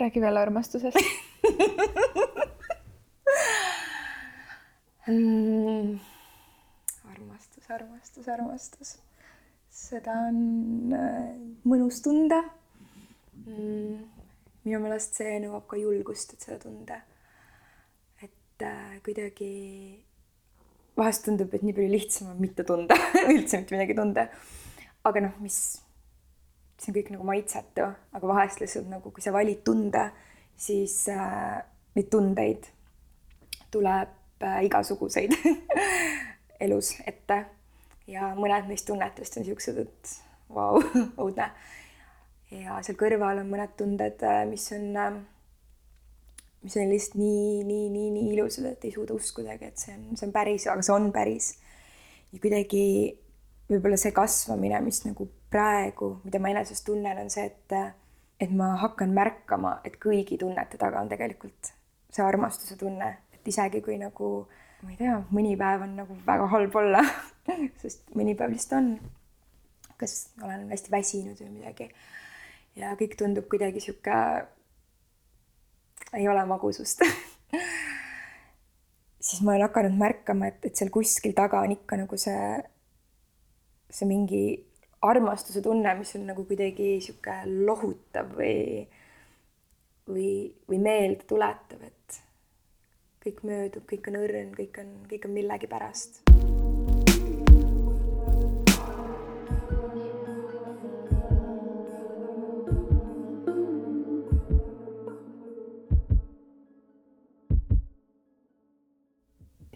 räägi 0.00 0.20
veel 0.20 0.36
armastusest 0.36 0.96
mm,? 5.08 5.98
armastus, 7.12 7.70
armastus, 7.70 8.28
armastus. 8.28 8.98
seda 9.70 10.12
on 10.30 10.38
äh, 10.96 11.36
mõnus 11.68 12.00
tunda 12.04 12.40
mm,. 13.44 14.00
minu 14.64 14.80
meelest 14.80 15.20
see 15.20 15.36
nõuab 15.44 15.66
ka 15.68 15.76
julgust, 15.80 16.32
et 16.32 16.40
seda 16.48 16.58
tunda. 16.64 16.96
et 18.24 18.64
äh, 18.64 18.96
kuidagi 19.04 19.52
vahest 20.96 21.26
tundub, 21.26 21.54
et 21.54 21.64
nii 21.64 21.74
palju 21.76 21.92
lihtsam 21.92 22.30
on 22.32 22.38
mitte 22.40 22.64
tunda 22.66 22.96
üldse 23.32 23.60
mitte 23.60 23.76
midagi 23.76 23.96
tunda. 23.98 24.28
aga 25.06 25.24
noh, 25.28 25.40
mis, 25.44 25.58
see 26.80 26.92
on 26.92 26.98
kõik 26.98 27.10
nagu 27.14 27.26
maitsetu, 27.28 27.88
aga 28.16 28.30
vahest 28.32 28.62
lihtsalt 28.62 28.88
nagu, 28.90 29.12
kui 29.14 29.24
sa 29.24 29.34
valid 29.34 29.64
tunda, 29.66 30.08
siis 30.56 31.02
äh, 31.12 31.58
neid 31.96 32.08
tundeid 32.12 32.70
tuleb 33.74 34.16
Äh, 34.40 34.64
igasuguseid 34.64 35.32
elus 36.64 36.90
ette 37.08 37.38
ja 38.04 38.34
mõned 38.36 38.66
neist 38.68 38.84
tunnetest 38.84 39.38
on 39.40 39.46
siuksed, 39.46 39.78
et 39.80 40.10
vau 40.52 40.76
wow, 40.76 41.06
õudne. 41.24 41.46
ja 42.52 42.76
seal 42.84 42.98
kõrval 43.00 43.40
on 43.40 43.48
mõned 43.48 43.72
tunded, 43.80 44.20
äh, 44.20 44.42
mis 44.50 44.66
on, 44.76 44.84
äh, 44.92 45.16
mis 46.66 46.76
on 46.82 46.90
lihtsalt 46.90 47.20
nii, 47.20 47.62
nii, 47.68 47.84
nii, 47.94 48.08
nii 48.16 48.32
ilusad, 48.34 48.66
et 48.72 48.88
ei 48.88 48.94
suuda 48.94 49.14
uskudagi, 49.14 49.70
et 49.70 49.78
see 49.78 49.94
on, 49.94 50.08
see 50.18 50.26
on 50.26 50.34
päris, 50.34 50.66
aga 50.72 50.82
see 50.82 50.96
on 50.96 51.12
päris. 51.14 51.52
ja 52.34 52.42
kuidagi 52.42 52.82
võib-olla 53.70 53.98
see 54.00 54.14
kasvamine, 54.14 54.80
mis 54.84 55.04
nagu 55.06 55.28
praegu, 55.50 56.16
mida 56.26 56.42
ma 56.42 56.50
enesest 56.52 56.84
tunnen, 56.86 57.22
on 57.22 57.30
see, 57.32 57.46
et, 57.46 57.78
et 58.42 58.52
ma 58.54 58.74
hakkan 58.82 59.14
märkama, 59.14 59.78
et 59.86 59.96
kõigi 60.02 60.38
tunnete 60.42 60.78
taga 60.80 61.00
on 61.02 61.10
tegelikult 61.10 61.72
see 62.10 62.24
armastuse 62.24 62.76
tunne 62.80 63.14
et 63.46 63.52
isegi 63.54 63.82
kui 63.84 63.96
nagu 64.00 64.30
ma 64.82 64.92
ei 64.92 64.98
tea, 64.98 65.16
mõni 65.34 65.54
päev 65.58 65.84
on 65.86 65.94
nagu 66.00 66.16
väga 66.26 66.48
halb 66.52 66.74
olla 66.80 67.02
sest 67.82 68.10
mõni 68.18 68.34
päev 68.38 68.52
lihtsalt 68.54 68.78
on, 68.80 68.88
kas 70.00 70.16
olen 70.42 70.66
hästi 70.72 70.92
väsinud 70.92 71.40
või 71.40 71.52
midagi. 71.60 71.88
ja 72.76 72.94
kõik 72.98 73.16
tundub 73.18 73.46
kuidagi 73.50 73.82
sihuke, 73.84 74.18
ei 76.14 76.28
ole 76.28 76.44
magusust 76.46 77.02
siis 79.26 79.42
ma 79.42 79.52
olen 79.52 79.66
hakanud 79.66 79.98
märkama, 79.98 80.50
et, 80.50 80.64
et 80.68 80.78
seal 80.78 80.92
kuskil 80.94 81.34
taga 81.36 81.60
on 81.64 81.74
ikka 81.74 81.98
nagu 81.98 82.18
see, 82.20 82.60
see 83.90 84.08
mingi 84.08 84.42
armastuse 85.06 85.62
tunne, 85.64 85.94
mis 85.98 86.14
on 86.18 86.28
nagu 86.30 86.46
kuidagi 86.48 86.96
sihuke 87.04 87.40
lohutav 87.66 88.30
või, 88.38 88.86
või, 90.08 90.30
või 90.70 90.80
meelde 90.82 91.26
tuletav, 91.28 91.82
et 91.86 92.20
kõik 93.26 93.42
möödub, 93.46 93.86
kõik 93.90 94.10
on 94.12 94.22
õrn, 94.22 94.54
kõik 94.54 94.80
on, 94.82 94.94
kõik 95.10 95.26
on 95.28 95.36
millegi 95.36 95.70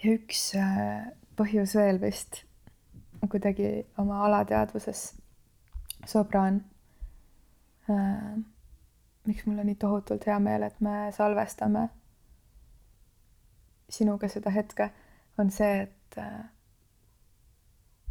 ja 0.01 0.15
üks 0.17 0.55
äh, 0.59 1.11
põhjus 1.37 1.75
veel 1.77 2.01
vist 2.03 2.45
kuidagi 3.31 3.87
oma 4.01 4.25
alateadvuses, 4.27 5.15
Sobran 6.09 6.65
äh,. 7.91 8.39
miks 9.29 9.45
mul 9.47 9.59
on 9.61 9.67
nii 9.69 9.77
tohutult 9.77 10.25
hea 10.27 10.39
meel, 10.41 10.63
et 10.65 10.81
me 10.81 11.11
salvestame 11.13 11.89
sinuga 13.91 14.29
seda 14.33 14.51
hetke, 14.55 14.89
on 15.39 15.51
see, 15.53 15.83
et, 15.83 16.19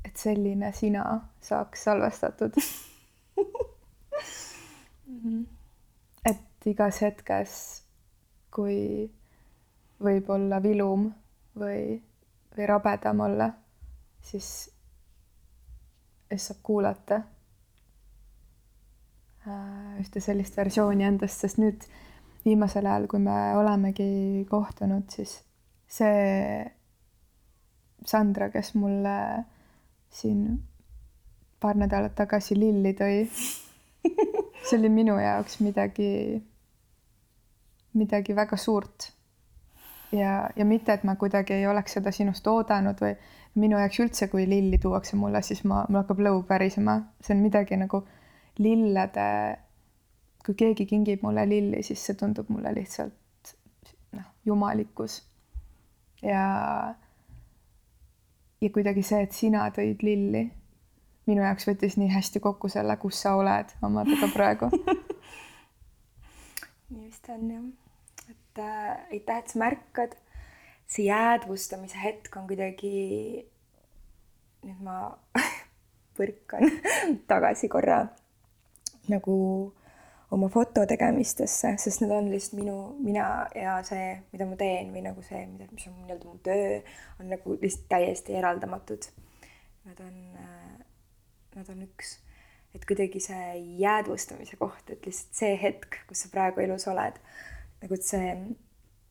et 0.05 0.21
selline 0.21 0.69
sina 0.77 1.05
saaks 1.41 1.83
salvestatud 1.89 2.59
et 6.31 6.67
igas 6.69 7.01
hetkes, 7.01 7.55
kui 8.53 9.09
võib 10.03 10.29
olla 10.35 10.61
vilum 10.63 11.09
või, 11.60 11.99
või 12.55 12.70
rabedam 12.70 13.26
olla, 13.26 13.49
siis, 14.22 14.47
siis 16.30 16.47
saab 16.49 16.64
kuulata 16.64 17.22
äh, 19.47 19.99
ühte 20.01 20.24
sellist 20.24 20.57
versiooni 20.57 21.07
endast, 21.07 21.45
sest 21.45 21.62
nüüd 21.62 21.86
viimasel 22.45 22.88
ajal, 22.88 23.07
kui 23.12 23.22
me 23.24 23.38
olemegi 23.60 24.45
kohtunud, 24.49 25.10
siis 25.12 25.39
see 25.89 26.66
Sandra, 28.05 28.47
kes 28.49 28.74
mulle 28.80 29.16
siin 30.10 30.43
paar 31.60 31.78
nädalat 31.78 32.16
tagasi 32.16 32.55
lilli 32.57 32.93
tõi, 32.97 33.26
see 34.66 34.78
oli 34.78 34.91
minu 34.93 35.18
jaoks 35.20 35.60
midagi, 35.66 36.39
midagi 37.99 38.36
väga 38.36 38.57
suurt. 38.57 39.12
Ja, 40.12 40.49
ja 40.55 40.66
mitte, 40.66 40.93
et 40.93 41.03
ma 41.03 41.16
kuidagi 41.16 41.53
ei 41.53 41.68
oleks 41.68 41.97
seda 41.97 42.12
sinust 42.16 42.47
oodanud 42.47 43.01
või 43.01 43.16
minu 43.60 43.80
jaoks 43.80 43.99
üldse, 44.03 44.28
kui 44.32 44.45
lilli 44.49 44.78
tuuakse 44.82 45.18
mulle, 45.20 45.41
siis 45.45 45.64
ma, 45.68 45.84
mul 45.89 46.01
hakkab 46.03 46.22
lõu 46.26 46.43
pärisema, 46.47 46.99
see 47.22 47.36
on 47.36 47.43
midagi 47.43 47.78
nagu 47.80 48.03
lillede, 48.60 49.30
kui 50.45 50.55
keegi 50.60 50.86
kingib 50.89 51.24
mulle 51.26 51.45
lilli, 51.49 51.84
siis 51.84 52.03
see 52.05 52.18
tundub 52.20 52.49
mulle 52.53 52.74
lihtsalt 52.76 53.53
noh, 54.18 54.30
jumalikkus. 54.45 55.22
Ja, 56.22 56.45
ja 58.62 58.72
kuidagi 58.76 59.03
see, 59.07 59.24
et 59.24 59.36
sina 59.36 59.70
tõid 59.76 60.03
lilli 60.03 60.49
minu 61.30 61.45
jaoks 61.45 61.68
võttis 61.70 61.97
nii 61.99 62.10
hästi 62.12 62.41
kokku 62.43 62.70
selle, 62.72 62.95
kus 63.01 63.22
sa 63.22 63.36
oled 63.38 63.72
omadega 63.86 64.32
praegu. 64.34 64.72
Nii 66.89 67.03
vist 67.05 67.28
on 67.30 67.43
jah, 67.53 67.66
et 68.49 68.61
äh, 68.63 68.97
aitäh, 69.11 69.37
et 69.37 69.47
sa 69.47 69.59
märkad. 69.59 70.17
see 70.89 71.05
jäädvustamise 71.05 71.99
hetk 72.01 72.33
on 72.37 72.47
kuidagi, 72.49 73.45
nüüd 74.65 74.79
ma 74.81 75.11
põrkan 76.17 76.65
tagasi 77.29 77.69
korra 77.69 78.07
nagu 79.09 79.35
oma 80.33 80.49
foto 80.49 80.85
tegemistesse, 80.89 81.75
sest 81.77 82.01
need 82.01 82.13
on 82.13 82.31
lihtsalt 82.33 82.57
minu, 82.57 82.77
mina 83.05 83.27
ja 83.53 83.75
see, 83.85 84.15
mida 84.33 84.47
ma 84.49 84.57
teen 84.57 84.89
või 84.93 85.03
nagu 85.05 85.21
see, 85.25 85.43
mida, 85.49 85.69
mis 85.69 85.85
on 85.89 85.99
nii-öelda 85.99 86.25
mu 86.25 86.41
töö, 86.45 86.81
on 87.21 87.29
nagu 87.33 87.57
lihtsalt 87.61 87.85
täiesti 87.93 88.37
eraldamatud. 88.41 89.11
Nad 89.85 90.01
on, 90.05 90.17
äh, 90.41 90.81
nad 91.55 91.69
on 91.69 91.85
üks 91.85 92.17
et 92.75 92.85
kuidagi 92.85 93.21
see 93.23 93.53
jäädvustamise 93.81 94.57
koht, 94.59 94.89
et 94.89 95.05
lihtsalt 95.05 95.39
see 95.41 95.55
hetk, 95.61 96.01
kus 96.09 96.25
sa 96.25 96.33
praegu 96.33 96.61
elus 96.65 96.85
oled, 96.91 97.17
nagu 97.84 97.95
et 97.95 98.05
see, 98.05 98.32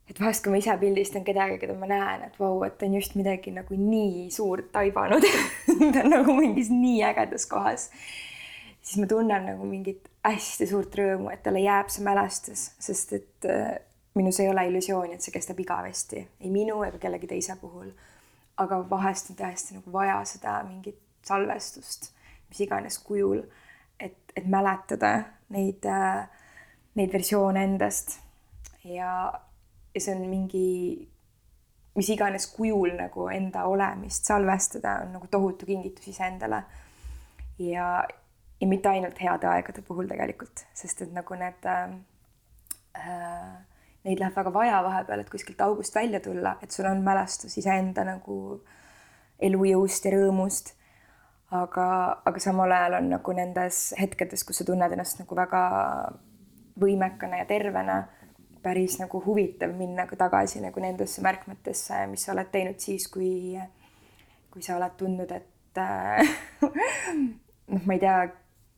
et 0.08 0.20
vahest, 0.20 0.42
kui 0.44 0.52
ma 0.52 0.60
ise 0.60 0.74
pildistan 0.80 1.24
kedagi, 1.26 1.58
keda 1.62 1.76
ma 1.78 1.88
näen, 1.90 2.26
et 2.28 2.38
vau, 2.40 2.62
et 2.66 2.76
ta 2.78 2.88
on 2.88 2.96
just 2.98 3.16
midagi 3.18 3.52
nagu 3.54 3.78
nii 3.78 4.28
suurt 4.34 4.72
taibanud 4.74 5.24
ta 5.94 6.04
on 6.04 6.12
nagu 6.12 6.36
mingis 6.36 6.72
nii 6.72 7.02
ägedas 7.10 7.48
kohas, 7.50 7.88
siis 8.80 9.00
ma 9.00 9.08
tunnen 9.10 9.48
nagu 9.52 9.68
mingit 9.68 10.10
hästi 10.28 10.68
suurt 10.68 10.96
rõõmu, 10.98 11.30
et 11.32 11.42
talle 11.44 11.64
jääb 11.64 11.88
see 11.92 12.04
mälestus, 12.04 12.68
sest 12.82 13.16
et 13.16 13.48
äh, 13.48 13.78
minus 14.18 14.40
ei 14.42 14.50
ole 14.50 14.66
illusiooni, 14.68 15.16
et 15.16 15.24
see 15.24 15.32
kestab 15.32 15.60
igavesti, 15.64 16.26
ei 16.40 16.52
minu 16.52 16.82
ega 16.84 17.00
kellegi 17.00 17.30
teise 17.30 17.56
puhul. 17.60 17.90
aga 18.58 18.80
vahest 18.90 19.28
on 19.30 19.36
tõesti 19.38 19.76
nagu 19.76 19.92
vaja 19.94 20.16
seda 20.26 20.56
mingit 20.66 20.98
salvestust 21.22 22.08
mis 22.48 22.60
iganes 22.60 22.98
kujul, 23.04 23.42
et, 24.00 24.16
et 24.36 24.46
mäletada 24.48 25.12
neid, 25.54 25.84
äh, 25.84 26.24
neid 26.98 27.12
versioone 27.12 27.64
endast. 27.64 28.18
Ja, 28.84 29.12
ja 29.94 30.00
see 30.00 30.14
on 30.14 30.24
mingi, 30.30 31.08
mis 31.98 32.10
iganes 32.14 32.48
kujul 32.54 32.94
nagu 32.98 33.28
enda 33.32 33.64
olemist 33.70 34.28
salvestada, 34.28 35.00
on 35.04 35.16
nagu 35.18 35.30
tohutu 35.30 35.66
kingitus 35.66 36.08
iseendale. 36.08 36.62
ja, 37.58 38.04
ja 38.60 38.66
mitte 38.66 38.88
ainult 38.88 39.20
heade 39.22 39.46
aegade 39.46 39.82
puhul 39.82 40.08
tegelikult, 40.10 40.66
sest 40.74 41.02
et 41.02 41.12
nagu 41.12 41.34
need 41.34 41.66
äh, 41.66 41.92
äh, 42.98 43.54
neid 44.04 44.18
läheb 44.20 44.36
väga 44.36 44.52
vaja 44.54 44.82
vahepeal, 44.82 45.20
et 45.20 45.30
kuskilt 45.30 45.60
august 45.60 45.94
välja 45.94 46.20
tulla, 46.20 46.56
et 46.62 46.70
sul 46.70 46.86
on 46.86 47.02
mälestus 47.04 47.58
iseenda 47.58 48.04
nagu 48.06 48.38
elujõust 49.38 50.06
ja 50.06 50.16
rõõmust 50.16 50.74
aga, 51.50 51.86
aga 52.24 52.40
samal 52.42 52.72
ajal 52.72 52.98
on 53.00 53.10
nagu 53.14 53.34
nendes 53.36 53.92
hetkedes, 53.98 54.44
kus 54.44 54.60
sa 54.60 54.66
tunned 54.68 54.92
ennast 54.92 55.20
nagu 55.22 55.36
väga 55.36 55.62
võimekana 56.78 57.42
ja 57.42 57.48
tervena, 57.48 57.98
päris 58.62 58.98
nagu 59.00 59.20
huvitav 59.24 59.72
minna 59.76 60.06
ka 60.06 60.16
tagasi 60.16 60.62
nagu 60.64 60.80
nendesse 60.80 61.22
märkmetesse, 61.24 62.06
mis 62.10 62.26
sa 62.26 62.32
oled 62.34 62.50
teinud 62.52 62.80
siis, 62.82 63.08
kui, 63.12 63.58
kui 64.50 64.62
sa 64.64 64.76
oled 64.76 64.96
tundnud, 64.98 65.32
et 65.32 65.54
noh, 67.72 67.82
ma 67.86 67.94
ei 67.94 68.02
tea, 68.02 68.16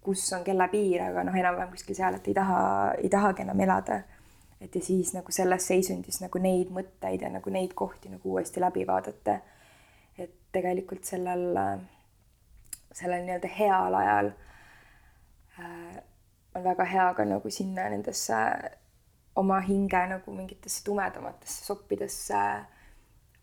kus 0.04 0.24
on 0.36 0.44
kella 0.44 0.66
piir, 0.72 1.04
aga 1.06 1.24
noh, 1.24 1.36
enam-vähem 1.36 1.70
kuskil 1.72 1.96
seal, 1.96 2.18
et 2.18 2.28
ei 2.28 2.36
taha, 2.36 2.60
ei 3.00 3.12
tahagi 3.12 3.46
enam 3.46 3.60
elada. 3.66 4.02
et 4.60 4.74
ja 4.76 4.82
siis 4.84 5.14
nagu 5.16 5.32
selles 5.32 5.66
seisundis 5.66 6.20
nagu 6.20 6.38
neid 6.38 6.68
mõtteid 6.68 7.22
ja 7.24 7.30
nagu 7.32 7.50
neid 7.50 7.72
kohti 7.74 8.10
nagu 8.12 8.34
uuesti 8.34 8.60
läbi 8.60 8.84
vaadata. 8.86 9.38
et 10.18 10.34
tegelikult 10.52 11.04
sellel 11.08 11.56
äh, 11.56 11.80
sellel 12.92 13.24
nii-öelda 13.24 13.48
heal 13.58 13.94
ajal 13.94 14.30
äh, 15.58 16.02
on 16.54 16.64
väga 16.64 16.84
hea 16.84 17.14
ka 17.14 17.24
nagu 17.24 17.50
sinna 17.50 17.88
nendesse 17.88 18.34
oma 19.36 19.60
hinge 19.60 20.00
nagu 20.10 20.34
mingitesse 20.34 20.82
tumedamatesse 20.84 21.64
soppidesse 21.64 22.40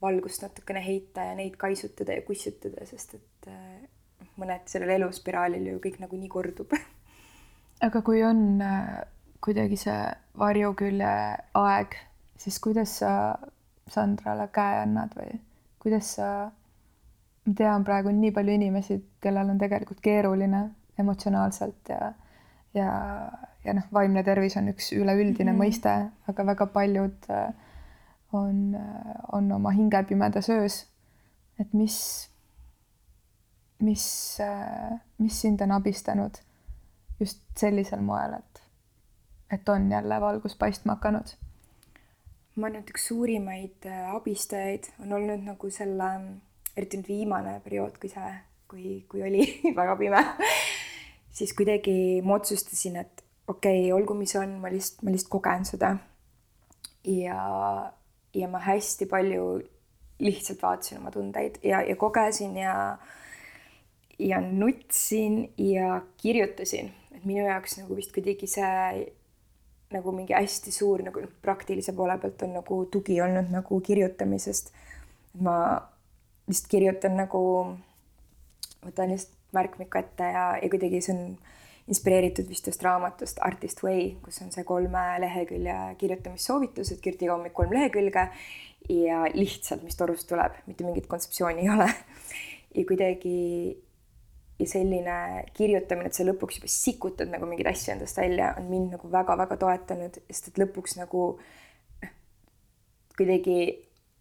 valgust 0.02 0.44
natukene 0.44 0.84
heita 0.86 1.26
ja 1.30 1.36
neid 1.38 1.56
kaisutada 1.58 2.18
ja 2.18 2.26
kussutada, 2.26 2.86
sest 2.86 3.16
et 3.18 3.50
äh, 3.50 4.28
mõned 4.38 4.68
sellel 4.70 4.98
eluspiraalil 5.00 5.72
ju 5.72 5.80
kõik 5.82 6.00
nagunii 6.04 6.30
kordub. 6.30 6.76
aga 7.88 8.02
kui 8.06 8.22
on 8.26 8.62
äh, 8.62 9.00
kuidagi 9.44 9.80
see 9.80 9.98
varjukülje 10.38 11.14
aeg, 11.62 11.98
siis 12.38 12.60
kuidas 12.62 13.00
sa 13.02 13.12
Sandrale 13.88 14.50
käe 14.54 14.82
annad 14.84 15.14
või 15.16 15.38
kuidas 15.80 16.18
sa 16.18 16.30
ma 17.48 17.54
tean, 17.56 17.86
praegu 17.88 18.12
on 18.12 18.18
nii 18.20 18.34
palju 18.36 18.58
inimesi, 18.58 18.98
kellel 19.24 19.54
on 19.54 19.60
tegelikult 19.62 20.02
keeruline 20.04 20.66
emotsionaalselt 21.00 21.94
ja 21.94 22.12
ja, 22.76 22.92
ja 23.68 23.76
noh, 23.76 23.88
vaimne 23.94 24.24
tervis 24.24 24.56
on 24.60 24.70
üks 24.72 24.92
üleüldine 24.96 25.52
mm 25.52 25.58
-hmm. 25.58 25.64
mõiste, 25.64 25.96
aga 26.32 26.46
väga 26.46 26.68
paljud 26.72 27.30
äh, 27.30 27.54
on, 28.34 28.76
äh, 28.76 29.16
on 29.32 29.52
oma 29.52 29.72
hinge 29.76 30.04
pimedas 30.04 30.50
öös. 30.50 30.86
et 31.60 31.74
mis, 31.74 32.30
mis, 33.80 34.38
äh, 34.40 35.00
mis 35.18 35.42
sind 35.42 35.62
on 35.62 35.72
abistanud 35.72 36.38
just 37.20 37.42
sellisel 37.56 38.02
moel, 38.02 38.34
et, 38.34 38.64
et 39.52 39.70
on 39.70 39.92
jälle 39.92 40.22
valgus 40.22 40.56
paistma 40.56 40.96
hakanud? 40.96 41.36
ma 42.56 42.68
arvan, 42.68 42.82
et 42.82 42.90
üks 42.90 43.08
suurimaid 43.08 43.86
abistajaid 44.14 44.92
on 45.00 45.14
olnud 45.14 45.44
nagu 45.44 45.70
selle 45.70 46.12
eriti 46.78 46.98
nüüd 46.98 47.08
viimane 47.08 47.60
periood, 47.64 47.98
kui 47.98 48.10
see, 48.10 48.34
kui, 48.68 49.06
kui 49.10 49.24
oli 49.24 49.46
väga 49.82 49.96
pime, 49.96 50.24
siis 51.30 51.54
kuidagi 51.54 52.22
ma 52.24 52.34
otsustasin, 52.34 52.96
et 52.96 53.27
okei 53.48 53.80
okay,, 53.82 53.92
olgu, 53.94 54.14
mis 54.14 54.36
on, 54.36 54.58
ma 54.62 54.72
lihtsalt, 54.72 55.04
ma 55.04 55.14
lihtsalt 55.14 55.32
kogen 55.32 55.66
seda. 55.66 55.96
ja, 57.08 57.42
ja 58.36 58.48
ma 58.52 58.60
hästi 58.60 59.06
palju 59.06 59.48
lihtsalt 60.20 60.62
vaatasin 60.62 60.98
oma 60.98 61.12
tundeid 61.12 61.60
ja, 61.64 61.82
ja 61.82 61.96
kogesin 61.96 62.58
ja, 62.58 62.98
ja 64.20 64.42
nutsin 64.42 65.54
ja 65.58 66.02
kirjutasin, 66.18 66.92
et 67.16 67.26
minu 67.26 67.46
jaoks 67.46 67.78
nagu 67.82 67.96
vist 67.96 68.12
kuidagi 68.16 68.50
see 68.50 69.06
nagu 69.94 70.12
mingi 70.12 70.36
hästi 70.36 70.72
suur 70.72 71.04
nagu 71.06 71.22
praktilise 71.42 71.94
poole 71.96 72.18
pealt 72.20 72.42
on 72.44 72.58
nagu 72.60 72.80
tugi 72.92 73.22
olnud 73.22 73.52
nagu 73.54 73.82
kirjutamisest. 73.82 74.74
ma 75.40 75.58
lihtsalt 76.48 76.72
kirjutan 76.72 77.16
nagu, 77.20 77.42
võtan 78.84 79.14
lihtsalt 79.14 79.36
märkmiku 79.54 80.00
ette 80.00 80.24
ja, 80.34 80.48
ja 80.60 80.70
kuidagi 80.70 81.02
see 81.02 81.14
on 81.16 81.38
inspireeritud 81.88 82.50
vist 82.50 82.68
ühest 82.68 82.84
raamatust 82.84 83.40
Artist 83.46 83.84
Way, 83.86 84.18
kus 84.24 84.42
on 84.44 84.52
see 84.52 84.66
kolme 84.68 85.04
lehekülje 85.24 85.76
kirjutamissoovitused, 86.02 87.00
kirjutage 87.04 87.32
hommik 87.32 87.56
kolm 87.56 87.72
lehekülge 87.76 88.28
ja 88.92 89.24
lihtsalt, 89.34 89.84
mis 89.88 90.00
torust 90.00 90.28
tuleb, 90.30 90.60
mitte 90.68 90.88
mingit 90.88 91.08
kontseptsiooni 91.12 91.66
ei 91.66 91.74
ole. 91.74 91.90
ja 92.76 92.86
kuidagi 92.86 93.38
ja 94.60 94.68
selline 94.68 95.18
kirjutamine, 95.54 96.10
et 96.10 96.18
sa 96.18 96.26
lõpuks 96.26 96.60
juba 96.60 96.70
sikutad 96.72 97.30
nagu 97.30 97.48
mingeid 97.50 97.70
asju 97.72 97.94
endast 97.94 98.18
välja, 98.18 98.54
on 98.58 98.70
mind 98.72 98.96
nagu 98.98 99.12
väga-väga 99.14 99.58
toetanud, 99.62 100.20
sest 100.32 100.52
et 100.52 100.62
lõpuks 100.62 100.98
nagu 100.98 101.26
noh, 101.38 102.16
kuidagi 103.18 103.60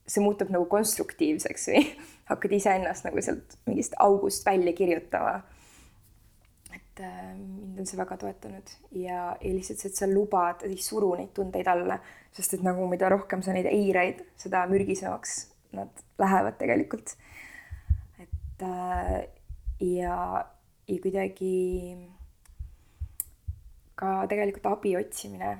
see 0.06 0.22
muutub 0.22 0.52
nagu 0.54 0.68
konstruktiivseks 0.70 1.68
või 1.72 1.82
hakkad 2.30 2.56
iseennast 2.58 3.08
nagu 3.08 3.22
sealt 3.24 3.56
mingist 3.68 3.96
august 4.02 4.46
välja 4.46 4.76
kirjutama. 4.76 5.40
Et 6.96 7.04
äh, 7.04 7.36
mind 7.36 7.78
on 7.78 7.86
see 7.86 7.98
väga 7.98 8.16
toetanud 8.16 8.70
ja, 8.96 9.36
ja 9.36 9.52
lihtsalt 9.52 9.82
see, 9.82 9.90
et 9.90 9.98
sa 9.98 10.08
lubad, 10.08 10.64
ei 10.64 10.78
suru 10.80 11.12
neid 11.18 11.34
tundeid 11.36 11.68
alla, 11.68 11.98
sest 12.32 12.56
et 12.56 12.64
nagu 12.64 12.86
mida 12.88 13.10
rohkem 13.12 13.42
sa 13.44 13.52
neid 13.52 13.68
eiraid, 13.68 14.22
seda 14.40 14.64
mürgisemaks 14.70 15.36
nad 15.76 15.92
lähevad 16.18 16.56
tegelikult. 16.56 17.16
et 18.18 18.64
äh, 18.64 19.28
ja, 19.80 20.46
ja 20.88 20.98
kuidagi 21.02 21.96
ka 23.96 24.26
tegelikult 24.30 24.66
abi 24.72 24.96
otsimine 24.96 25.58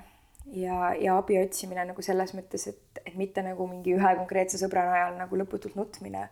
ja, 0.57 0.93
ja 0.97 1.17
abi 1.17 1.37
otsimine 1.41 1.85
nagu 1.85 2.01
selles 2.01 2.33
mõttes, 2.33 2.67
et, 2.71 3.01
et 3.05 3.15
mitte 3.15 3.45
nagu 3.45 3.69
mingi 3.69 3.93
ühe 3.93 4.15
konkreetse 4.17 4.57
sõbra 4.57 4.89
najal 4.89 5.17
nagu 5.21 5.37
lõputult 5.37 5.77
nutmine, 5.77 6.27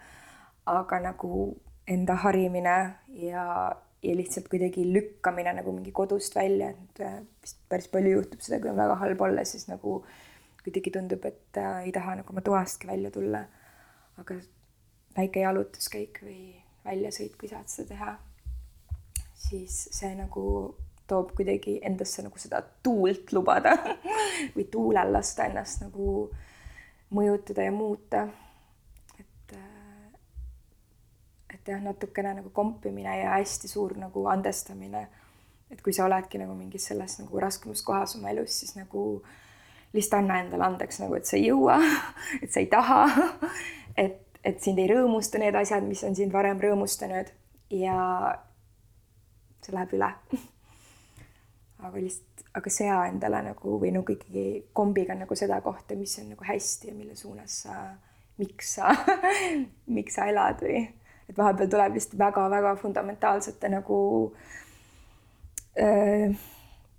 aga 0.65 1.01
nagu 1.11 1.53
enda 1.85 2.17
harimine 2.23 2.77
ja, 3.21 3.75
ja 4.05 4.15
lihtsalt 4.17 4.47
kuidagi 4.51 4.85
lükkamine 4.93 5.53
nagu 5.57 5.73
mingi 5.73 5.91
kodust 5.95 6.35
välja, 6.37 6.69
et 6.75 7.01
äh, 7.03 7.19
vist 7.41 7.59
päris 7.69 7.89
palju 7.91 8.17
juhtub 8.19 8.43
seda, 8.45 8.59
kui 8.61 8.71
on 8.71 8.79
väga 8.79 8.97
halb 9.01 9.21
olla, 9.27 9.45
siis 9.47 9.67
nagu 9.69 9.97
kuidagi 10.63 10.93
tundub, 10.93 11.25
et 11.25 11.61
äh, 11.61 11.85
ei 11.87 11.93
taha 11.95 12.19
nagu 12.21 12.33
oma 12.33 12.43
toastki 12.45 12.87
välja 12.89 13.11
tulla. 13.11 13.45
aga 14.17 14.37
väike 15.17 15.41
jalutuskäik 15.43 16.21
või 16.23 16.55
väljasõit, 16.85 17.35
kui 17.39 17.49
saad 17.51 17.67
seda 17.71 17.89
teha, 17.89 18.13
siis 19.47 19.87
see 19.91 20.13
nagu 20.15 20.45
toob 21.07 21.33
kuidagi 21.37 21.77
endasse 21.85 22.23
nagu 22.25 22.39
seda 22.41 22.61
tuult 22.83 23.33
lubada 23.35 23.75
või 24.55 24.65
tuulel 24.71 25.13
lasta 25.13 25.49
ennast 25.49 25.83
nagu 25.83 26.29
mõjutada 27.15 27.67
ja 27.67 27.73
muuta. 27.75 28.27
Et, 31.65 31.71
jah, 31.73 31.81
natukene 31.81 32.33
nagu 32.33 32.49
kompimine 32.53 33.17
ja 33.19 33.29
hästi 33.29 33.67
suur 33.67 33.97
nagu 33.97 34.27
andestamine. 34.27 35.07
et 35.71 35.81
kui 35.81 35.93
sa 35.93 36.05
oledki 36.05 36.37
nagu 36.37 36.53
mingis 36.53 36.85
selles 36.85 37.17
nagu 37.19 37.39
raskemas 37.41 37.81
kohas 37.81 38.15
oma 38.15 38.29
elus, 38.29 38.59
siis 38.59 38.75
nagu 38.75 39.23
lihtsalt 39.93 40.19
anna 40.19 40.39
endale 40.43 40.63
andeks 40.63 40.99
nagu, 41.01 41.15
et 41.15 41.25
sa 41.25 41.37
ei 41.37 41.47
jõua, 41.47 41.79
et 42.43 42.51
sa 42.53 42.59
ei 42.59 42.67
taha, 42.69 43.07
et, 44.03 44.21
et 44.43 44.61
sind 44.61 44.79
ei 44.79 44.91
rõõmusta 44.91 45.41
need 45.41 45.55
asjad, 45.57 45.83
mis 45.87 46.03
on 46.05 46.15
sind 46.15 46.33
varem 46.33 46.61
rõõmustanud 46.61 47.31
ja 47.73 47.97
see 49.65 49.73
läheb 49.73 49.95
üle 49.97 50.11
aga 51.85 51.97
lihtsalt, 51.97 52.45
aga 52.55 52.71
sea 52.71 52.99
endale 53.09 53.41
nagu 53.49 53.79
või 53.81 53.89
nagu 53.95 54.13
ikkagi 54.13 54.45
kombiga 54.73 55.17
nagu 55.17 55.35
seda 55.35 55.57
kohta, 55.65 55.97
mis 55.97 56.13
on 56.21 56.29
nagu 56.35 56.45
hästi 56.45 56.91
ja 56.91 56.93
mille 56.93 57.17
suunas 57.17 57.63
sa, 57.65 57.79
miks 58.37 58.75
sa 58.77 58.93
miks 59.97 60.19
sa 60.19 60.29
elad 60.29 60.61
või 60.61 60.85
et 61.29 61.37
vahepeal 61.37 61.71
tuleb 61.71 61.97
lihtsalt 61.97 62.19
väga-väga 62.19 62.75
fundamentaalsete 62.81 63.71
nagu 63.73 63.97
äh, 65.79 66.35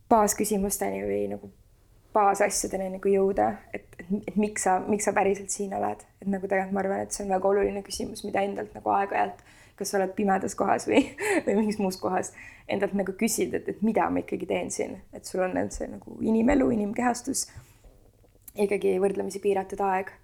baasküsimusteni 0.08 1.04
või 1.04 1.22
nagu 1.34 1.50
baasasjadeni 2.16 2.88
nagu 2.94 3.10
jõuda, 3.12 3.50
et, 3.76 3.86
et, 4.00 4.08
et 4.30 4.36
miks 4.40 4.64
sa, 4.64 4.78
miks 4.88 5.04
sa 5.04 5.12
päriselt 5.16 5.52
siin 5.52 5.74
oled, 5.76 6.00
et 6.22 6.30
nagu 6.32 6.48
tegelikult 6.48 6.74
ma 6.76 6.82
arvan, 6.84 7.04
et 7.04 7.12
see 7.12 7.26
on 7.26 7.34
väga 7.34 7.50
oluline 7.50 7.82
küsimus, 7.84 8.24
mida 8.24 8.44
endalt 8.46 8.72
nagu 8.76 8.94
aeg-ajalt 8.94 9.44
kas 9.76 9.92
sa 9.92 9.98
oled 9.98 10.14
pimedas 10.16 10.56
kohas 10.56 10.86
või, 10.88 11.02
või 11.46 11.56
mingis 11.60 11.78
muus 11.82 11.98
kohas, 12.00 12.32
endalt 12.68 12.96
nagu 12.96 13.12
küsid, 13.20 13.54
et, 13.58 13.68
et 13.68 13.82
mida 13.86 14.08
ma 14.10 14.22
ikkagi 14.22 14.48
teen 14.48 14.72
siin, 14.72 14.96
et 15.16 15.28
sul 15.28 15.44
on 15.44 15.56
see 15.72 15.88
nagu 15.90 16.16
inimelu, 16.24 16.70
inimkehastus, 16.78 17.46
ikkagi 18.56 18.96
võrdlemisi 19.02 19.42
piiratud 19.44 19.82
aeg. 19.84 20.14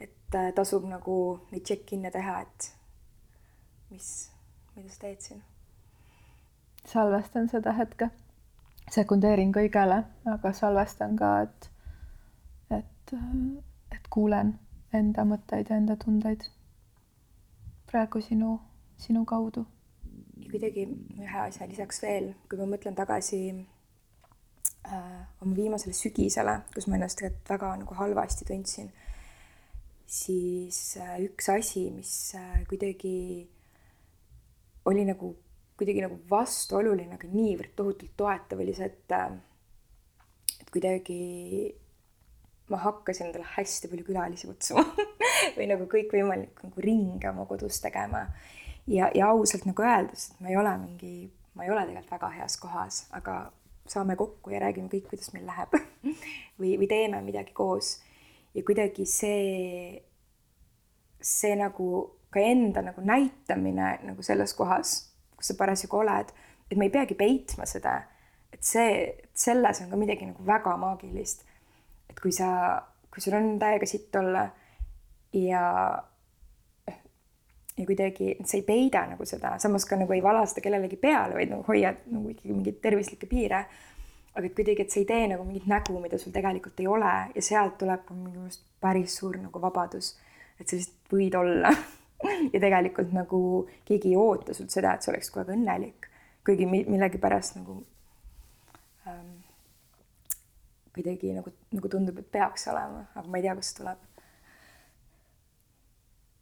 et 0.00 0.36
äh, 0.36 0.52
tasub 0.56 0.84
nagu 0.88 1.14
neid 1.52 1.64
check-in'e 1.66 2.12
teha, 2.12 2.40
et 2.44 2.70
mis, 3.90 4.30
mida 4.76 4.88
sa 4.88 5.00
teed 5.04 5.20
siin. 5.20 5.42
salvestan 6.84 7.48
seda 7.48 7.72
hetke, 7.76 8.10
sekundeerin 8.90 9.52
kõigele, 9.52 10.02
aga 10.34 10.52
salvestan 10.52 11.16
ka, 11.16 11.34
et, 11.42 11.70
et, 12.78 13.14
et 13.92 14.10
kuulen 14.10 14.56
enda 14.94 15.24
mõtteid 15.24 15.70
ja 15.70 15.76
enda 15.76 15.96
tundeid 16.00 16.48
praegu 17.90 18.22
sinu 18.22 18.58
sinu 19.00 19.24
kaudu. 19.24 19.66
kuidagi 20.50 20.86
ühe 21.20 21.40
asja 21.40 21.68
lisaks 21.68 22.00
veel, 22.02 22.32
kui 22.48 22.58
ma 22.58 22.66
mõtlen 22.72 22.96
tagasi 22.98 23.38
äh, 23.52 25.20
oma 25.44 25.54
viimasele 25.56 25.94
sügisele, 25.94 26.56
kus 26.74 26.88
ma 26.88 26.98
ennast 26.98 27.20
tegelikult 27.20 27.52
väga 27.52 27.70
nagu 27.82 27.96
halvasti 27.98 28.48
tundsin, 28.48 28.88
siis 30.20 30.80
äh, 31.00 31.16
üks 31.28 31.50
asi, 31.54 31.84
mis 31.94 32.14
äh, 32.40 32.64
kuidagi 32.70 33.14
oli 34.90 35.06
nagu 35.08 35.34
kuidagi 35.80 36.02
nagu 36.04 36.18
vastuoluline, 36.30 37.16
aga 37.16 37.28
niivõrd 37.32 37.72
tohutult 37.76 38.12
toetav, 38.20 38.60
oli 38.60 38.74
see, 38.76 38.90
et 38.90 39.14
äh, 39.16 39.30
et 40.60 40.68
kuidagi 40.72 41.20
ma 42.70 42.78
hakkasin 42.84 43.30
endale 43.30 43.46
hästi 43.56 43.88
palju 43.90 44.04
külalisi 44.06 44.48
kutsuma 44.50 44.84
või 45.56 45.66
nagu 45.70 45.86
kõikvõimalik 45.90 46.60
nagu 46.66 46.84
ringe 46.84 47.30
oma 47.30 47.46
kodus 47.48 47.80
tegema 47.82 48.26
ja, 48.86 49.10
ja 49.14 49.30
ausalt 49.32 49.66
nagu 49.66 49.82
öeldes, 49.82 50.30
et 50.30 50.44
ma 50.44 50.52
ei 50.52 50.58
ole 50.60 50.76
mingi, 50.84 51.14
ma 51.54 51.66
ei 51.66 51.72
ole 51.72 51.86
tegelikult 51.88 52.14
väga 52.14 52.30
heas 52.36 52.56
kohas, 52.60 53.00
aga 53.16 53.40
saame 53.90 54.14
kokku 54.20 54.52
ja 54.54 54.60
räägime 54.62 54.90
kõik, 54.92 55.08
kuidas 55.10 55.32
meil 55.34 55.48
läheb 55.50 55.74
või, 56.60 56.76
või 56.78 56.88
teeme 56.90 57.22
midagi 57.26 57.54
koos. 57.56 57.98
ja 58.54 58.62
kuidagi 58.66 59.06
see, 59.06 60.02
see 61.20 61.56
nagu 61.58 61.90
ka 62.30 62.40
enda 62.40 62.82
nagu 62.86 63.02
näitamine 63.04 63.90
nagu 64.06 64.22
selles 64.22 64.54
kohas, 64.54 64.94
kus 65.36 65.50
sa 65.50 65.58
parasjagu 65.58 66.00
oled, 66.02 66.30
et 66.70 66.78
ma 66.78 66.86
ei 66.86 66.94
peagi 66.94 67.16
peitma 67.18 67.66
seda, 67.66 67.96
et 68.54 68.62
see, 68.66 69.08
selles 69.34 69.82
on 69.82 69.90
ka 69.90 69.98
midagi 69.98 70.28
nagu 70.28 70.46
väga 70.46 70.76
maagilist. 70.78 71.44
et 72.10 72.18
kui 72.18 72.32
sa, 72.34 72.80
kui 73.10 73.22
sul 73.22 73.36
on 73.38 73.52
täiega 73.58 73.86
sitt 73.86 74.16
olla 74.18 74.48
ja 75.32 75.62
ja 77.80 77.86
kuidagi 77.86 78.34
sa 78.44 78.56
ei 78.58 78.64
peida 78.66 79.04
nagu 79.08 79.24
seda, 79.24 79.54
samas 79.62 79.86
ka 79.88 79.96
nagu 79.96 80.12
ei 80.12 80.22
vala 80.22 80.42
seda 80.46 80.64
kellelegi 80.64 80.98
peale, 81.00 81.36
vaid 81.38 81.52
nagu 81.52 81.64
hoiad 81.68 82.02
nagu 82.12 82.32
ikkagi 82.34 82.56
mingeid 82.56 82.82
tervislikke 82.82 83.30
piire. 83.30 83.64
aga 84.30 84.46
et 84.46 84.54
kuidagi, 84.54 84.84
et 84.84 84.90
sa 84.90 85.00
ei 85.00 85.06
tee 85.06 85.24
nagu 85.26 85.44
mingit 85.44 85.64
nägu, 85.66 85.96
mida 85.98 86.18
sul 86.18 86.32
tegelikult 86.32 86.78
ei 86.80 86.86
ole 86.86 87.14
ja 87.34 87.42
sealt 87.42 87.78
tuleb 87.78 88.04
ka 88.06 88.14
minu 88.14 88.30
meelest 88.30 88.62
päris 88.80 89.16
suur 89.18 89.38
nagu 89.38 89.62
vabadus. 89.62 90.18
et 90.60 90.68
sa 90.68 90.76
lihtsalt 90.76 91.14
võid 91.14 91.38
olla 91.38 91.72
ja 92.54 92.60
tegelikult 92.60 93.12
nagu 93.16 93.42
keegi 93.88 94.14
ei 94.14 94.18
oota 94.20 94.54
sult 94.56 94.72
seda, 94.74 94.94
et 94.94 95.02
sa 95.02 95.12
oleks 95.12 95.30
kogu 95.30 95.46
aeg 95.46 95.54
õnnelik, 95.56 96.10
kuigi 96.46 96.66
millegipärast 96.68 97.58
nagu 97.60 97.80
ähm, 99.08 99.40
kuidagi 100.94 101.34
nagu, 101.36 101.52
nagu 101.72 101.92
tundub, 101.92 102.20
et 102.20 102.30
peaks 102.32 102.68
olema, 102.72 103.06
aga 103.14 103.26
ma 103.28 103.40
ei 103.40 103.48
tea, 103.48 103.56
kust 103.58 103.78
tuleb 103.80 104.06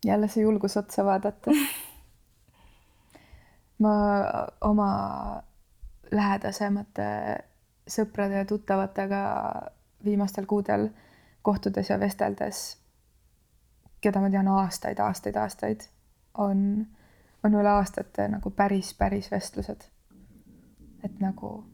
jälle 0.05 0.29
see 0.29 0.43
julgus 0.43 0.77
otsa 0.77 1.05
vaadata. 1.05 1.51
ma 3.85 3.95
oma 4.61 4.91
lähedasemate 6.11 7.09
sõprade 7.89 8.43
ja 8.43 8.47
tuttavatega 8.49 9.21
viimastel 10.05 10.47
kuudel 10.47 10.89
kohtudes 11.43 11.91
ja 11.91 11.99
vesteldes, 12.01 12.79
keda 14.01 14.21
ma 14.21 14.31
tean 14.31 14.49
aastaid, 14.49 14.99
aastaid, 14.99 15.37
aastaid, 15.37 15.89
on, 16.39 16.87
on 17.45 17.55
üle 17.55 17.69
aastate 17.69 18.29
nagu 18.29 18.51
päris, 18.51 18.95
päris 18.95 19.31
vestlused. 19.31 19.89
et 21.05 21.21
nagu 21.21 21.65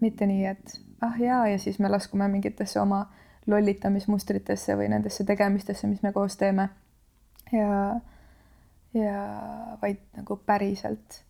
mitte 0.00 0.26
nii, 0.26 0.44
et 0.46 0.80
ah 1.00 1.20
jaa, 1.20 1.46
ja 1.48 1.58
siis 1.58 1.78
me 1.78 1.88
laskume 1.88 2.28
mingitesse 2.28 2.80
oma 2.80 3.06
lollitamismustritesse 3.46 4.76
või 4.76 4.88
nendesse 4.92 5.24
tegemistesse, 5.24 5.86
mis 5.86 6.02
me 6.02 6.12
koos 6.12 6.36
teeme 6.36 6.68
ja, 7.52 8.00
ja 8.94 9.22
vaid 9.82 10.02
nagu 10.16 10.36
päriselt. 10.46 11.22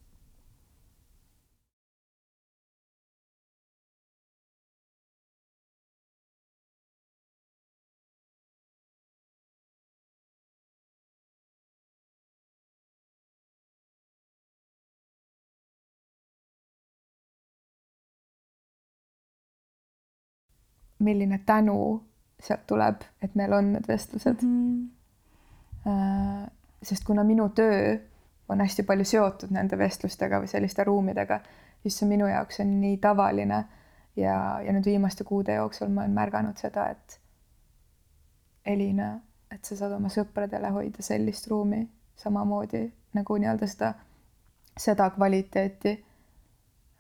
Milline 20.99 21.40
tänu 21.46 22.05
sealt 22.42 22.66
tuleb, 22.66 23.03
et 23.22 23.34
meil 23.34 23.53
on 23.53 23.72
need 23.72 23.88
vestlused 23.88 24.42
mm. 24.42 24.88
sest 26.82 27.05
kuna 27.07 27.24
minu 27.24 27.49
töö 27.55 27.96
on 28.49 28.61
hästi 28.61 28.82
palju 28.86 29.05
seotud 29.05 29.51
nende 29.55 29.78
vestlustega 29.78 30.40
või 30.40 30.51
selliste 30.51 30.84
ruumidega, 30.84 31.40
siis 31.82 31.99
see 31.99 32.09
minu 32.09 32.28
jaoks 32.30 32.61
on 32.62 32.78
nii 32.80 32.96
tavaline 33.03 33.64
ja, 34.16 34.36
ja 34.64 34.74
nüüd 34.74 34.86
viimaste 34.86 35.24
kuude 35.24 35.55
jooksul 35.59 35.90
ma 35.92 36.05
olen 36.05 36.14
märganud 36.16 36.61
seda, 36.61 36.88
et 36.94 37.20
Elina, 38.68 39.14
et 39.51 39.64
sa 39.64 39.76
saad 39.76 39.94
oma 39.96 40.11
sõpradele 40.12 40.70
hoida 40.74 41.03
sellist 41.03 41.49
ruumi 41.49 41.82
samamoodi 42.18 42.82
nagu 43.16 43.36
nii-öelda 43.40 43.66
seda, 43.70 43.92
seda 44.78 45.11
kvaliteeti. 45.14 45.94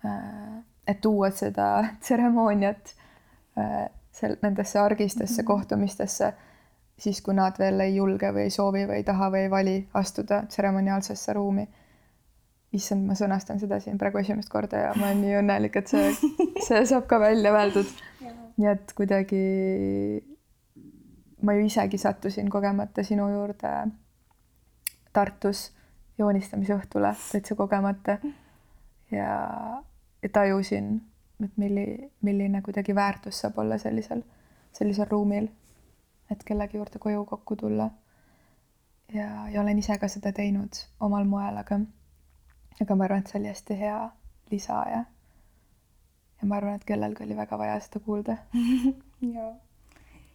Äh, 0.06 0.64
et 0.88 1.00
tuua 1.04 1.30
seda 1.34 1.66
tseremooniat 2.02 2.94
seal 4.12 4.36
nendesse 4.42 4.78
argistesse 4.78 5.42
mm 5.42 5.44
-hmm. 5.44 5.46
kohtumistesse 5.46 6.32
siis, 6.98 7.20
kui 7.22 7.34
nad 7.34 7.58
veel 7.58 7.80
ei 7.80 7.96
julge 7.96 8.30
või 8.34 8.48
ei 8.48 8.50
soovi 8.50 8.86
või 8.88 9.00
ei 9.00 9.04
taha 9.06 9.30
või 9.30 9.44
ei 9.46 9.50
vali 9.50 9.76
astuda 9.94 10.42
tseremoniaalsesse 10.48 11.32
ruumi. 11.32 11.68
issand, 12.72 13.06
ma 13.08 13.14
sõnastan 13.16 13.56
seda 13.60 13.78
siin 13.80 13.96
praegu 13.98 14.18
esimest 14.18 14.50
korda 14.52 14.76
ja 14.76 14.88
ma 14.96 15.06
olen 15.06 15.22
nii 15.22 15.36
õnnelik, 15.38 15.76
et 15.80 15.88
see, 15.88 16.10
see 16.66 16.82
saab 16.86 17.06
ka 17.08 17.20
välja 17.20 17.52
öeldud. 17.52 17.86
nii 18.56 18.68
et 18.68 18.92
kuidagi 18.92 19.42
ma 21.42 21.54
ju 21.54 21.64
isegi 21.64 21.98
sattusin 21.98 22.50
kogemata 22.50 23.02
sinu 23.02 23.28
juurde 23.32 23.72
Tartus 25.12 25.70
joonistamise 26.18 26.74
õhtule 26.74 27.14
täitsa 27.32 27.54
kogemata 27.54 28.18
ja, 29.10 29.30
ja 30.22 30.28
tajusin, 30.32 30.98
et 31.44 31.56
milli, 31.56 32.10
milline 32.22 32.62
kuidagi 32.62 32.94
väärtus 32.94 33.40
saab 33.40 33.58
olla 33.58 33.78
sellisel, 33.78 34.22
sellisel 34.72 35.06
ruumil 35.10 35.48
et 36.30 36.44
kellegi 36.44 36.76
juurde 36.76 36.98
koju 36.98 37.24
kokku 37.24 37.56
tulla. 37.56 37.90
ja, 39.14 39.48
ja 39.48 39.60
olen 39.60 39.78
ise 39.78 39.98
ka 39.98 40.08
seda 40.08 40.32
teinud 40.32 40.80
omal 41.00 41.24
moel, 41.24 41.56
aga, 41.56 41.80
aga 42.80 42.96
ma 42.96 43.06
arvan, 43.06 43.24
et 43.24 43.32
see 43.32 43.40
oli 43.40 43.48
hästi 43.48 43.78
hea 43.80 44.00
lisa 44.50 44.82
ja, 44.90 45.04
ja 46.40 46.48
ma 46.50 46.58
arvan, 46.60 46.76
et 46.76 46.84
kellelgi 46.84 47.24
oli 47.24 47.36
väga 47.36 47.58
vaja 47.58 47.80
seda 47.84 48.02
kuulda 48.04 48.36
ja, 49.36 49.48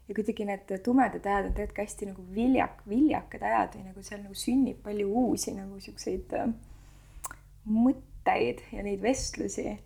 ja 0.07 0.15
kuidagi 0.15 0.49
need 0.49 0.75
tumedad 0.85 1.25
ajad 1.25 1.51
on 1.51 1.55
tegelikult 1.59 1.83
hästi 1.85 2.09
nagu 2.09 2.27
viljak, 2.33 2.81
viljakad 2.89 3.45
ajad 3.51 3.77
või 3.77 3.87
nagu 3.91 4.05
seal 4.09 4.23
nagu 4.25 4.37
sünnib 4.45 4.81
palju 4.85 5.09
uusi 5.25 5.53
nagu 5.57 5.79
siukseid 5.79 6.33
äh, 6.39 6.49
mõtteid 7.69 8.65
ja 8.73 8.83
neid 8.83 9.01
vestlusi. 9.01 9.77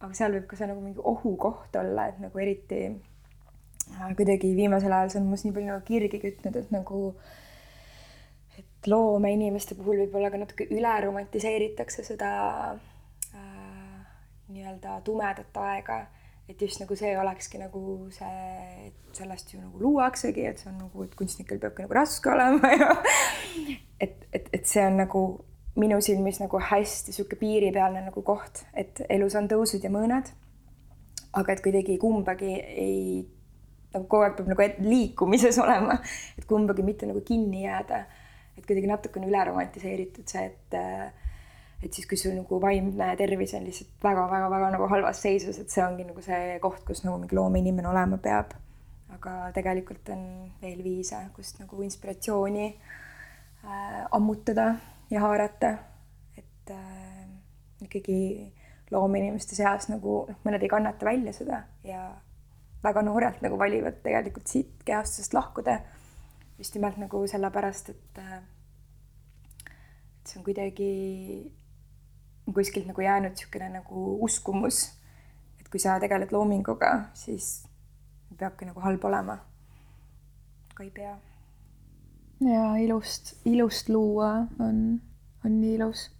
Aga 0.00 0.12
seal 0.16 0.34
võib 0.36 0.46
ka 0.50 0.58
see 0.58 0.68
nagu 0.70 0.82
mingi 0.84 1.02
ohukoht 1.02 1.76
olla, 1.80 2.08
et 2.10 2.20
nagu 2.20 2.42
eriti 2.42 2.80
äh, 2.90 4.10
kuidagi 4.18 4.52
viimasel 4.56 4.92
ajal 4.92 5.12
see 5.12 5.22
on 5.22 5.30
minus 5.30 5.46
nii 5.46 5.56
palju 5.56 5.72
nagu 5.72 5.86
kirgi 5.86 6.20
kütnud, 6.22 6.58
et 6.60 6.74
nagu 6.74 7.00
et 8.60 8.90
loomeinimeste 8.90 9.76
puhul 9.78 10.02
võib-olla 10.04 10.30
ka 10.32 10.40
natuke 10.40 10.68
üle 10.72 10.92
romantiseeritakse 11.04 12.04
seda 12.06 12.30
äh, 13.32 14.04
nii-öelda 14.52 15.00
tumedat 15.04 15.64
aega. 15.64 16.04
Et 16.46 16.60
just 16.62 16.78
nagu 16.78 16.94
see 16.94 17.10
olekski 17.18 17.58
nagu 17.58 17.80
see, 18.14 18.34
et 18.86 19.18
sellest 19.18 19.50
ju 19.50 19.58
nagu 19.58 19.80
luuaksegi, 19.82 20.44
et 20.46 20.60
see 20.62 20.68
on 20.70 20.76
nagu, 20.84 21.02
et 21.02 21.16
kunstnikel 21.18 21.58
peabki 21.58 21.82
nagu 21.82 21.96
raske 21.96 22.30
olema 22.30 22.70
ja 22.78 22.92
et, 23.98 24.28
et, 24.30 24.46
et 24.54 24.68
see 24.70 24.84
on 24.86 25.00
nagu 25.00 25.22
minu 25.76 26.00
silmis 26.00 26.40
nagu 26.40 26.60
hästi 26.70 27.12
sihuke 27.12 27.36
piiripealne 27.40 28.06
nagu 28.08 28.22
koht, 28.24 28.64
et 28.74 29.02
elus 29.12 29.36
on 29.36 29.48
tõusud 29.50 29.84
ja 29.84 29.92
mõõnad. 29.92 30.32
aga 31.36 31.52
et 31.52 31.60
kuidagi 31.60 31.98
kumbagi 32.00 32.52
ei, 32.56 33.26
nagu 33.92 34.06
kogu 34.08 34.24
aeg 34.24 34.38
peab 34.38 34.48
nagu 34.48 34.68
liikumises 34.88 35.58
olema, 35.60 35.98
et 36.38 36.46
kumbagi 36.48 36.82
mitte 36.82 37.08
nagu 37.08 37.20
kinni 37.20 37.66
jääda. 37.66 38.04
et 38.56 38.64
kuidagi 38.64 38.88
natukene 38.88 39.28
üle 39.28 39.44
romantiseeritud 39.44 40.28
see, 40.28 40.46
et 40.46 40.80
et 41.84 41.92
siis, 41.92 42.06
kui 42.08 42.16
sul 42.16 42.32
nagu 42.32 42.60
vaimne 42.60 43.10
tervis 43.20 43.52
on 43.54 43.66
lihtsalt 43.68 44.00
väga-väga-väga 44.02 44.70
nagu 44.72 44.86
halvas 44.88 45.20
seisus, 45.22 45.58
et 45.60 45.70
see 45.70 45.84
ongi 45.84 46.06
nagu 46.08 46.22
see 46.24 46.56
koht, 46.62 46.80
kus 46.88 47.04
nagu 47.04 47.18
mingi 47.20 47.36
loomeinimene 47.36 47.88
olema 47.88 48.16
peab. 48.16 48.56
aga 49.12 49.50
tegelikult 49.54 50.08
on 50.12 50.22
veel 50.60 50.80
viise, 50.84 51.20
kust 51.36 51.60
nagu 51.60 51.82
inspiratsiooni 51.84 52.66
äh, 52.66 54.02
ammutada 54.10 54.74
ja 55.10 55.20
haarata. 55.20 55.76
et 56.36 56.70
äh, 56.70 57.28
ikkagi 57.82 58.52
loomeinimeste 58.90 59.56
seas 59.56 59.88
nagu 59.88 60.24
noh, 60.28 60.38
mõned 60.44 60.62
ei 60.62 60.70
kannata 60.70 61.06
välja 61.06 61.32
seda 61.34 61.62
ja 61.84 62.08
väga 62.84 63.02
noorelt 63.02 63.42
nagu 63.42 63.58
valivad 63.58 64.00
tegelikult 64.02 64.46
siit 64.46 64.82
kehastusest 64.84 65.34
lahkuda. 65.34 65.80
just 66.58 66.74
nimelt 66.74 66.96
nagu 66.96 67.26
sellepärast, 67.26 67.90
et 67.90 68.18
äh, 68.18 68.42
et 70.20 70.32
see 70.32 70.38
on 70.38 70.44
kuidagi 70.44 71.52
kuskilt 72.54 72.86
nagu 72.86 73.00
jäänud 73.00 73.34
niisugune 73.34 73.68
nagu 73.68 74.18
uskumus, 74.24 74.86
et 75.60 75.68
kui 75.68 75.80
sa 75.82 75.98
tegeled 76.00 76.32
loominguga, 76.32 77.10
siis 77.14 77.66
peabki 78.38 78.66
nagu 78.66 78.80
halb 78.80 79.04
olema. 79.04 79.38
aga 80.72 80.84
ei 80.84 80.90
pea. 80.90 81.16
Ja 82.40 82.76
ilust, 82.76 83.36
ilust 83.44 83.88
luua 83.88 84.46
on, 84.60 85.00
on 85.44 85.60
nii 85.60 85.74
ilus. 85.74 86.10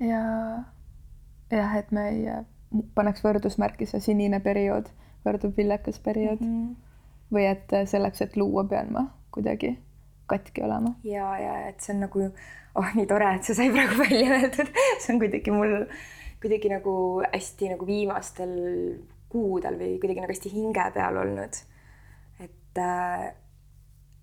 ja 0.00 0.22
jah, 1.50 1.76
et 1.76 1.92
me 1.92 2.08
ei 2.08 2.26
paneks 2.94 3.24
võrdusmärki, 3.24 3.86
see 3.86 4.00
sinine 4.00 4.40
periood 4.40 4.90
võrdub 5.24 5.56
viljakas 5.56 5.98
periood 6.00 6.40
mm. 6.40 6.56
-hmm. 6.56 6.76
või 7.34 7.46
et 7.50 7.76
selleks, 7.88 8.22
et 8.22 8.36
luua, 8.36 8.64
pean 8.64 8.92
ma 8.92 9.06
kuidagi 9.30 9.78
katki 10.26 10.62
olema. 10.62 10.94
ja, 11.04 11.38
ja 11.38 11.58
et 11.68 11.80
see 11.80 11.94
on 11.94 12.06
nagu 12.06 12.24
oh, 12.74 12.94
nii 12.94 13.06
tore, 13.10 13.34
et 13.34 13.44
see 13.44 13.56
sai 13.58 13.70
praegu 13.74 13.98
välja 13.98 14.38
öeldud 14.38 14.72
see 15.02 15.14
on 15.14 15.22
kuidagi 15.22 15.54
mul 15.54 15.76
kuidagi 16.40 16.70
nagu 16.72 16.94
hästi 17.32 17.74
nagu 17.74 17.86
viimastel 17.86 18.54
kuudel 19.30 19.76
või 19.80 19.98
kuidagi 20.02 20.22
nagu 20.22 20.32
hästi 20.32 20.52
hinge 20.54 20.86
peal 20.94 21.20
olnud. 21.20 21.60
et, 22.40 22.78
äh, 22.78 23.30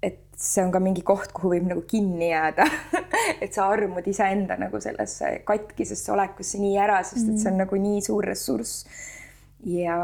et 0.04 0.20
see 0.38 0.64
on 0.64 0.72
ka 0.72 0.82
mingi 0.84 1.02
koht, 1.06 1.32
kuhu 1.36 1.56
võib 1.56 1.70
nagu 1.70 1.82
kinni 1.90 2.30
jääda 2.30 2.68
et 3.44 3.54
sa 3.54 3.70
armud 3.74 4.06
iseenda 4.08 4.58
nagu 4.60 4.82
sellesse 4.82 5.40
katkisesse 5.48 6.12
olekusse 6.14 6.62
nii 6.62 6.78
ära, 6.82 7.02
sest 7.04 7.26
et 7.26 7.40
see 7.40 7.50
on 7.50 7.58
mm. 7.58 7.64
nagu 7.66 7.82
nii 7.88 8.04
suur 8.06 8.28
ressurss. 8.30 8.86
ja 9.66 9.98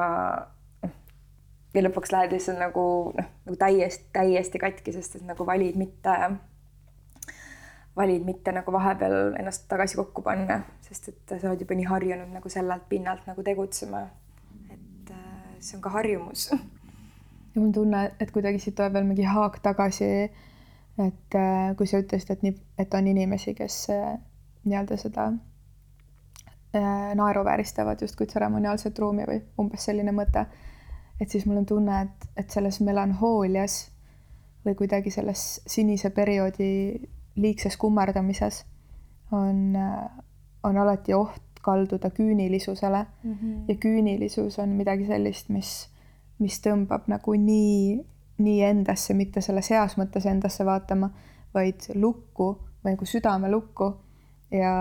ja 1.74 1.82
lõpuks 1.82 2.14
lähed 2.14 2.34
lihtsalt 2.36 2.60
nagu 2.62 2.86
noh, 3.18 3.30
nagu 3.46 3.60
täiesti, 3.60 4.10
täiesti 4.14 4.62
katki, 4.62 4.94
sest 4.94 5.20
et 5.20 5.30
nagu 5.30 5.46
valid 5.46 5.78
mitte 5.80 6.18
valid 7.96 8.26
mitte 8.26 8.54
nagu 8.54 8.74
vahepeal 8.74 9.36
ennast 9.40 9.68
tagasi 9.70 9.98
kokku 9.98 10.24
panna, 10.26 10.64
sest 10.86 11.12
et 11.12 11.36
sa 11.38 11.50
oled 11.50 11.62
juba 11.62 11.78
nii 11.78 11.90
harjunud 11.90 12.34
nagu 12.34 12.50
sellelt 12.50 12.88
pinnalt 12.90 13.28
nagu 13.30 13.46
tegutsema. 13.46 14.08
et 14.74 15.12
äh, 15.12 15.58
see 15.60 15.78
on 15.78 15.82
ka 15.82 15.94
harjumus. 15.94 16.50
ja 17.56 17.62
mul 17.62 17.72
tunne, 17.72 18.04
et 18.20 18.32
kuidagi 18.32 18.60
siit 18.60 18.76
tuleb 18.76 18.94
veel 18.94 19.08
mingi 19.08 19.24
haak 19.24 19.60
tagasi. 19.64 20.30
et 20.98 21.36
äh, 21.36 21.76
kui 21.78 21.88
sa 21.88 22.04
ütlesid, 22.04 22.30
et 22.32 22.44
nii, 22.46 22.54
et 22.78 22.94
on 22.94 23.08
inimesi, 23.08 23.56
kes 23.58 23.88
äh, 23.90 24.14
nii-öelda 24.66 24.98
seda 24.98 25.32
naeruvääristavad 27.16 28.02
justkui 28.02 28.26
tseremoniaalset 28.26 29.00
ruumi 29.00 29.26
või 29.30 29.42
umbes 29.62 29.84
selline 29.86 30.12
mõte. 30.12 30.46
et 31.22 31.30
siis 31.30 31.46
mul 31.46 31.58
on 31.62 31.66
tunne, 31.66 32.02
et, 32.02 32.28
et 32.38 32.50
selles 32.50 32.80
melanhoolias 32.82 33.92
või 34.66 34.76
kuidagi 34.76 35.12
selles 35.12 35.62
sinise 35.68 36.10
perioodi 36.10 37.00
liigses 37.36 37.78
kummardamises 37.78 38.64
on, 39.32 39.76
on 40.64 40.78
alati 40.78 41.14
oht 41.14 41.62
kalduda 41.62 42.10
küünilisusele 42.10 43.06
mm. 43.24 43.34
-hmm. 43.34 43.64
ja 43.68 43.76
küünilisus 43.76 44.60
on 44.60 44.70
midagi 44.70 45.06
sellist, 45.06 45.50
mis, 45.50 45.90
mis 46.44 46.60
tõmbab 46.64 47.08
nagu 47.12 47.36
nii, 47.40 47.98
nii 48.44 48.60
endasse, 48.68 49.16
mitte 49.18 49.42
selles 49.42 49.72
heas 49.72 49.96
mõttes 50.00 50.28
endasse 50.30 50.66
vaatama, 50.68 51.10
vaid 51.56 51.88
lukku 51.96 52.50
või 52.84 52.96
nagu 52.98 53.08
südame 53.08 53.52
lukku. 53.52 53.94
ja, 54.52 54.74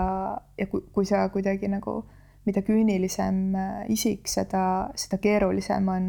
ja 0.57 0.67
kui, 0.67 0.83
kui 0.93 1.05
sa 1.05 1.23
kuidagi 1.33 1.71
nagu, 1.71 2.03
mida 2.45 2.61
küünilisem 2.61 3.55
isik, 3.89 4.27
seda, 4.27 4.91
seda 4.95 5.17
keerulisem 5.17 5.87
on 5.89 6.07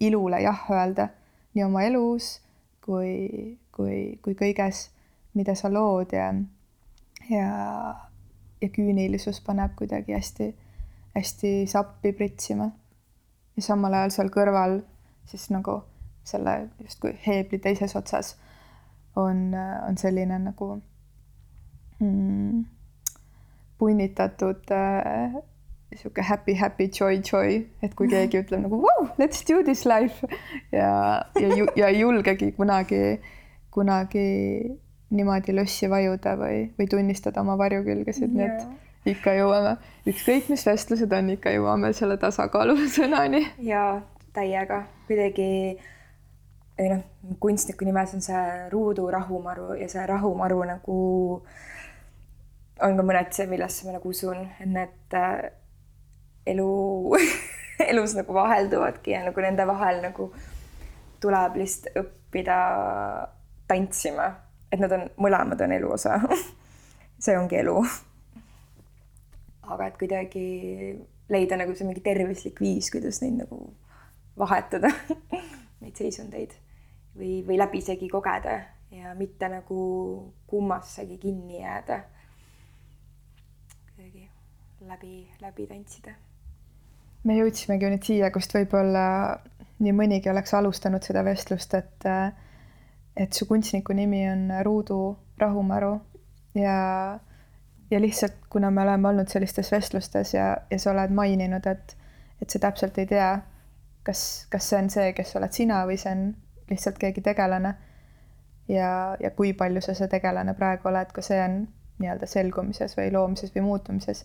ilule 0.00 0.42
jah 0.42 0.66
öelda 0.74 1.08
nii 1.54 1.64
oma 1.64 1.86
elus 1.86 2.40
kui, 2.84 3.56
kui, 3.72 4.18
kui 4.22 4.34
kõiges 4.34 4.88
mida 5.38 5.54
sa 5.54 5.70
lood 5.72 6.12
ja, 6.12 6.32
ja, 7.30 7.48
ja 8.60 8.68
küünilisus 8.74 9.40
paneb 9.46 9.76
kuidagi 9.78 10.16
hästi, 10.16 10.50
hästi 11.14 11.52
sappi 11.70 12.12
pritsima. 12.16 12.70
Ja 13.58 13.64
samal 13.64 13.96
ajal 13.98 14.14
seal 14.14 14.32
kõrval 14.34 14.78
siis 15.28 15.48
nagu 15.50 15.80
selle 16.28 16.54
justkui 16.84 17.16
heebli 17.26 17.58
teises 17.62 17.96
otsas 17.98 18.36
on, 19.18 19.50
on 19.56 19.98
selline 19.98 20.38
nagu 20.44 20.70
mm, 21.98 22.64
punnitatud 23.78 24.74
äh, 24.74 25.38
sihuke 25.96 26.22
happy, 26.22 26.54
happy, 26.54 26.88
joy, 27.00 27.20
joy, 27.32 27.62
et 27.82 27.94
kui 27.98 28.10
keegi 28.12 28.38
ütleb 28.42 28.66
nagu 28.66 28.80
wow, 28.84 29.08
let's 29.20 29.42
do 29.48 29.62
this 29.66 29.86
life! 29.88 30.26
ja, 30.72 30.90
ja, 31.40 31.64
ja 31.76 31.88
ei 31.88 32.02
julgegi 32.02 32.52
kunagi, 32.58 33.18
kunagi 33.74 34.28
niimoodi 35.08 35.54
lossi 35.56 35.88
vajuda 35.90 36.36
või, 36.36 36.68
või 36.78 36.90
tunnistada 36.92 37.40
oma 37.40 37.56
varjukülgesid, 37.58 38.34
nii 38.34 38.48
et 38.48 38.87
ikka 39.08 39.34
jõuame, 39.36 39.76
ükskõik 40.08 40.48
mis 40.52 40.64
vestlused 40.66 41.12
on, 41.12 41.30
ikka 41.34 41.52
jõuame 41.54 41.92
selle 41.96 42.18
tasakaalu 42.20 42.76
sõnani. 42.96 43.44
ja 43.64 44.00
täiega 44.36 44.84
kuidagi 45.08 45.48
ei 46.78 46.90
noh, 46.92 47.02
kunstniku 47.42 47.86
nimes 47.88 48.14
on 48.14 48.22
see 48.22 48.42
ruudu 48.72 49.08
rahumaru 49.10 49.74
ja 49.80 49.88
see 49.90 50.04
rahumaru 50.06 50.60
nagu 50.68 50.98
on 52.78 52.98
ka 52.98 53.02
mõned 53.02 53.32
see, 53.34 53.48
millesse 53.50 53.86
ma 53.86 53.96
nagu 53.96 54.12
usun, 54.12 54.44
et 54.60 54.70
need 54.70 55.16
äh, 55.18 55.48
elu 56.54 56.68
elus 57.90 58.14
nagu 58.18 58.34
vahelduvadki 58.34 59.16
ja 59.16 59.24
nagu 59.26 59.42
nende 59.42 59.66
vahel 59.66 60.02
nagu 60.04 60.30
tuleb 61.22 61.58
lihtsalt 61.58 61.98
õppida 61.98 62.58
tantsima 63.68 64.28
et 64.72 64.80
nad 64.80 64.92
on, 64.92 65.06
mõlemad 65.20 65.60
on 65.64 65.74
elu 65.76 65.92
osa 65.94 66.18
see 67.24 67.36
ongi 67.38 67.60
elu. 67.62 67.76
Aga 69.74 69.90
et 69.90 69.98
kuidagi 70.00 70.44
leida 71.32 71.58
nagu 71.60 71.74
see 71.76 71.86
mingi 71.88 72.04
tervislik 72.04 72.60
viis, 72.62 72.90
kuidas 72.92 73.20
neid 73.22 73.42
nagu 73.42 73.60
vahetada 74.38 74.90
neid 75.82 75.98
seisundeid 75.98 76.54
või, 77.18 77.42
või 77.46 77.58
läbisegi 77.60 78.08
kogeda 78.12 78.58
ja 78.94 79.14
mitte 79.18 79.50
nagu 79.52 79.80
kummassegi 80.46 81.18
kinni 81.18 81.60
jääda. 81.60 82.00
kuidagi 83.96 84.30
läbi, 84.80 85.28
läbi 85.40 85.66
tantsida. 85.66 86.14
me 87.24 87.36
jõudsimegi 87.36 87.92
nüüd 87.92 88.10
siia, 88.10 88.30
kust 88.32 88.54
võib-olla 88.54 89.06
nii 89.78 89.94
mõnigi 89.94 90.30
oleks 90.30 90.54
alustanud 90.54 91.04
seda 91.04 91.24
vestlust, 91.26 91.74
et 91.74 92.10
et 93.18 93.32
su 93.34 93.46
kunstniku 93.46 93.92
nimi 93.92 94.22
on 94.30 94.50
Ruudu 94.62 95.16
Rahumäru 95.38 95.98
ja, 96.54 97.18
ja 97.90 98.00
lihtsalt, 98.00 98.34
kuna 98.50 98.70
me 98.70 98.82
oleme 98.82 99.08
olnud 99.08 99.28
sellistes 99.28 99.72
vestlustes 99.72 100.34
ja, 100.34 100.56
ja 100.70 100.78
sa 100.78 100.90
oled 100.92 101.14
maininud, 101.14 101.66
et, 101.66 101.96
et 102.42 102.50
sa 102.50 102.58
täpselt 102.58 102.98
ei 102.98 103.06
tea, 103.06 103.30
kas, 104.02 104.46
kas 104.50 104.68
see 104.70 104.78
on 104.82 104.90
see, 104.92 105.12
kes 105.16 105.36
oled 105.36 105.52
sina 105.52 105.82
või 105.88 105.98
see 106.00 106.12
on 106.12 106.24
lihtsalt 106.70 106.98
keegi 107.00 107.24
tegelane. 107.24 107.74
ja, 108.68 109.16
ja 109.20 109.30
kui 109.30 109.52
palju 109.52 109.80
sa 109.84 109.94
see 109.94 110.08
tegelane 110.08 110.54
praegu 110.54 110.88
oled, 110.88 111.12
ka 111.12 111.24
see 111.24 111.40
on 111.44 111.62
nii-öelda 111.98 112.26
selgumises 112.30 112.96
või 112.96 113.12
loomises 113.12 113.54
või 113.54 113.64
muutumises. 113.70 114.24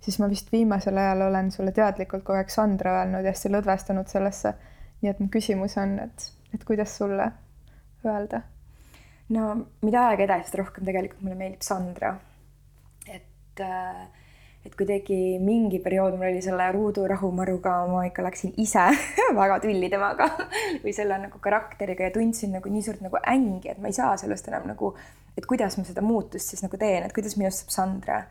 siis 0.00 0.18
ma 0.18 0.28
vist 0.28 0.52
viimasel 0.52 0.98
ajal 0.98 1.28
olen 1.28 1.50
sulle 1.52 1.72
teadlikult 1.72 2.24
kogu 2.24 2.38
aeg 2.38 2.50
Sandra 2.50 2.98
öelnud 3.00 3.24
ja 3.24 3.32
hästi 3.32 3.52
lõdvestunud 3.52 4.08
sellesse. 4.08 4.54
nii 5.02 5.10
et 5.10 5.20
mu 5.20 5.28
küsimus 5.28 5.76
on, 5.78 5.98
et, 5.98 6.32
et 6.54 6.64
kuidas 6.64 6.96
sulle 6.96 7.30
öelda? 8.04 8.42
no 9.28 9.66
mida 9.82 10.08
aega 10.08 10.24
edasi, 10.24 10.50
seda 10.50 10.62
rohkem 10.62 10.84
tegelikult 10.84 11.22
mulle 11.22 11.38
meeldib 11.40 11.62
Sandra. 11.62 12.14
Et 13.54 13.64
äh, 13.64 14.04
et 14.64 14.72
kuidagi 14.72 15.36
mingi 15.44 15.78
periood 15.84 16.14
mul 16.16 16.30
oli 16.30 16.40
selle 16.42 16.70
Ruudu 16.72 17.04
rahumaruga, 17.08 17.74
ma 17.90 18.06
ikka 18.08 18.24
läksin 18.24 18.54
ise 18.60 18.86
väga 19.40 19.58
tülli 19.60 19.90
temaga 19.92 20.30
või 20.84 20.94
selle 20.96 21.18
nagu 21.20 21.40
karakteriga 21.44 22.08
ja 22.08 22.14
tundsin 22.14 22.54
nagu 22.56 22.72
nii 22.72 22.84
suurt 22.86 23.02
nagu 23.04 23.20
ängi, 23.28 23.74
et 23.74 23.82
ma 23.82 23.92
ei 23.92 23.96
saa 23.96 24.14
sellest 24.20 24.48
enam 24.48 24.70
nagu, 24.72 24.94
et 25.36 25.44
kuidas 25.50 25.76
ma 25.76 25.84
seda 25.84 26.04
muutust 26.04 26.54
siis 26.54 26.64
nagu 26.64 26.80
teen, 26.80 27.04
et 27.04 27.12
kuidas 27.12 27.36
minust 27.36 27.60
saab 27.60 27.74
Sandra. 27.76 28.22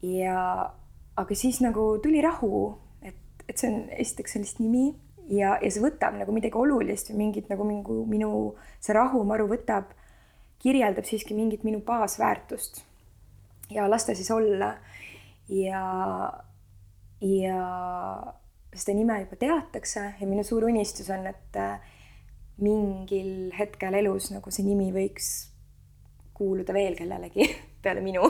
ja, 0.00 0.38
aga 1.20 1.36
siis 1.36 1.60
nagu 1.60 1.90
tuli 2.02 2.24
rahu, 2.24 2.72
et, 3.04 3.20
et 3.44 3.56
see 3.60 3.68
on 3.68 3.84
esiteks 4.00 4.38
sellist 4.38 4.64
nimi 4.64 4.94
ja, 5.28 5.58
ja 5.60 5.68
see 5.68 5.84
võtab 5.84 6.16
nagu 6.16 6.32
midagi 6.32 6.56
olulist 6.56 7.12
või 7.12 7.26
mingit 7.26 7.52
nagu 7.52 7.68
minu, 7.68 8.02
minu 8.08 8.32
see 8.80 8.96
rahumaru 8.96 9.50
võtab, 9.52 9.92
kirjeldab 10.64 11.04
siiski 11.04 11.36
mingit 11.36 11.68
minu 11.68 11.84
baasväärtust. 11.84 12.87
Ja 13.70 13.88
las 13.90 14.06
ta 14.06 14.14
siis 14.16 14.30
olla 14.30 14.74
ja, 15.48 15.82
ja 17.20 17.60
seda 18.74 18.96
nime 18.96 19.20
juba 19.22 19.38
teatakse 19.40 20.04
ja 20.20 20.26
minu 20.26 20.44
suur 20.44 20.68
unistus 20.68 21.10
on, 21.10 21.26
et 21.26 21.56
äh, 21.56 21.78
mingil 22.62 23.52
hetkel 23.58 23.94
elus 24.00 24.32
nagu 24.34 24.50
see 24.54 24.66
nimi 24.66 24.90
võiks 24.94 25.28
kuuluda 26.38 26.74
veel 26.74 26.96
kellelegi 26.98 27.48
peale 27.82 28.02
minu. 28.04 28.26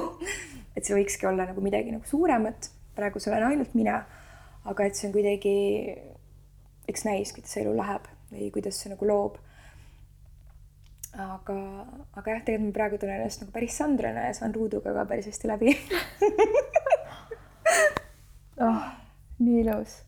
et 0.76 0.84
see 0.84 0.96
võikski 0.96 1.26
olla 1.28 1.48
nagu 1.48 1.62
midagi 1.64 1.92
nagu 1.92 2.06
suuremat, 2.06 2.70
praegu 2.96 3.20
see 3.20 3.32
olen 3.32 3.48
ainult 3.48 3.74
mina, 3.74 3.98
aga 4.68 4.86
et 4.86 4.98
see 4.98 5.08
on 5.08 5.14
kuidagi, 5.16 5.54
eks 6.88 7.04
näis, 7.08 7.32
kuidas 7.34 7.56
elu 7.58 7.72
läheb 7.76 8.06
või 8.30 8.50
kuidas 8.54 8.78
see 8.78 8.92
nagu 8.92 9.08
loob. 9.08 9.40
Aga, 11.16 11.56
aga 12.16 12.34
jah, 12.34 12.42
tegelikult 12.44 12.68
ma 12.68 12.76
praegu 12.76 12.98
tunnen 13.00 13.20
ennast 13.20 13.42
nagu 13.42 13.54
päris 13.54 13.76
Sandrana 13.78 14.26
ja 14.26 14.34
saan 14.36 14.54
Ruuduga 14.54 14.92
ka 14.94 15.06
päris 15.08 15.28
hästi 15.30 15.48
läbi 15.48 15.72
oh, 18.66 18.82
nii 19.38 19.60
ilus. 19.62 20.02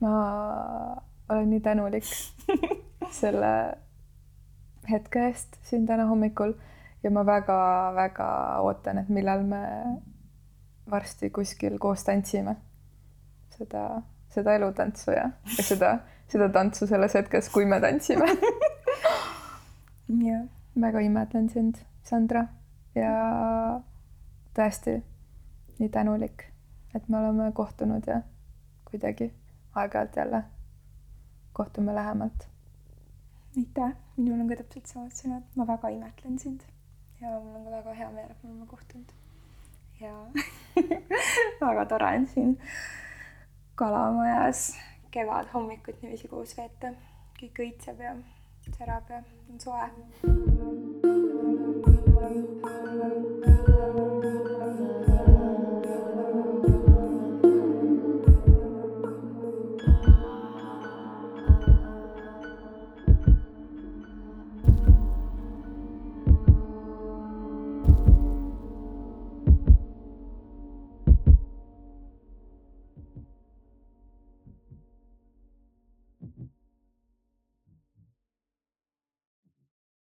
ma 0.00 0.14
olen 1.28 1.50
nii 1.50 1.60
tänulik 1.60 2.08
selle 3.20 3.52
hetke 4.90 5.26
eest 5.28 5.60
siin 5.68 5.86
täna 5.86 6.08
hommikul 6.10 6.56
ja 7.02 7.10
ma 7.10 7.22
väga-väga 7.26 8.30
ootan, 8.64 8.98
et 8.98 9.08
millal 9.08 9.44
me 9.46 9.62
varsti 10.90 11.30
kuskil 11.30 11.78
koos 11.78 12.04
tantsime. 12.04 12.56
seda, 13.56 14.02
seda 14.34 14.54
elutantsu 14.54 15.14
ja, 15.14 15.30
ja 15.56 15.64
seda, 15.64 15.98
seda 16.28 16.48
tantsu 16.48 16.86
selles 16.86 17.14
hetkes, 17.14 17.48
kui 17.52 17.68
me 17.68 17.80
tantsime 17.80 18.34
jah, 20.18 20.46
väga 20.80 21.00
imetlen 21.00 21.48
sind, 21.48 21.78
Sandra. 22.02 22.46
Ja 22.94 23.10
tõesti 24.56 24.96
nii 25.78 25.88
tänulik, 25.94 26.44
et 26.94 27.08
me 27.08 27.20
oleme 27.20 27.52
kohtunud 27.54 28.06
ja 28.06 28.20
kuidagi 28.90 29.30
aeg-ajalt 29.74 30.16
jälle 30.16 30.42
kohtume 31.52 31.94
lähemalt. 31.94 32.48
aitäh, 33.58 33.94
minul 34.16 34.40
on 34.40 34.48
ka 34.48 34.56
täpselt 34.56 34.86
samad 34.86 35.14
sõnad, 35.14 35.46
ma 35.56 35.66
väga 35.66 35.88
imetlen 35.94 36.38
sind. 36.38 36.66
Ja 37.20 37.38
mul 37.38 37.56
on 37.60 37.64
ka 37.64 37.70
väga 37.70 37.94
hea 37.94 38.10
meel, 38.10 38.30
et 38.30 38.42
me 38.42 38.50
oleme 38.50 38.66
kohtunud. 38.66 39.12
ja 40.00 40.12
väga 41.66 41.86
tore 41.86 42.16
on 42.16 42.26
siin 42.26 42.58
kalamajas 43.74 44.76
kevadhommikut 45.10 46.02
niiviisi 46.02 46.28
koos 46.28 46.56
veeta, 46.56 46.94
kõik 47.40 47.62
õitseb 47.64 48.00
ja 48.04 48.14
terapia. 48.70 49.24
não 49.48 49.58
Vamos 49.58 49.64
lá. 49.64 49.90